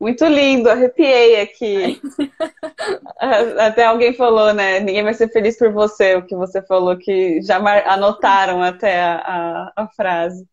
Muito 0.00 0.24
lindo, 0.26 0.70
arrepiei 0.70 1.40
aqui. 1.40 2.00
até 3.58 3.84
alguém 3.84 4.12
falou, 4.12 4.54
né? 4.54 4.78
Ninguém 4.78 5.02
vai 5.02 5.12
ser 5.12 5.28
feliz 5.28 5.58
por 5.58 5.72
você, 5.72 6.14
o 6.14 6.24
que 6.24 6.36
você 6.36 6.62
falou, 6.62 6.96
que 6.96 7.42
já 7.42 7.56
anotaram 7.92 8.62
até 8.62 9.00
a, 9.00 9.16
a, 9.16 9.82
a 9.82 9.88
frase. 9.88 10.46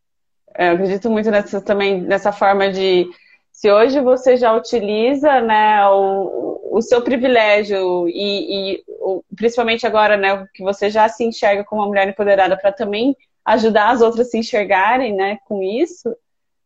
Eu 0.57 0.73
acredito 0.73 1.11
muito 1.11 1.29
nessa, 1.29 1.61
também 1.61 2.01
nessa 2.01 2.31
forma 2.31 2.71
de 2.71 3.07
se 3.51 3.71
hoje 3.71 4.01
você 4.01 4.35
já 4.35 4.53
utiliza 4.53 5.39
né, 5.41 5.87
o, 5.89 6.59
o 6.71 6.81
seu 6.81 7.01
privilégio 7.01 8.09
e, 8.09 8.73
e 8.73 8.83
o, 8.87 9.23
principalmente 9.35 9.85
agora 9.85 10.17
né, 10.17 10.45
que 10.53 10.63
você 10.63 10.89
já 10.89 11.07
se 11.07 11.23
enxerga 11.23 11.63
como 11.63 11.81
uma 11.81 11.87
mulher 11.87 12.07
empoderada 12.07 12.57
para 12.57 12.71
também 12.71 13.15
ajudar 13.45 13.91
as 13.91 14.01
outras 14.01 14.27
a 14.27 14.29
se 14.31 14.37
enxergarem 14.39 15.15
né, 15.15 15.37
com 15.45 15.61
isso, 15.61 16.15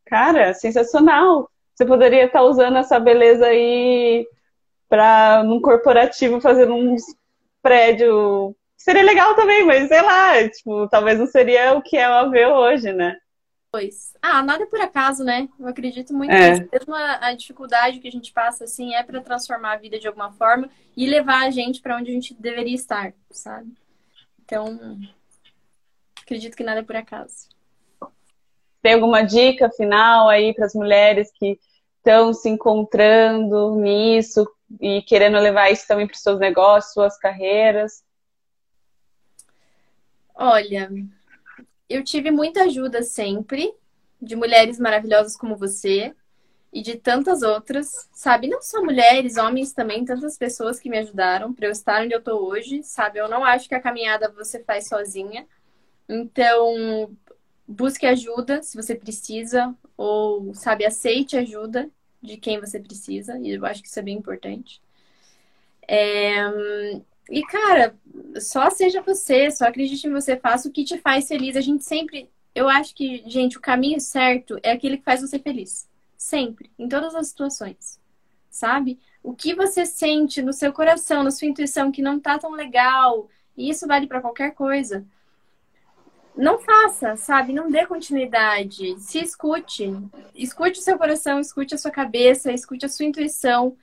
cara, 0.05 0.53
sensacional 0.53 1.49
você 1.79 1.85
poderia 1.85 2.25
estar 2.25 2.43
usando 2.43 2.77
essa 2.77 2.99
beleza 2.99 3.45
aí 3.45 4.27
para 4.89 5.43
num 5.45 5.61
corporativo 5.61 6.41
fazendo 6.41 6.73
uns 6.73 7.01
prédio. 7.61 8.53
Seria 8.75 9.01
legal 9.01 9.33
também, 9.33 9.63
mas 9.65 9.87
sei 9.87 10.01
lá, 10.01 10.49
tipo, 10.49 10.89
talvez 10.89 11.17
não 11.17 11.25
seria 11.25 11.73
o 11.73 11.81
que 11.81 11.95
é 11.95 12.09
o 12.09 12.13
AV 12.13 12.35
hoje, 12.47 12.91
né? 12.91 13.15
Pois. 13.71 14.13
Ah, 14.21 14.43
nada 14.43 14.63
é 14.63 14.65
por 14.65 14.81
acaso, 14.81 15.23
né? 15.23 15.47
Eu 15.57 15.67
acredito 15.67 16.13
muito 16.13 16.31
é. 16.31 16.59
que 16.59 16.69
mesmo 16.69 16.93
a, 16.93 17.27
a, 17.27 17.33
dificuldade 17.33 17.99
que 17.99 18.07
a 18.09 18.11
gente 18.11 18.33
passa, 18.33 18.65
assim, 18.65 18.93
é 18.93 19.01
para 19.01 19.21
transformar 19.21 19.73
a 19.73 19.77
vida 19.77 19.97
de 19.97 20.07
alguma 20.07 20.33
forma 20.33 20.69
e 20.97 21.07
levar 21.07 21.45
a 21.45 21.49
gente 21.49 21.81
para 21.81 21.95
onde 21.95 22.11
a 22.11 22.13
gente 22.13 22.33
deveria 22.33 22.75
estar, 22.75 23.13
sabe? 23.31 23.71
Então, 24.43 24.99
acredito 26.21 26.57
que 26.57 26.63
nada 26.63 26.81
é 26.81 26.83
por 26.83 26.95
acaso. 26.97 27.47
Tem 28.81 28.95
alguma 28.95 29.21
dica 29.21 29.69
final 29.69 30.27
aí 30.27 30.53
para 30.53 30.65
as 30.65 30.73
mulheres 30.73 31.31
que 31.37 31.59
estão 31.99 32.33
se 32.33 32.49
encontrando 32.49 33.75
nisso 33.75 34.49
e 34.79 35.01
querendo 35.03 35.37
levar 35.39 35.69
isso 35.69 35.87
também 35.87 36.07
para 36.07 36.15
os 36.15 36.21
seus 36.21 36.39
negócios, 36.39 36.93
suas 36.93 37.17
carreiras? 37.17 38.03
Olha, 40.33 40.89
eu 41.89 42.03
tive 42.03 42.31
muita 42.31 42.63
ajuda 42.63 43.03
sempre 43.03 43.73
de 44.21 44.35
mulheres 44.35 44.79
maravilhosas 44.79 45.35
como 45.35 45.55
você 45.55 46.13
e 46.71 46.81
de 46.81 46.97
tantas 46.97 47.41
outras, 47.41 48.07
sabe? 48.13 48.47
Não 48.47 48.61
só 48.61 48.81
mulheres, 48.81 49.37
homens 49.37 49.73
também, 49.73 50.05
tantas 50.05 50.37
pessoas 50.37 50.79
que 50.79 50.89
me 50.89 50.99
ajudaram 50.99 51.53
para 51.53 51.67
eu 51.67 51.71
estar 51.71 52.03
onde 52.03 52.13
eu 52.13 52.21
tô 52.21 52.37
hoje, 52.47 52.83
sabe? 52.83 53.19
Eu 53.19 53.27
não 53.27 53.43
acho 53.43 53.67
que 53.67 53.75
a 53.75 53.81
caminhada 53.81 54.31
você 54.31 54.63
faz 54.63 54.87
sozinha. 54.87 55.47
Então, 56.07 57.11
busque 57.69 58.05
ajuda 58.05 58.63
se 58.63 58.75
você 58.75 58.95
precisa, 58.95 59.75
ou, 59.95 60.53
sabe, 60.55 60.85
aceite 60.85 61.37
ajuda 61.37 61.89
de 62.21 62.35
quem 62.35 62.59
você 62.59 62.79
precisa, 62.79 63.37
e 63.39 63.51
eu 63.51 63.65
acho 63.65 63.81
que 63.81 63.87
isso 63.87 63.99
é 63.99 64.01
bem 64.01 64.17
importante. 64.17 64.81
É... 65.87 66.41
E, 67.29 67.43
cara, 67.43 67.95
só 68.41 68.69
seja 68.71 69.03
você, 69.03 69.51
só 69.51 69.65
acredite 69.65 70.07
em 70.07 70.11
você, 70.11 70.35
faça 70.35 70.67
o 70.67 70.71
que 70.71 70.83
te 70.83 70.97
faz 70.97 71.27
feliz. 71.27 71.55
A 71.55 71.61
gente 71.61 71.85
sempre. 71.85 72.29
Eu 72.55 72.67
acho 72.67 72.95
que, 72.95 73.23
gente, 73.27 73.57
o 73.57 73.61
caminho 73.61 73.99
certo 73.99 74.57
é 74.63 74.71
aquele 74.71 74.97
que 74.97 75.03
faz 75.03 75.21
você 75.21 75.37
feliz. 75.37 75.87
Sempre, 76.17 76.71
em 76.77 76.89
todas 76.89 77.13
as 77.15 77.27
situações. 77.27 77.99
Sabe? 78.49 78.99
O 79.21 79.33
que 79.35 79.53
você 79.53 79.85
sente 79.85 80.41
no 80.41 80.53
seu 80.53 80.73
coração, 80.73 81.23
na 81.23 81.29
sua 81.31 81.47
intuição 81.47 81.91
que 81.91 82.01
não 82.01 82.19
tá 82.19 82.39
tão 82.39 82.51
legal, 82.51 83.29
e 83.55 83.69
isso 83.69 83.85
vale 83.87 84.07
para 84.07 84.21
qualquer 84.21 84.55
coisa 84.55 85.05
não 86.39 86.57
faça, 86.57 87.17
sabe? 87.17 87.51
Não 87.51 87.69
dê 87.69 87.85
continuidade. 87.85 88.97
Se 88.99 89.19
escute. 89.19 89.93
Escute 90.33 90.79
o 90.79 90.81
seu 90.81 90.97
coração, 90.97 91.39
escute 91.39 91.75
a 91.75 91.77
sua 91.77 91.91
cabeça, 91.91 92.51
escute 92.53 92.85
a 92.85 92.89
sua 92.89 93.05
intuição. 93.05 93.75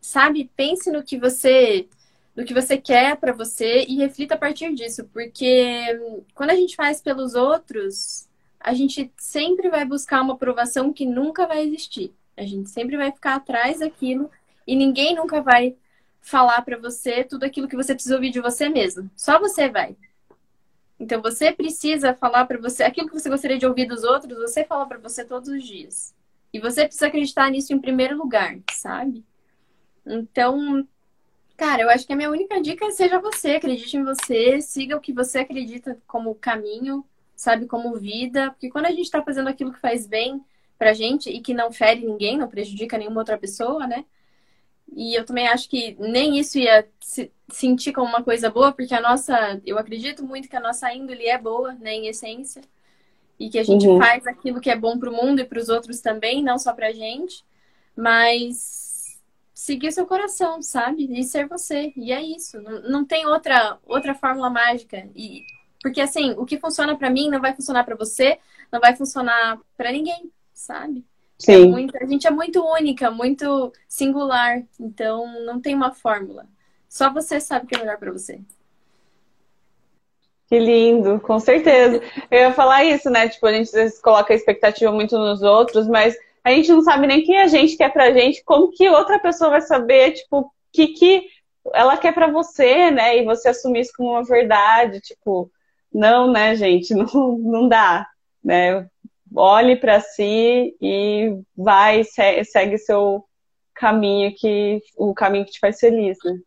Sabe? 0.00 0.50
Pense 0.56 0.90
no 0.90 1.02
que 1.02 1.18
você 1.18 1.86
no 2.34 2.44
que 2.44 2.54
você 2.54 2.78
quer 2.78 3.16
para 3.16 3.32
você 3.32 3.84
e 3.86 3.96
reflita 3.96 4.34
a 4.34 4.38
partir 4.38 4.72
disso, 4.72 5.04
porque 5.12 5.98
quando 6.34 6.50
a 6.50 6.54
gente 6.54 6.76
faz 6.76 7.02
pelos 7.02 7.34
outros, 7.34 8.28
a 8.58 8.72
gente 8.72 9.12
sempre 9.18 9.68
vai 9.68 9.84
buscar 9.84 10.22
uma 10.22 10.34
aprovação 10.34 10.92
que 10.92 11.04
nunca 11.04 11.46
vai 11.46 11.62
existir. 11.64 12.14
A 12.36 12.44
gente 12.44 12.70
sempre 12.70 12.96
vai 12.96 13.12
ficar 13.12 13.34
atrás 13.34 13.80
daquilo 13.80 14.30
e 14.66 14.74
ninguém 14.74 15.14
nunca 15.14 15.42
vai 15.42 15.76
falar 16.22 16.62
para 16.62 16.78
você 16.78 17.24
tudo 17.24 17.44
aquilo 17.44 17.68
que 17.68 17.76
você 17.76 17.92
precisa 17.94 18.14
ouvir 18.14 18.30
de 18.30 18.40
você 18.40 18.68
mesmo. 18.70 19.10
Só 19.16 19.38
você 19.38 19.68
vai. 19.68 19.96
Então 21.00 21.22
você 21.22 21.50
precisa 21.50 22.14
falar 22.14 22.44
para 22.44 22.60
você 22.60 22.82
aquilo 22.82 23.08
que 23.08 23.18
você 23.18 23.30
gostaria 23.30 23.58
de 23.58 23.66
ouvir 23.66 23.86
dos 23.86 24.04
outros, 24.04 24.36
você 24.36 24.64
fala 24.64 24.86
para 24.86 24.98
você 24.98 25.24
todos 25.24 25.48
os 25.48 25.64
dias. 25.64 26.14
E 26.52 26.60
você 26.60 26.84
precisa 26.84 27.06
acreditar 27.06 27.50
nisso 27.50 27.72
em 27.72 27.80
primeiro 27.80 28.18
lugar, 28.18 28.58
sabe? 28.70 29.24
Então, 30.04 30.86
cara, 31.56 31.82
eu 31.82 31.90
acho 31.90 32.06
que 32.06 32.12
a 32.12 32.16
minha 32.16 32.30
única 32.30 32.60
dica 32.60 32.84
é 32.84 32.90
seja 32.90 33.18
você, 33.18 33.52
acredite 33.52 33.96
em 33.96 34.04
você, 34.04 34.60
siga 34.60 34.94
o 34.94 35.00
que 35.00 35.12
você 35.12 35.38
acredita 35.38 35.96
como 36.06 36.34
caminho, 36.34 37.02
sabe, 37.34 37.66
como 37.66 37.96
vida, 37.96 38.50
porque 38.50 38.68
quando 38.68 38.86
a 38.86 38.92
gente 38.92 39.10
tá 39.10 39.22
fazendo 39.22 39.48
aquilo 39.48 39.72
que 39.72 39.80
faz 39.80 40.06
bem 40.06 40.44
pra 40.78 40.92
gente 40.92 41.30
e 41.30 41.40
que 41.40 41.54
não 41.54 41.72
fere 41.72 42.04
ninguém, 42.04 42.36
não 42.36 42.48
prejudica 42.48 42.98
nenhuma 42.98 43.22
outra 43.22 43.38
pessoa, 43.38 43.86
né? 43.86 44.04
E 44.92 45.14
eu 45.14 45.24
também 45.24 45.48
acho 45.48 45.68
que 45.68 45.96
nem 45.98 46.38
isso 46.38 46.58
ia 46.58 46.86
sentir 47.50 47.92
como 47.92 48.08
uma 48.08 48.22
coisa 48.22 48.50
boa, 48.50 48.72
porque 48.72 48.94
a 48.94 49.00
nossa, 49.00 49.60
eu 49.64 49.78
acredito 49.78 50.24
muito 50.24 50.48
que 50.48 50.56
a 50.56 50.60
nossa 50.60 50.92
índole 50.92 51.26
é 51.26 51.38
boa, 51.38 51.74
né, 51.74 51.94
em 51.94 52.08
essência, 52.08 52.62
e 53.38 53.48
que 53.48 53.58
a 53.58 53.62
gente 53.62 53.86
uhum. 53.86 53.98
faz 53.98 54.26
aquilo 54.26 54.60
que 54.60 54.70
é 54.70 54.76
bom 54.76 54.98
para 54.98 55.10
o 55.10 55.12
mundo 55.12 55.40
e 55.40 55.44
para 55.44 55.58
os 55.58 55.68
outros 55.68 56.00
também, 56.00 56.42
não 56.42 56.58
só 56.58 56.72
para 56.72 56.88
a 56.88 56.92
gente, 56.92 57.44
mas 57.96 59.18
seguir 59.54 59.92
seu 59.92 60.06
coração, 60.06 60.62
sabe? 60.62 61.08
E 61.10 61.22
ser 61.24 61.46
você. 61.46 61.92
E 61.96 62.12
é 62.12 62.22
isso. 62.22 62.60
Não, 62.62 62.82
não 62.82 63.04
tem 63.04 63.26
outra 63.26 63.78
outra 63.86 64.14
fórmula 64.14 64.48
mágica. 64.48 65.06
E 65.14 65.44
porque 65.82 66.00
assim, 66.00 66.32
o 66.32 66.44
que 66.44 66.58
funciona 66.58 66.96
para 66.96 67.10
mim 67.10 67.28
não 67.28 67.40
vai 67.40 67.54
funcionar 67.54 67.84
para 67.84 67.96
você, 67.96 68.38
não 68.70 68.80
vai 68.80 68.94
funcionar 68.94 69.58
para 69.76 69.92
ninguém, 69.92 70.30
sabe? 70.52 71.04
Sim. 71.38 71.52
É 71.52 71.66
muito, 71.66 71.96
a 71.96 72.04
gente 72.06 72.26
é 72.26 72.30
muito 72.30 72.62
única, 72.62 73.10
muito 73.10 73.72
singular, 73.88 74.62
então 74.78 75.42
não 75.44 75.58
tem 75.58 75.74
uma 75.74 75.92
fórmula. 75.92 76.46
Só 76.90 77.10
você 77.10 77.40
sabe 77.40 77.64
o 77.64 77.68
que 77.68 77.76
é 77.76 77.78
melhor 77.78 77.96
para 77.96 78.12
você. 78.12 78.40
Que 80.46 80.58
lindo, 80.58 81.20
com 81.20 81.38
certeza. 81.38 82.02
Eu 82.30 82.40
ia 82.40 82.52
falar 82.52 82.84
isso, 82.84 83.08
né? 83.08 83.28
Tipo, 83.28 83.46
a 83.46 83.52
gente 83.52 83.68
às 83.68 83.72
vezes 83.72 84.00
coloca 84.00 84.34
a 84.34 84.36
expectativa 84.36 84.90
muito 84.90 85.16
nos 85.16 85.40
outros, 85.42 85.86
mas 85.86 86.14
a 86.44 86.50
gente 86.50 86.70
não 86.72 86.82
sabe 86.82 87.06
nem 87.06 87.22
quem 87.22 87.38
a 87.40 87.46
gente 87.46 87.76
quer 87.76 87.92
pra 87.92 88.12
gente, 88.12 88.42
como 88.44 88.72
que 88.72 88.88
outra 88.90 89.18
pessoa 89.18 89.50
vai 89.50 89.60
saber, 89.60 90.12
tipo, 90.12 90.40
o 90.40 90.50
que, 90.72 90.88
que 90.88 91.28
ela 91.72 91.96
quer 91.96 92.12
para 92.12 92.26
você, 92.26 92.90
né? 92.90 93.18
E 93.18 93.24
você 93.24 93.48
assumir 93.48 93.80
isso 93.80 93.92
como 93.96 94.10
uma 94.10 94.24
verdade, 94.24 95.00
tipo, 95.00 95.50
não, 95.92 96.30
né, 96.30 96.56
gente, 96.56 96.92
não, 96.94 97.38
não 97.38 97.68
dá, 97.68 98.06
né? 98.44 98.86
olhe 99.34 99.76
para 99.76 100.00
si 100.00 100.76
e 100.80 101.40
vai, 101.56 102.02
segue 102.04 102.78
seu 102.78 103.24
caminho 103.74 104.34
que 104.36 104.82
o 104.96 105.14
caminho 105.14 105.44
que 105.44 105.52
te 105.52 105.60
faz 105.60 105.78
feliz, 105.78 106.18
né? 106.24 106.38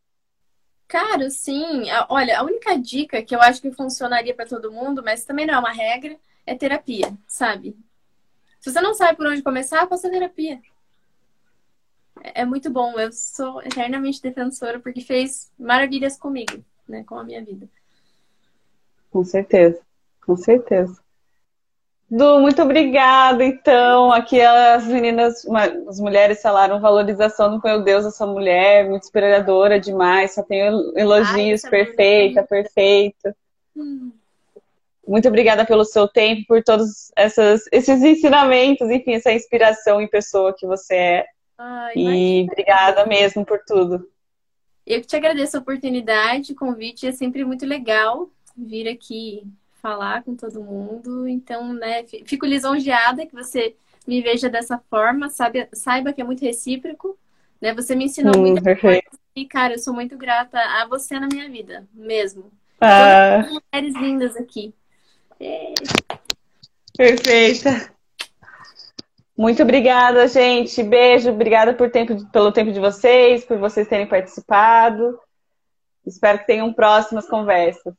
Cara, 0.94 1.28
sim. 1.32 1.86
Olha, 2.08 2.38
a 2.38 2.44
única 2.44 2.78
dica 2.78 3.24
que 3.24 3.36
eu 3.36 3.42
acho 3.42 3.60
que 3.60 3.72
funcionaria 3.72 4.32
para 4.32 4.46
todo 4.46 4.72
mundo, 4.72 5.02
mas 5.04 5.26
também 5.26 5.44
não 5.44 5.56
é 5.56 5.58
uma 5.58 5.72
regra, 5.72 6.16
é 6.46 6.54
terapia, 6.54 7.12
sabe? 7.28 7.76
Se 8.60 8.72
você 8.72 8.80
não 8.80 8.94
sabe 8.94 9.18
por 9.18 9.26
onde 9.26 9.42
começar, 9.42 9.88
faça 9.88 10.08
terapia. 10.08 10.62
É, 12.22 12.42
é 12.42 12.46
muito 12.46 12.70
bom. 12.70 13.00
Eu 13.00 13.12
sou 13.12 13.60
eternamente 13.64 14.22
defensora 14.22 14.80
porque 14.80 15.02
fez 15.02 15.52
maravilhas 15.58 16.16
comigo, 16.16 16.64
né? 16.88 17.04
Com 17.04 17.18
a 17.18 17.24
minha 17.24 17.44
vida. 17.44 17.68
Com 19.10 19.24
certeza. 19.24 19.82
Com 20.24 20.38
certeza. 20.38 21.03
Du, 22.16 22.40
muito 22.40 22.62
obrigada. 22.62 23.44
Então, 23.44 24.12
aqui 24.12 24.40
as 24.40 24.86
meninas, 24.86 25.44
as 25.88 26.00
mulheres 26.00 26.44
falaram 26.44 26.80
valorização 26.80 27.58
do 27.58 27.62
meu 27.64 27.82
Deus, 27.82 28.06
essa 28.06 28.24
mulher, 28.28 28.88
muito 28.88 29.02
inspiradora 29.02 29.80
demais, 29.80 30.36
só 30.36 30.44
tenho 30.44 30.96
elogios, 30.96 31.66
Ai, 31.66 31.72
perfeita, 31.72 32.44
perfeita. 32.44 33.36
Hum. 33.76 34.12
Muito 35.08 35.28
obrigada 35.28 35.66
pelo 35.66 35.84
seu 35.84 36.08
tempo, 36.08 36.44
por 36.48 36.64
todos 36.64 37.12
essas, 37.16 37.64
esses 37.72 38.04
ensinamentos, 38.04 38.92
enfim, 38.92 39.14
essa 39.14 39.34
inspiração 39.34 40.00
em 40.00 40.08
pessoa 40.08 40.54
que 40.56 40.68
você 40.68 40.96
é. 40.96 41.26
Ai, 41.58 41.94
e 41.96 42.48
obrigada 42.52 43.08
mesmo 43.08 43.44
por 43.44 43.60
tudo. 43.66 44.08
Eu 44.86 45.02
que 45.02 45.08
te 45.08 45.16
agradeço 45.16 45.58
a 45.58 45.62
oportunidade, 45.62 46.52
o 46.52 46.56
convite 46.56 47.08
é 47.08 47.12
sempre 47.12 47.44
muito 47.44 47.66
legal 47.66 48.30
vir 48.56 48.88
aqui 48.88 49.48
falar 49.84 50.24
com 50.24 50.34
todo 50.34 50.64
mundo. 50.64 51.28
Então, 51.28 51.74
né, 51.74 52.06
fico 52.26 52.46
lisonjeada 52.46 53.26
que 53.26 53.36
você 53.36 53.76
me 54.08 54.22
veja 54.22 54.50
dessa 54.50 54.82
forma, 54.90 55.30
sabe, 55.30 55.68
saiba 55.74 56.14
que 56.14 56.22
é 56.22 56.24
muito 56.24 56.42
recíproco, 56.42 57.18
né? 57.62 57.74
Você 57.74 57.94
me 57.96 58.06
ensinou 58.06 58.36
hum, 58.38 58.42
muito 58.42 58.64
e, 59.36 59.46
cara, 59.46 59.74
eu 59.74 59.80
sou 59.80 59.94
muito 59.94 60.18
grata 60.18 60.60
a 60.60 60.88
você 60.88 61.20
na 61.20 61.28
minha 61.28 61.50
vida, 61.50 61.88
mesmo. 61.94 62.52
Ah. 62.80 63.46
mulheres 63.50 63.96
lindas 63.96 64.36
aqui. 64.36 64.74
Perfeita. 66.96 67.92
Muito 69.36 69.64
obrigada, 69.64 70.28
gente. 70.28 70.84
Beijo. 70.84 71.32
Obrigada 71.32 71.74
por 71.74 71.90
tempo, 71.90 72.30
pelo 72.30 72.52
tempo 72.52 72.72
de 72.72 72.80
vocês, 72.80 73.44
por 73.44 73.58
vocês 73.58 73.88
terem 73.88 74.06
participado. 74.06 75.20
Espero 76.06 76.40
que 76.40 76.48
tenham 76.48 76.72
próximas 76.72 77.28
conversas. 77.28 77.94